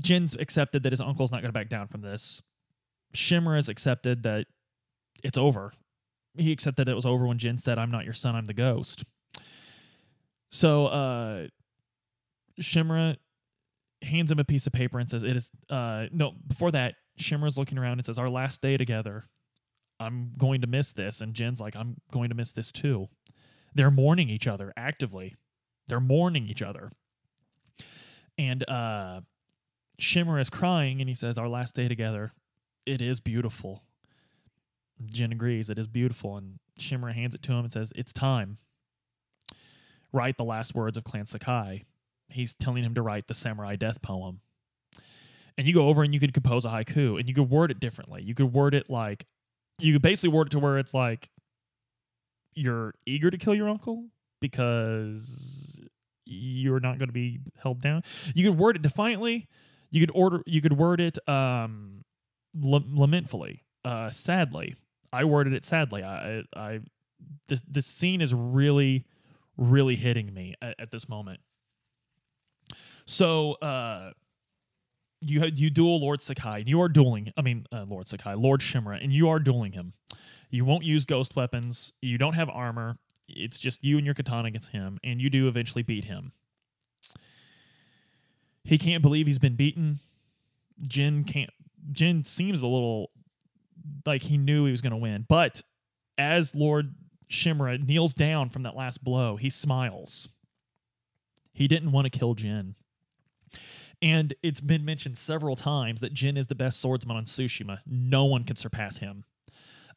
Jin's 0.00 0.34
accepted 0.34 0.82
that 0.84 0.92
his 0.92 1.00
uncle's 1.00 1.32
not 1.32 1.40
going 1.42 1.48
to 1.48 1.58
back 1.58 1.68
down 1.68 1.88
from 1.88 2.02
this. 2.02 2.42
Shimmer 3.12 3.56
has 3.56 3.68
accepted 3.68 4.22
that 4.22 4.46
it's 5.24 5.36
over. 5.36 5.72
He 6.38 6.52
accepted 6.52 6.88
it 6.88 6.94
was 6.94 7.06
over 7.06 7.26
when 7.26 7.38
Jin 7.38 7.58
said, 7.58 7.78
I'm 7.78 7.90
not 7.90 8.04
your 8.04 8.14
son, 8.14 8.36
I'm 8.36 8.44
the 8.44 8.54
ghost. 8.54 9.04
So 10.52 10.86
uh 10.86 11.46
Shimura 12.60 13.16
hands 14.02 14.30
him 14.30 14.38
a 14.38 14.44
piece 14.44 14.66
of 14.66 14.72
paper 14.72 14.98
and 14.98 15.08
says, 15.08 15.22
It 15.22 15.36
is 15.36 15.50
uh 15.68 16.06
no, 16.12 16.32
before 16.46 16.70
that, 16.72 16.94
Shimura's 17.18 17.58
looking 17.58 17.78
around 17.78 17.94
and 17.98 18.04
says, 18.04 18.18
Our 18.18 18.30
last 18.30 18.60
day 18.60 18.76
together. 18.76 19.26
I'm 19.98 20.32
going 20.38 20.62
to 20.62 20.66
miss 20.66 20.92
this. 20.92 21.20
And 21.20 21.34
Jin's 21.34 21.60
like, 21.60 21.76
I'm 21.76 21.96
going 22.10 22.30
to 22.30 22.34
miss 22.34 22.52
this 22.52 22.72
too. 22.72 23.08
They're 23.74 23.90
mourning 23.90 24.30
each 24.30 24.46
other 24.46 24.72
actively. 24.74 25.36
They're 25.88 26.00
mourning 26.00 26.46
each 26.46 26.62
other. 26.62 26.90
And 28.38 28.68
uh 28.68 29.20
Shimura 30.00 30.40
is 30.40 30.50
crying 30.50 31.00
and 31.00 31.08
he 31.08 31.14
says, 31.14 31.36
Our 31.36 31.48
last 31.48 31.74
day 31.74 31.88
together, 31.88 32.32
it 32.86 33.02
is 33.02 33.20
beautiful. 33.20 33.84
Jin 35.04 35.32
agrees, 35.32 35.70
it 35.70 35.78
is 35.78 35.86
beautiful. 35.86 36.36
And 36.36 36.58
Shimura 36.78 37.14
hands 37.14 37.34
it 37.34 37.42
to 37.42 37.52
him 37.52 37.64
and 37.64 37.72
says, 37.72 37.92
It's 37.94 38.12
time. 38.12 38.58
Write 40.12 40.38
the 40.38 40.44
last 40.44 40.74
words 40.74 40.96
of 40.96 41.04
Clan 41.04 41.26
Sakai. 41.26 41.84
He's 42.32 42.54
telling 42.54 42.84
him 42.84 42.94
to 42.94 43.02
write 43.02 43.28
the 43.28 43.34
samurai 43.34 43.76
death 43.76 44.02
poem. 44.02 44.40
And 45.58 45.66
you 45.66 45.74
go 45.74 45.88
over 45.88 46.02
and 46.02 46.14
you 46.14 46.20
could 46.20 46.32
compose 46.32 46.64
a 46.64 46.68
haiku 46.68 47.18
and 47.18 47.28
you 47.28 47.34
could 47.34 47.50
word 47.50 47.70
it 47.70 47.80
differently. 47.80 48.22
You 48.22 48.34
could 48.34 48.52
word 48.52 48.74
it 48.74 48.88
like, 48.88 49.26
you 49.78 49.92
could 49.92 50.02
basically 50.02 50.34
word 50.34 50.46
it 50.46 50.50
to 50.50 50.58
where 50.58 50.78
it's 50.78 50.94
like, 50.94 51.30
you're 52.54 52.94
eager 53.06 53.30
to 53.30 53.38
kill 53.38 53.54
your 53.54 53.68
uncle 53.68 54.06
because 54.40 55.80
you're 56.24 56.80
not 56.80 56.98
going 56.98 57.08
to 57.08 57.12
be 57.12 57.40
held 57.62 57.80
down. 57.80 58.02
You 58.34 58.48
could 58.48 58.58
word 58.58 58.76
it 58.76 58.82
defiantly. 58.82 59.48
You 59.90 60.00
could 60.00 60.12
order. 60.14 60.42
You 60.46 60.60
could 60.60 60.78
word 60.78 61.00
it 61.00 61.18
um, 61.28 62.04
lamentfully, 62.54 63.64
uh, 63.84 64.10
sadly. 64.10 64.76
I 65.12 65.24
worded 65.24 65.52
it 65.52 65.64
sadly. 65.64 66.04
I, 66.04 66.42
I, 66.54 66.80
this 67.48 67.62
this 67.68 67.86
scene 67.86 68.20
is 68.20 68.32
really, 68.32 69.04
really 69.56 69.96
hitting 69.96 70.32
me 70.32 70.54
at, 70.62 70.76
at 70.78 70.90
this 70.92 71.08
moment. 71.08 71.40
So, 73.10 73.54
uh, 73.54 74.12
you 75.20 75.44
you 75.44 75.68
duel 75.68 76.00
Lord 76.00 76.22
Sakai, 76.22 76.60
and 76.60 76.68
you 76.68 76.80
are 76.80 76.88
dueling. 76.88 77.32
I 77.36 77.42
mean, 77.42 77.66
uh, 77.72 77.84
Lord 77.88 78.06
Sakai, 78.06 78.34
Lord 78.36 78.60
Shimura, 78.60 79.02
and 79.02 79.12
you 79.12 79.28
are 79.28 79.40
dueling 79.40 79.72
him. 79.72 79.94
You 80.48 80.64
won't 80.64 80.84
use 80.84 81.04
ghost 81.04 81.34
weapons. 81.34 81.92
You 82.00 82.18
don't 82.18 82.34
have 82.34 82.48
armor. 82.48 82.98
It's 83.28 83.58
just 83.58 83.82
you 83.82 83.96
and 83.96 84.06
your 84.06 84.14
katana 84.14 84.46
against 84.46 84.70
him, 84.70 85.00
and 85.02 85.20
you 85.20 85.28
do 85.28 85.48
eventually 85.48 85.82
beat 85.82 86.04
him. 86.04 86.30
He 88.62 88.78
can't 88.78 89.02
believe 89.02 89.26
he's 89.26 89.40
been 89.40 89.56
beaten. 89.56 89.98
Jin 90.80 91.24
can't. 91.24 91.50
Jin 91.90 92.22
seems 92.22 92.62
a 92.62 92.68
little 92.68 93.10
like 94.06 94.22
he 94.22 94.38
knew 94.38 94.66
he 94.66 94.70
was 94.70 94.82
going 94.82 94.92
to 94.92 94.96
win, 94.96 95.26
but 95.28 95.62
as 96.16 96.54
Lord 96.54 96.94
Shimura 97.28 97.84
kneels 97.84 98.14
down 98.14 98.50
from 98.50 98.62
that 98.62 98.76
last 98.76 99.02
blow, 99.02 99.34
he 99.34 99.50
smiles. 99.50 100.28
He 101.52 101.66
didn't 101.66 101.90
want 101.90 102.04
to 102.04 102.16
kill 102.16 102.34
Jin. 102.34 102.76
And 104.02 104.34
it's 104.42 104.60
been 104.60 104.84
mentioned 104.84 105.18
several 105.18 105.56
times 105.56 106.00
that 106.00 106.14
Jin 106.14 106.36
is 106.36 106.46
the 106.46 106.54
best 106.54 106.80
swordsman 106.80 107.16
on 107.16 107.24
Tsushima. 107.24 107.80
No 107.86 108.24
one 108.24 108.44
can 108.44 108.56
surpass 108.56 108.98
him. 108.98 109.24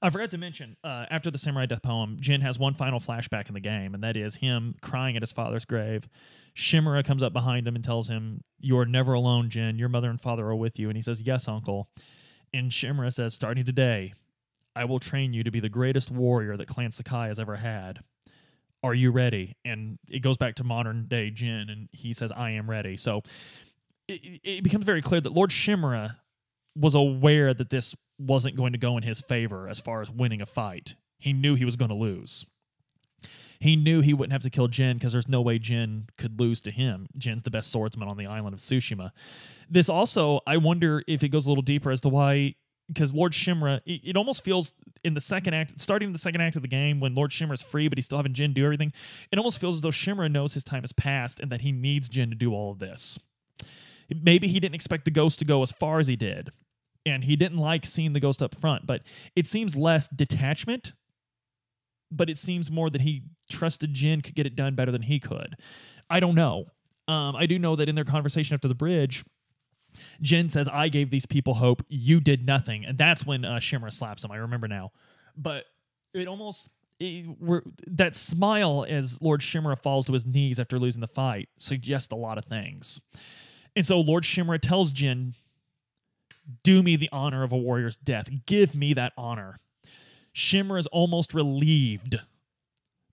I 0.01 0.09
forgot 0.09 0.31
to 0.31 0.37
mention, 0.37 0.75
uh, 0.83 1.05
after 1.09 1.31
the 1.31 1.37
Samurai 1.37 1.65
Death 1.65 1.81
poem, 1.81 2.17
Jin 2.19 2.41
has 2.41 2.59
one 2.59 2.73
final 2.73 2.99
flashback 2.99 3.47
in 3.47 3.53
the 3.53 3.61
game, 3.61 3.93
and 3.93 4.03
that 4.03 4.17
is 4.17 4.35
him 4.35 4.75
crying 4.81 5.15
at 5.15 5.21
his 5.21 5.31
father's 5.31 5.63
grave. 5.63 6.09
Shimura 6.53 7.05
comes 7.05 7.23
up 7.23 7.31
behind 7.31 7.65
him 7.65 7.75
and 7.75 7.83
tells 7.83 8.09
him, 8.09 8.43
You 8.59 8.77
are 8.79 8.85
never 8.85 9.13
alone, 9.13 9.49
Jin. 9.49 9.77
Your 9.79 9.87
mother 9.87 10.09
and 10.09 10.19
father 10.19 10.45
are 10.47 10.55
with 10.55 10.77
you. 10.77 10.89
And 10.89 10.97
he 10.97 11.01
says, 11.01 11.21
Yes, 11.21 11.47
uncle. 11.47 11.87
And 12.53 12.69
Shimura 12.69 13.13
says, 13.13 13.33
Starting 13.33 13.63
today, 13.63 14.13
I 14.75 14.83
will 14.83 14.99
train 14.99 15.31
you 15.31 15.41
to 15.43 15.51
be 15.51 15.61
the 15.61 15.69
greatest 15.69 16.11
warrior 16.11 16.57
that 16.57 16.67
Clan 16.67 16.91
Sakai 16.91 17.27
has 17.27 17.39
ever 17.39 17.55
had. 17.55 17.99
Are 18.83 18.93
you 18.93 19.11
ready? 19.11 19.55
And 19.63 19.97
it 20.09 20.19
goes 20.19 20.37
back 20.37 20.55
to 20.55 20.63
modern 20.63 21.07
day 21.07 21.29
Jin, 21.29 21.69
and 21.69 21.89
he 21.91 22.13
says, 22.13 22.31
I 22.31 22.51
am 22.51 22.69
ready. 22.69 22.97
So 22.97 23.21
it, 24.07 24.41
it 24.43 24.63
becomes 24.63 24.85
very 24.85 25.01
clear 25.01 25.21
that 25.21 25.31
Lord 25.31 25.51
Shimura 25.51 26.17
was 26.75 26.93
aware 26.95 27.53
that 27.53 27.69
this 27.69 27.95
wasn't 28.19 28.55
going 28.55 28.73
to 28.73 28.79
go 28.79 28.97
in 28.97 29.03
his 29.03 29.21
favor 29.21 29.67
as 29.69 29.79
far 29.79 30.01
as 30.01 30.11
winning 30.11 30.41
a 30.41 30.45
fight. 30.45 30.95
He 31.17 31.33
knew 31.33 31.55
he 31.55 31.65
was 31.65 31.77
going 31.77 31.89
to 31.89 31.95
lose. 31.95 32.45
He 33.59 33.77
knew 33.77 34.01
he 34.01 34.13
wouldn't 34.13 34.33
have 34.33 34.41
to 34.41 34.49
kill 34.49 34.67
Jin 34.67 34.97
because 34.97 35.13
there's 35.13 35.29
no 35.29 35.41
way 35.41 35.57
Jin 35.57 36.07
could 36.17 36.37
lose 36.37 36.59
to 36.61 36.71
him. 36.71 37.07
Jin's 37.17 37.43
the 37.43 37.51
best 37.51 37.71
swordsman 37.71 38.09
on 38.09 38.17
the 38.17 38.25
island 38.25 38.53
of 38.53 38.59
Tsushima. 38.59 39.11
This 39.69 39.87
also, 39.87 40.41
I 40.45 40.57
wonder 40.57 41.01
if 41.07 41.23
it 41.23 41.29
goes 41.29 41.45
a 41.45 41.49
little 41.49 41.61
deeper 41.61 41.89
as 41.89 42.01
to 42.01 42.09
why, 42.09 42.55
because 42.87 43.13
Lord 43.13 43.33
Shimura, 43.33 43.81
it, 43.85 44.01
it 44.03 44.17
almost 44.17 44.43
feels 44.43 44.73
in 45.03 45.13
the 45.13 45.21
second 45.21 45.53
act, 45.53 45.79
starting 45.79 46.09
in 46.09 46.13
the 46.13 46.19
second 46.19 46.41
act 46.41 46.55
of 46.55 46.61
the 46.61 46.67
game, 46.67 46.99
when 46.99 47.15
Lord 47.15 47.31
Shimura's 47.31 47.61
free, 47.61 47.87
but 47.87 47.97
he's 47.97 48.05
still 48.05 48.17
having 48.17 48.33
Jin 48.33 48.53
do 48.53 48.63
everything, 48.63 48.93
it 49.31 49.37
almost 49.37 49.59
feels 49.59 49.75
as 49.75 49.81
though 49.81 49.89
Shimura 49.89 50.31
knows 50.31 50.53
his 50.53 50.63
time 50.63 50.81
has 50.81 50.93
passed 50.93 51.39
and 51.39 51.51
that 51.51 51.61
he 51.61 51.71
needs 51.71 52.09
Jin 52.09 52.29
to 52.29 52.35
do 52.35 52.53
all 52.53 52.71
of 52.71 52.79
this. 52.79 53.19
Maybe 54.09 54.47
he 54.47 54.59
didn't 54.59 54.75
expect 54.75 55.05
the 55.05 55.11
ghost 55.11 55.39
to 55.39 55.45
go 55.45 55.61
as 55.61 55.71
far 55.71 55.99
as 55.99 56.07
he 56.07 56.15
did 56.15 56.51
and 57.05 57.23
he 57.23 57.35
didn't 57.35 57.57
like 57.57 57.85
seeing 57.85 58.13
the 58.13 58.19
ghost 58.19 58.41
up 58.41 58.55
front. 58.55 58.85
But 58.85 59.01
it 59.35 59.47
seems 59.47 59.75
less 59.75 60.07
detachment, 60.07 60.93
but 62.11 62.29
it 62.29 62.37
seems 62.37 62.71
more 62.71 62.89
that 62.89 63.01
he 63.01 63.23
trusted 63.49 63.93
Jin 63.93 64.21
could 64.21 64.35
get 64.35 64.45
it 64.45 64.55
done 64.55 64.75
better 64.75 64.91
than 64.91 65.03
he 65.03 65.19
could. 65.19 65.55
I 66.09 66.19
don't 66.19 66.35
know. 66.35 66.65
Um, 67.07 67.35
I 67.35 67.45
do 67.45 67.59
know 67.59 67.75
that 67.75 67.89
in 67.89 67.95
their 67.95 68.05
conversation 68.05 68.53
after 68.53 68.67
the 68.67 68.75
bridge, 68.75 69.25
Jin 70.21 70.49
says, 70.49 70.67
"I 70.67 70.89
gave 70.89 71.09
these 71.09 71.25
people 71.25 71.55
hope. 71.55 71.83
You 71.87 72.19
did 72.19 72.45
nothing," 72.45 72.85
and 72.85 72.97
that's 72.97 73.25
when 73.25 73.45
uh, 73.45 73.55
Shimura 73.55 73.91
slaps 73.91 74.23
him. 74.23 74.31
I 74.31 74.37
remember 74.37 74.67
now, 74.67 74.91
but 75.37 75.65
it 76.13 76.27
almost. 76.27 76.69
It, 76.99 77.25
that 77.87 78.15
smile 78.15 78.85
as 78.87 79.21
Lord 79.21 79.41
Shimura 79.41 79.77
falls 79.77 80.05
to 80.05 80.13
his 80.13 80.25
knees 80.25 80.59
after 80.59 80.79
losing 80.79 81.01
the 81.01 81.07
fight 81.07 81.49
suggests 81.57 82.13
a 82.13 82.15
lot 82.15 82.37
of 82.37 82.45
things. 82.45 83.01
And 83.75 83.85
so 83.85 83.99
Lord 83.99 84.23
Shimura 84.23 84.59
tells 84.61 84.91
Jin 84.91 85.33
do 86.63 86.83
me 86.83 86.95
the 86.95 87.09
honor 87.11 87.43
of 87.43 87.51
a 87.51 87.57
warrior's 87.57 87.97
death. 87.97 88.29
Give 88.45 88.75
me 88.75 88.93
that 88.93 89.13
honor. 89.17 89.59
Shimura 90.35 90.79
is 90.79 90.87
almost 90.87 91.33
relieved 91.33 92.17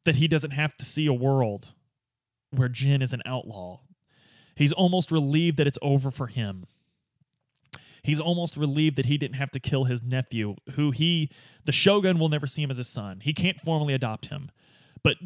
that 0.05 0.17
he 0.17 0.27
doesn't 0.27 0.53
have 0.53 0.77
to 0.79 0.85
see 0.85 1.07
a 1.07 1.13
world 1.13 1.69
where 2.51 2.69
Jin 2.69 3.03
is 3.03 3.13
an 3.13 3.23
outlaw. 3.27 3.81
He's 4.55 4.73
almost 4.73 5.13
relieved 5.13 5.59
that 5.59 5.67
it's 5.67 5.79
over 5.83 6.11
for 6.11 6.27
him. 6.27 6.67
He's 8.03 8.21
almost 8.21 8.57
relieved 8.57 8.97
that 8.97 9.07
he 9.07 9.19
didn't 9.19 9.37
have 9.37 9.51
to 9.53 9.61
kill 9.61 9.85
his 9.85 10.03
nephew, 10.03 10.57
who 10.73 10.91
he, 10.91 11.31
the 11.65 11.73
shogun, 11.73 12.19
will 12.19 12.29
never 12.29 12.47
see 12.47 12.63
him 12.63 12.71
as 12.71 12.79
his 12.79 12.89
son. 12.89 13.21
He 13.21 13.33
can't 13.33 13.61
formally 13.61 13.95
adopt 13.95 14.27
him. 14.27 14.51
But 15.03 15.17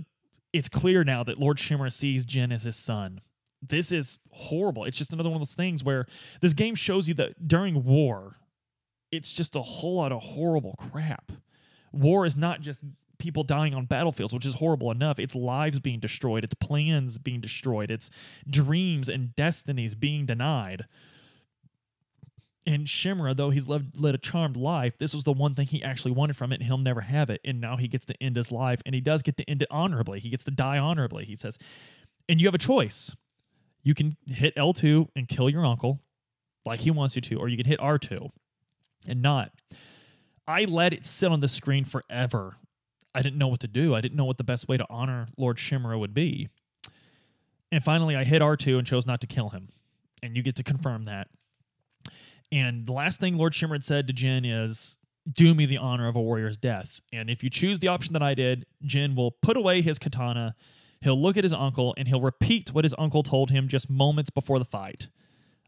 it's 0.53 0.69
clear 0.69 1.05
now 1.05 1.25
that 1.25 1.39
Lord 1.39 1.59
Shimura 1.59 1.93
sees 1.93 2.25
Jin 2.25 2.53
as 2.53 2.63
his 2.63 2.77
son 2.77 3.21
this 3.69 3.93
is 3.93 4.19
horrible. 4.31 4.85
It's 4.85 4.99
just 4.99 5.13
another 5.13 5.29
one 5.29 5.37
of 5.37 5.41
those 5.41 5.55
things 5.55 5.83
where 5.83 6.07
this 6.41 6.55
game 6.55 6.75
shows 6.75 7.09
you 7.09 7.15
that 7.15 7.49
during 7.49 7.85
war, 7.85 8.37
it's 9.11 9.33
just 9.33 9.57
a 9.57 9.63
whole 9.63 9.97
lot 9.97 10.13
of 10.13 10.23
horrible 10.23 10.75
crap. 10.79 11.33
War 11.93 12.27
is 12.27 12.37
not 12.37 12.61
just 12.61 12.83
people 13.19 13.45
dying 13.45 13.75
on 13.75 13.87
battlefields, 13.87 14.35
which 14.35 14.45
is 14.45 14.55
horrible 14.55 14.91
enough. 14.91 15.19
It's 15.19 15.35
lives 15.35 15.79
being 15.79 16.01
destroyed, 16.01 16.45
it's 16.45 16.55
plans 16.55 17.19
being 17.19 17.41
destroyed, 17.41 17.91
it's 17.91 18.11
dreams 18.49 19.09
and 19.09 19.35
destinies 19.37 19.95
being 19.95 20.27
denied. 20.27 20.87
And 22.66 22.87
Shimura, 22.87 23.37
though 23.37 23.50
he's 23.50 23.68
led, 23.68 23.92
led 23.94 24.14
a 24.14 24.18
charmed 24.18 24.57
life, 24.57 24.96
this 24.96 25.14
was 25.14 25.24
the 25.24 25.33
one 25.33 25.55
thing 25.55 25.66
he 25.66 25.83
actually 25.83 26.12
wanted 26.12 26.37
from 26.37 26.50
it, 26.50 26.57
and 26.57 26.64
he'll 26.64 26.79
never 26.79 27.03
have 27.03 27.29
it. 27.29 27.40
And 27.44 27.61
now 27.61 27.77
he 27.77 27.88
gets 27.88 28.07
to 28.07 28.22
end 28.22 28.37
his 28.37 28.50
life, 28.50 28.81
and 28.87 28.94
he 28.94 29.03
does 29.03 29.22
get 29.22 29.37
to 29.37 29.50
end 29.50 29.61
it 29.61 29.68
honorably. 29.70 30.18
He 30.18 30.31
gets 30.31 30.44
to 30.44 30.50
die 30.50 30.79
honorably, 30.79 31.27
he 31.27 31.37
says. 31.37 31.58
And 32.27 32.40
you 32.40 32.46
have 32.46 32.54
a 32.54 32.58
choice 32.58 33.15
you 33.85 33.94
can 33.94 34.17
hit 34.27 34.56
L2 34.56 35.08
and 35.15 35.29
kill 35.29 35.48
your 35.48 35.65
uncle 35.65 36.00
like 36.65 36.81
he 36.81 36.90
wants 36.90 37.15
you 37.15 37.23
to, 37.23 37.37
or 37.37 37.48
you 37.48 37.56
can 37.56 37.67
hit 37.67 37.79
R2 37.79 38.31
and 39.06 39.23
not. 39.23 39.52
I 40.48 40.65
let 40.65 40.92
it 40.92 41.06
sit 41.06 41.31
on 41.31 41.40
the 41.40 41.48
screen 41.48 41.85
forever. 41.85 42.56
I 43.15 43.23
didn't 43.23 43.38
know 43.38 43.48
what 43.48 43.60
to 43.60 43.69
do. 43.69 43.94
I 43.94 44.00
didn't 44.00 44.17
know 44.17 44.25
what 44.25 44.38
the 44.38 44.44
best 44.44 44.67
way 44.67 44.79
to 44.79 44.87
honor 44.88 45.29
Lord 45.37 45.58
Shimura 45.58 45.98
would 45.98 46.15
be. 46.15 46.48
And 47.71 47.85
finally, 47.85 48.17
I 48.17 48.25
hit 48.25 48.40
R2 48.40 48.79
and 48.79 48.87
chose 48.87 49.06
not 49.06 49.21
to 49.21 49.27
kill 49.27 49.50
him. 49.50 49.69
And 50.23 50.37
you 50.37 50.42
get 50.42 50.56
to 50.56 50.62
confirm 50.62 51.04
that. 51.04 51.29
And 52.55 52.87
the 52.87 52.92
last 52.92 53.21
thing 53.21 53.37
Lord 53.37 53.52
Shimura 53.52 53.73
had 53.73 53.85
said 53.85 54.07
to 54.07 54.13
Jin 54.13 54.44
is, 54.44 54.96
Do 55.31 55.55
me 55.55 55.67
the 55.67 55.79
honor 55.79 56.07
of 56.09 56.17
a 56.17 56.23
warrior's 56.23 56.57
death. 56.57 57.00
And 57.13 57.29
if 57.29 57.42
you 57.42 57.50
choose 57.50 57.81
the 57.81 57.88
option 57.88 58.13
that 58.13 58.23
I 58.23 58.35
did, 58.35 58.65
Jin 58.83 59.15
will 59.17 59.33
put 59.33 59.57
away 59.57 59.83
his 59.83 59.98
katana 59.98 60.55
He'll 61.05 61.21
look 61.21 61.37
at 61.37 61.44
his 61.44 61.52
uncle 61.52 61.94
and 61.98 62.09
he'll 62.09 62.23
repeat 62.23 62.73
what 62.73 62.87
his 62.87 62.94
uncle 62.96 63.23
told 63.23 63.50
him 63.50 63.69
just 63.69 63.90
moments 63.90 64.31
before 64.31 64.59
the 64.59 64.65
fight. 64.65 65.09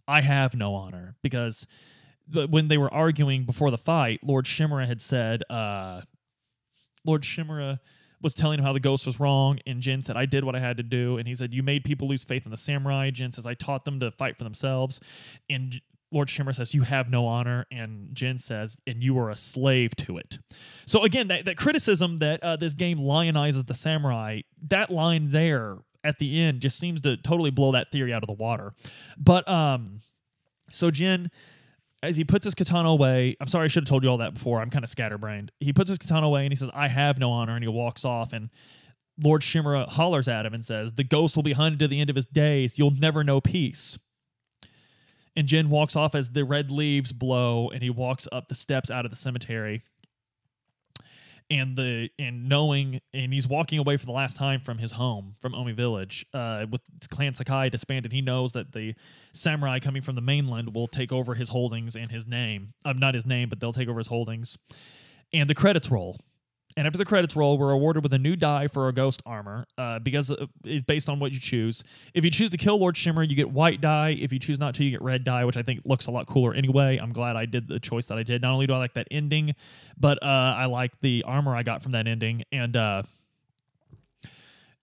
I 0.09 0.23
have 0.23 0.55
no 0.55 0.75
honor 0.75 1.15
because 1.23 1.67
when 2.33 2.69
they 2.69 2.79
were 2.79 2.93
arguing 2.93 3.45
before 3.45 3.71
the 3.71 3.77
fight, 3.77 4.21
Lord 4.25 4.47
Shimura 4.47 4.87
had 4.87 5.03
said, 5.03 5.43
uh, 5.51 6.03
Lord 7.05 7.23
Shimura 7.23 7.81
was 8.23 8.33
telling 8.33 8.59
him 8.59 8.65
how 8.65 8.73
the 8.73 8.81
ghost 8.81 9.05
was 9.05 9.21
wrong, 9.21 9.59
and 9.67 9.83
Jin 9.83 10.03
said, 10.03 10.17
I 10.17 10.25
did 10.25 10.43
what 10.43 10.57
I 10.57 10.61
had 10.61 10.79
to 10.79 10.83
do. 10.83 11.19
And 11.19 11.29
he 11.29 11.35
said, 11.35 11.53
You 11.53 11.63
made 11.63 11.85
people 11.85 12.09
lose 12.09 12.25
faith 12.25 12.47
in 12.47 12.51
the 12.51 12.57
samurai. 12.57 13.11
Jin 13.11 13.31
says, 13.31 13.45
I 13.45 13.53
taught 13.53 13.85
them 13.85 14.01
to 14.01 14.11
fight 14.11 14.39
for 14.39 14.45
themselves. 14.45 15.01
And 15.51 15.83
Lord 16.13 16.29
Shimura 16.29 16.55
says, 16.55 16.75
You 16.75 16.83
have 16.83 17.11
no 17.11 17.27
honor. 17.27 17.67
And 17.71 18.15
Jin 18.15 18.39
says, 18.39 18.77
And 18.87 19.03
you 19.03 19.19
are 19.19 19.31
a 19.31 19.37
slave 19.37 19.97
to 19.97 20.19
it. 20.19 20.39
So, 20.87 21.05
again, 21.05 21.29
that, 21.29 21.45
that 21.45 21.57
criticism 21.57 22.19
that 22.19 22.43
uh, 22.43 22.57
this 22.57 22.75
game 22.75 22.99
lionizes 22.99 23.67
the 23.67 23.75
samurai, 23.75 24.41
that 24.69 24.91
line 24.91 25.31
there 25.31 25.79
at 26.05 26.19
the 26.19 26.41
end 26.41 26.61
just 26.61 26.79
seems 26.79 27.01
to 27.03 27.17
totally 27.17 27.51
blow 27.51 27.73
that 27.73 27.91
theory 27.91 28.13
out 28.13 28.23
of 28.23 28.29
the 28.29 28.35
water. 28.35 28.73
But, 29.19 29.49
um, 29.49 30.01
so 30.73 30.91
Jin 30.91 31.31
as 32.03 32.17
he 32.17 32.25
puts 32.25 32.45
his 32.45 32.55
katana 32.55 32.89
away, 32.89 33.37
I'm 33.41 33.49
sorry 33.49 33.65
I 33.65 33.69
should 33.69 33.85
have 33.85 33.89
told 33.89 34.05
you 34.05 34.11
all 34.11 34.19
that 34.19 34.35
before. 34.35 34.61
I'm 34.61 34.71
kind 34.71 34.85
of 34.85 34.91
scatterbrained. 34.91 35.51
He 35.61 35.73
puts 35.73 35.89
his 35.89 35.99
katana 35.99 36.27
away 36.27 36.45
and 36.45 36.53
he 36.53 36.57
says, 36.57 36.71
I 36.75 36.89
have 36.89 37.19
no 37.19 37.33
honor. 37.33 37.55
And 37.55 37.65
he 37.65 37.69
walks 37.69 38.05
off. 38.05 38.33
And 38.33 38.51
Lord 39.21 39.43
Shimura 39.43 39.89
hollers 39.89 40.29
at 40.29 40.47
him 40.47 40.55
and 40.55 40.65
says, 40.65 40.93
The 40.93 41.05
ghost 41.05 41.37
will 41.37 41.43
be 41.43 41.55
hunted 41.55 41.79
to 41.81 41.89
the 41.89 42.01
end 42.01 42.11
of 42.11 42.17
his 42.17 42.27
days. 42.27 42.79
You'll 42.79 42.91
never 42.93 43.25
know 43.25 43.41
peace. 43.41 43.99
And 45.37 45.47
Jin 45.47 45.69
walks 45.69 45.95
off 45.95 46.15
as 46.15 46.31
the 46.31 46.45
red 46.45 46.71
leaves 46.71 47.13
blow 47.13 47.69
and 47.69 47.83
he 47.83 47.91
walks 47.91 48.27
up 48.33 48.49
the 48.49 48.55
steps 48.55 48.91
out 48.91 49.05
of 49.05 49.11
the 49.11 49.17
cemetery. 49.17 49.83
And 51.49 51.77
the 51.77 52.11
and 52.19 52.49
knowing 52.49 53.01
and 53.15 53.33
he's 53.33 53.47
walking 53.47 53.79
away 53.79 53.97
for 53.99 54.07
the 54.07 54.13
last 54.13 54.37
time 54.37 54.61
from 54.61 54.79
his 54.79 54.93
home 54.93 55.37
from 55.41 55.55
Omi 55.55 55.73
village 55.73 56.27
uh, 56.35 56.67
with 56.69 56.81
clan 57.09 57.35
Sakai 57.35 57.71
disbanded. 57.71 58.11
He 58.11 58.21
knows 58.21 58.53
that 58.55 58.73
the 58.73 58.95
samurai 59.33 59.79
coming 59.79 60.03
from 60.03 60.17
the 60.17 60.21
mainland 60.21 60.75
will 60.75 60.89
take 60.89 61.13
over 61.13 61.35
his 61.35 61.51
holdings 61.51 61.95
and 61.95 62.11
his 62.11 62.27
name. 62.27 62.73
Um, 62.85 62.99
not 62.99 63.15
his 63.15 63.27
name 63.27 63.49
but 63.49 63.61
they'll 63.61 63.73
take 63.73 63.89
over 63.89 63.99
his 63.99 64.09
holdings. 64.09 64.59
And 65.33 65.49
the 65.49 65.55
credits 65.55 65.89
roll 65.89 66.19
and 66.77 66.87
after 66.87 66.99
the 66.99 67.07
credits 67.07 67.35
roll, 67.35 67.57
we're 67.57 67.71
awarded 67.71 68.03
with 68.03 68.13
a 68.13 68.19
new 68.19 68.37
dye 68.37 68.69
for 68.69 68.85
our 68.85 68.93
ghost 68.93 69.23
armor 69.25 69.67
uh, 69.79 69.99
because 69.99 70.31
uh, 70.31 70.47
it's 70.63 70.85
based 70.85 71.09
on 71.09 71.19
what 71.19 71.33
you 71.33 71.41
choose. 71.41 71.83
If 72.13 72.23
you 72.23 72.31
choose 72.31 72.51
to 72.51 72.59
kill 72.59 72.79
Lord 72.79 72.97
Shimura, 72.97 73.29
you 73.29 73.35
get 73.35 73.51
white 73.51 73.81
dye. 73.81 74.11
If 74.11 74.31
you 74.31 74.39
choose 74.39 74.59
not 74.59 74.75
to, 74.75 74.85
you 74.85 74.91
get 74.91 75.01
red 75.01 75.25
dye, 75.25 75.47
which 75.47 75.57
I 75.57 75.63
think 75.63 75.81
looks 75.87 76.07
a 76.07 76.11
lot 76.11 76.27
cooler 76.27 76.53
anyway. 76.53 76.99
I'm 76.99 77.15
glad 77.15 77.35
I 77.35 77.47
did 77.47 77.69
the 77.69 77.81
choice 77.81 78.07
that 78.07 78.19
I 78.19 78.23
did. 78.23 78.43
Not 78.43 78.53
only 78.53 78.67
do 78.67 78.75
I 78.75 78.79
like 78.79 78.93
that 78.93 79.09
ending, 79.11 79.55
but 79.99 80.23
uh, 80.23 80.27
I 80.27 80.67
like 80.67 81.01
the 81.01 81.25
armor 81.27 81.57
I 81.57 81.63
got 81.63 81.83
from 81.83 81.93
that 81.93 82.07
ending. 82.07 82.43
And 82.53 82.77
uh, 82.77 83.05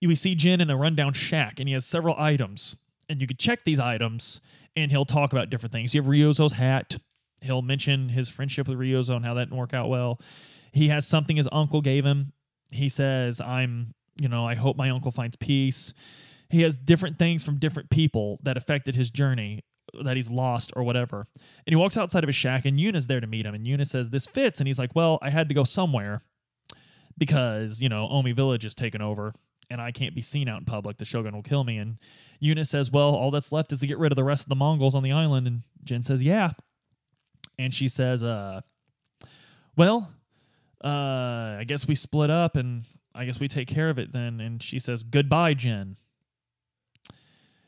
we 0.02 0.16
see 0.16 0.34
Jin 0.34 0.60
in 0.60 0.70
a 0.70 0.76
rundown 0.76 1.12
shack, 1.12 1.60
and 1.60 1.68
he 1.68 1.74
has 1.74 1.86
several 1.86 2.16
items. 2.18 2.74
And 3.08 3.20
you 3.20 3.28
can 3.28 3.36
check 3.36 3.62
these 3.64 3.78
items, 3.78 4.40
and 4.74 4.90
he'll 4.90 5.04
talk 5.04 5.32
about 5.32 5.48
different 5.48 5.72
things. 5.72 5.94
You 5.94 6.02
have 6.02 6.10
Ryozo's 6.10 6.54
hat. 6.54 6.96
He'll 7.40 7.62
mention 7.62 8.08
his 8.08 8.28
friendship 8.28 8.66
with 8.66 8.78
Ryozo 8.78 9.14
and 9.14 9.24
how 9.24 9.34
that 9.34 9.44
didn't 9.44 9.58
work 9.58 9.74
out 9.74 9.88
well 9.88 10.18
he 10.74 10.88
has 10.88 11.06
something 11.06 11.36
his 11.36 11.48
uncle 11.52 11.80
gave 11.80 12.04
him. 12.04 12.32
He 12.70 12.88
says, 12.88 13.40
I'm, 13.40 13.94
you 14.20 14.28
know, 14.28 14.46
I 14.46 14.56
hope 14.56 14.76
my 14.76 14.90
uncle 14.90 15.12
finds 15.12 15.36
peace. 15.36 15.94
He 16.48 16.62
has 16.62 16.76
different 16.76 17.16
things 17.16 17.44
from 17.44 17.58
different 17.58 17.90
people 17.90 18.40
that 18.42 18.56
affected 18.56 18.96
his 18.96 19.08
journey 19.08 19.64
that 20.02 20.16
he's 20.16 20.30
lost 20.30 20.72
or 20.74 20.82
whatever. 20.82 21.28
And 21.36 21.72
he 21.72 21.76
walks 21.76 21.96
outside 21.96 22.24
of 22.24 22.28
his 22.28 22.34
shack 22.34 22.64
and 22.64 22.76
Yuna's 22.76 23.06
there 23.06 23.20
to 23.20 23.26
meet 23.28 23.46
him. 23.46 23.54
And 23.54 23.64
Yuna 23.64 23.86
says, 23.86 24.10
This 24.10 24.26
fits. 24.26 24.60
And 24.60 24.66
he's 24.66 24.78
like, 24.78 24.96
Well, 24.96 25.20
I 25.22 25.30
had 25.30 25.48
to 25.48 25.54
go 25.54 25.62
somewhere 25.62 26.22
because, 27.16 27.80
you 27.80 27.88
know, 27.88 28.08
Omi 28.08 28.32
Village 28.32 28.64
is 28.64 28.74
taken 28.74 29.00
over 29.00 29.32
and 29.70 29.80
I 29.80 29.92
can't 29.92 30.14
be 30.14 30.22
seen 30.22 30.48
out 30.48 30.58
in 30.58 30.64
public. 30.64 30.98
The 30.98 31.04
Shogun 31.04 31.36
will 31.36 31.42
kill 31.42 31.62
me. 31.62 31.78
And 31.78 31.98
Yuna 32.42 32.66
says, 32.66 32.90
Well, 32.90 33.14
all 33.14 33.30
that's 33.30 33.52
left 33.52 33.72
is 33.72 33.78
to 33.78 33.86
get 33.86 33.98
rid 33.98 34.10
of 34.10 34.16
the 34.16 34.24
rest 34.24 34.42
of 34.42 34.48
the 34.48 34.56
Mongols 34.56 34.96
on 34.96 35.04
the 35.04 35.12
island. 35.12 35.46
And 35.46 35.62
Jin 35.84 36.02
says, 36.02 36.20
Yeah. 36.20 36.52
And 37.60 37.72
she 37.72 37.86
says, 37.86 38.24
uh, 38.24 38.62
Well, 39.76 40.10
uh, 40.84 41.56
I 41.58 41.64
guess 41.66 41.88
we 41.88 41.94
split 41.94 42.30
up 42.30 42.56
and 42.56 42.84
I 43.14 43.24
guess 43.24 43.40
we 43.40 43.48
take 43.48 43.68
care 43.68 43.88
of 43.88 43.98
it 43.98 44.12
then. 44.12 44.40
And 44.40 44.62
she 44.62 44.78
says, 44.78 45.02
Goodbye, 45.02 45.54
Jin. 45.54 45.96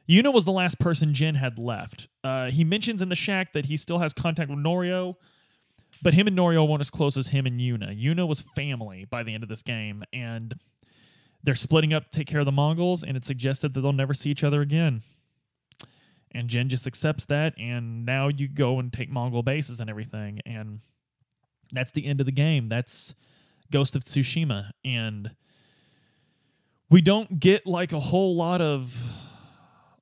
Yuna 0.09 0.33
was 0.33 0.45
the 0.45 0.53
last 0.53 0.79
person 0.79 1.15
Jin 1.15 1.35
had 1.35 1.59
left. 1.59 2.09
Uh, 2.23 2.51
he 2.51 2.63
mentions 2.63 3.03
in 3.03 3.09
the 3.09 3.17
shack 3.17 3.53
that 3.53 3.67
he 3.67 3.77
still 3.77 3.99
has 3.99 4.13
contact 4.13 4.51
with 4.51 4.59
Norio, 4.61 5.17
but 6.01 6.15
him 6.15 6.29
and 6.29 6.39
Norio 6.39 6.69
weren't 6.69 6.81
as 6.81 6.91
close 6.91 7.17
as 7.17 7.29
him 7.29 7.45
and 7.45 7.59
Yuna. 7.59 8.01
Yuna 8.01 8.29
was 8.29 8.41
family 8.41 9.05
by 9.05 9.25
the 9.25 9.35
end 9.35 9.43
of 9.43 9.49
this 9.49 9.63
game, 9.63 10.05
and 10.13 10.55
they're 11.43 11.57
splitting 11.57 11.93
up 11.93 12.05
to 12.05 12.19
take 12.19 12.29
care 12.29 12.41
of 12.41 12.47
the 12.47 12.53
Mongols, 12.53 13.03
and 13.03 13.17
it's 13.17 13.27
suggested 13.27 13.75
that 13.75 13.81
they'll 13.81 13.93
never 13.93 14.15
see 14.15 14.31
each 14.31 14.45
other 14.45 14.61
again. 14.61 15.03
And 16.31 16.49
Jin 16.49 16.69
just 16.69 16.87
accepts 16.87 17.25
that, 17.25 17.59
and 17.59 18.07
now 18.07 18.29
you 18.29 18.47
go 18.47 18.79
and 18.79 18.93
take 18.93 19.11
Mongol 19.11 19.43
bases 19.43 19.81
and 19.81 19.91
everything, 19.91 20.41
and 20.47 20.81
that's 21.73 21.93
the 21.93 22.07
end 22.07 22.21
of 22.21 22.27
the 22.27 22.33
game. 22.33 22.69
That's 22.69 23.15
Ghost 23.71 23.97
of 23.97 24.05
Tsushima. 24.05 24.71
And 24.85 25.33
we 26.91 27.01
don't 27.01 27.41
get 27.41 27.67
like 27.67 27.93
a 27.93 28.01
whole 28.01 28.37
lot 28.37 28.61
of 28.61 28.95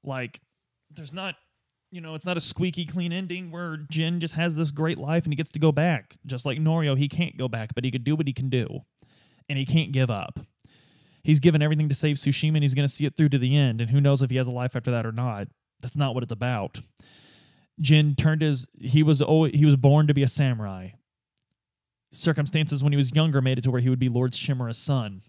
like 0.03 0.41
there's 0.91 1.13
not 1.13 1.37
you 1.91 2.01
know, 2.01 2.17
it's 2.17 2.27
not 2.27 2.37
a 2.37 2.41
squeaky 2.41 2.87
clean 2.87 3.13
ending 3.13 3.53
where 3.53 3.77
Jin 3.89 4.19
just 4.19 4.35
has 4.35 4.57
this 4.57 4.73
great 4.73 4.99
life 4.99 5.23
and 5.23 5.33
he 5.33 5.37
gets 5.37 5.53
to 5.53 5.61
go 5.61 5.71
back. 5.71 6.17
Just 6.27 6.45
like 6.45 6.59
Norio, 6.59 6.99
he 6.99 7.07
can't 7.07 7.37
go 7.37 7.47
back, 7.47 7.73
but 7.73 7.85
he 7.85 7.93
could 7.93 8.03
do 8.03 8.17
what 8.17 8.27
he 8.27 8.33
can 8.33 8.51
do. 8.51 8.81
And 9.49 9.57
he 9.57 9.65
can't 9.65 9.93
give 9.93 10.11
up. 10.11 10.41
He's 11.23 11.39
given 11.39 11.63
everything 11.63 11.89
to 11.89 11.95
save 11.95 12.17
Tsushima 12.17 12.55
and 12.55 12.65
he's 12.65 12.75
going 12.75 12.89
to 12.89 12.93
see 12.93 13.07
it 13.07 13.17
through 13.17 13.29
to 13.29 13.39
the 13.39 13.57
end. 13.57 13.81
And 13.81 13.91
who 13.91 14.01
knows 14.01 14.23
if 14.23 14.31
he 14.31 14.37
has 14.39 14.49
a 14.49 14.51
life 14.51 14.75
after 14.75 14.91
that 14.91 15.07
or 15.07 15.13
not. 15.13 15.47
That's 15.83 15.95
not 15.95 16.15
what 16.15 16.25
it's 16.25 16.33
about. 16.33 16.81
Jin 17.81 18.17
turned 18.17 18.43
his 18.43 18.67
he 18.81 19.05
was 19.05 19.23
he 19.53 19.65
was 19.65 19.77
born 19.77 20.09
to 20.09 20.15
be 20.15 20.25
a 20.25 20.29
samurai 20.29 20.91
circumstances 22.15 22.83
when 22.83 22.93
he 22.93 22.97
was 22.97 23.15
younger 23.15 23.41
made 23.41 23.59
it 23.59 23.63
to 23.63 23.71
where 23.71 23.81
he 23.81 23.91
would 23.91 23.99
be 23.99 24.09
Lord 24.09 24.33
Shimura's 24.33 24.79
son. 24.79 25.23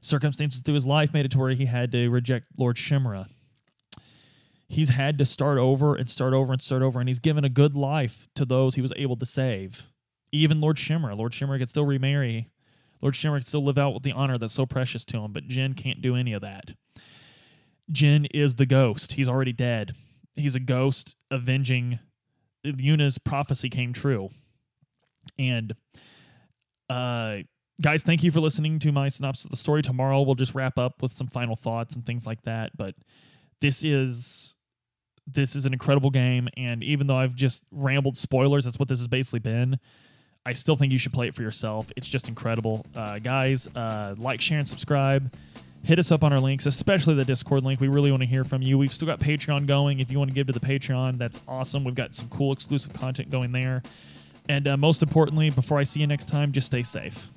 Circumstances 0.00 0.62
through 0.62 0.74
his 0.74 0.86
life 0.86 1.12
made 1.12 1.24
it 1.24 1.30
to 1.32 1.38
where 1.38 1.52
he 1.52 1.66
had 1.66 1.92
to 1.92 2.08
reject 2.08 2.46
Lord 2.56 2.76
Shimura. 2.76 3.28
He's 4.68 4.88
had 4.88 5.18
to 5.18 5.24
start 5.24 5.58
over 5.58 5.94
and 5.94 6.10
start 6.10 6.32
over 6.32 6.52
and 6.52 6.60
start 6.60 6.82
over, 6.82 6.98
and 6.98 7.08
he's 7.08 7.18
given 7.18 7.44
a 7.44 7.50
good 7.50 7.76
life 7.76 8.28
to 8.34 8.44
those 8.44 8.74
he 8.74 8.80
was 8.80 8.92
able 8.96 9.16
to 9.16 9.26
save. 9.26 9.92
Even 10.32 10.60
Lord 10.60 10.78
Shimura. 10.78 11.16
Lord 11.16 11.32
Shimura 11.32 11.58
could 11.58 11.68
still 11.68 11.84
remarry. 11.84 12.48
Lord 13.00 13.14
Shimura 13.14 13.38
could 13.38 13.46
still 13.46 13.64
live 13.64 13.78
out 13.78 13.94
with 13.94 14.02
the 14.02 14.12
honor 14.12 14.38
that's 14.38 14.54
so 14.54 14.66
precious 14.66 15.04
to 15.06 15.18
him, 15.18 15.32
but 15.32 15.46
Jin 15.46 15.74
can't 15.74 16.00
do 16.00 16.16
any 16.16 16.32
of 16.32 16.40
that. 16.40 16.72
Jin 17.90 18.26
is 18.26 18.56
the 18.56 18.66
ghost. 18.66 19.12
He's 19.12 19.28
already 19.28 19.52
dead. 19.52 19.92
He's 20.34 20.54
a 20.54 20.60
ghost 20.60 21.16
avenging 21.30 21.98
Yuna's 22.64 23.18
prophecy 23.18 23.68
came 23.68 23.92
true. 23.92 24.30
And 25.38 25.74
uh, 26.88 27.38
guys, 27.80 28.02
thank 28.02 28.22
you 28.22 28.30
for 28.30 28.40
listening 28.40 28.78
to 28.80 28.92
my 28.92 29.08
synopsis 29.08 29.46
of 29.46 29.50
the 29.50 29.56
story. 29.56 29.82
Tomorrow 29.82 30.22
we'll 30.22 30.34
just 30.34 30.54
wrap 30.54 30.78
up 30.78 31.02
with 31.02 31.12
some 31.12 31.26
final 31.26 31.56
thoughts 31.56 31.94
and 31.94 32.04
things 32.04 32.26
like 32.26 32.42
that. 32.42 32.76
But 32.76 32.94
this 33.60 33.84
is 33.84 34.56
this 35.26 35.54
is 35.54 35.66
an 35.66 35.72
incredible 35.72 36.10
game, 36.10 36.48
and 36.56 36.82
even 36.82 37.06
though 37.06 37.16
I've 37.16 37.34
just 37.34 37.62
rambled 37.70 38.16
spoilers, 38.16 38.64
that's 38.64 38.78
what 38.78 38.88
this 38.88 38.98
has 38.98 39.08
basically 39.08 39.38
been. 39.38 39.78
I 40.44 40.52
still 40.52 40.74
think 40.74 40.92
you 40.92 40.98
should 40.98 41.12
play 41.12 41.28
it 41.28 41.34
for 41.34 41.42
yourself. 41.42 41.92
It's 41.96 42.08
just 42.08 42.28
incredible, 42.28 42.84
uh, 42.96 43.20
guys. 43.20 43.68
Uh, 43.68 44.16
like, 44.18 44.40
share, 44.40 44.58
and 44.58 44.66
subscribe. 44.66 45.32
Hit 45.84 45.98
us 45.98 46.10
up 46.10 46.24
on 46.24 46.32
our 46.32 46.40
links, 46.40 46.66
especially 46.66 47.14
the 47.14 47.24
Discord 47.24 47.64
link. 47.64 47.80
We 47.80 47.88
really 47.88 48.10
want 48.10 48.22
to 48.22 48.28
hear 48.28 48.44
from 48.44 48.62
you. 48.62 48.78
We've 48.78 48.92
still 48.92 49.06
got 49.06 49.20
Patreon 49.20 49.66
going. 49.66 50.00
If 50.00 50.10
you 50.10 50.18
want 50.18 50.30
to 50.30 50.34
give 50.34 50.48
to 50.48 50.52
the 50.52 50.60
Patreon, 50.60 51.18
that's 51.18 51.40
awesome. 51.46 51.84
We've 51.84 51.94
got 51.94 52.14
some 52.14 52.28
cool 52.28 52.52
exclusive 52.52 52.92
content 52.92 53.30
going 53.30 53.52
there. 53.52 53.82
And 54.48 54.66
uh, 54.66 54.76
most 54.76 55.02
importantly, 55.02 55.50
before 55.50 55.78
I 55.78 55.84
see 55.84 56.00
you 56.00 56.06
next 56.06 56.28
time, 56.28 56.52
just 56.52 56.66
stay 56.66 56.82
safe. 56.82 57.28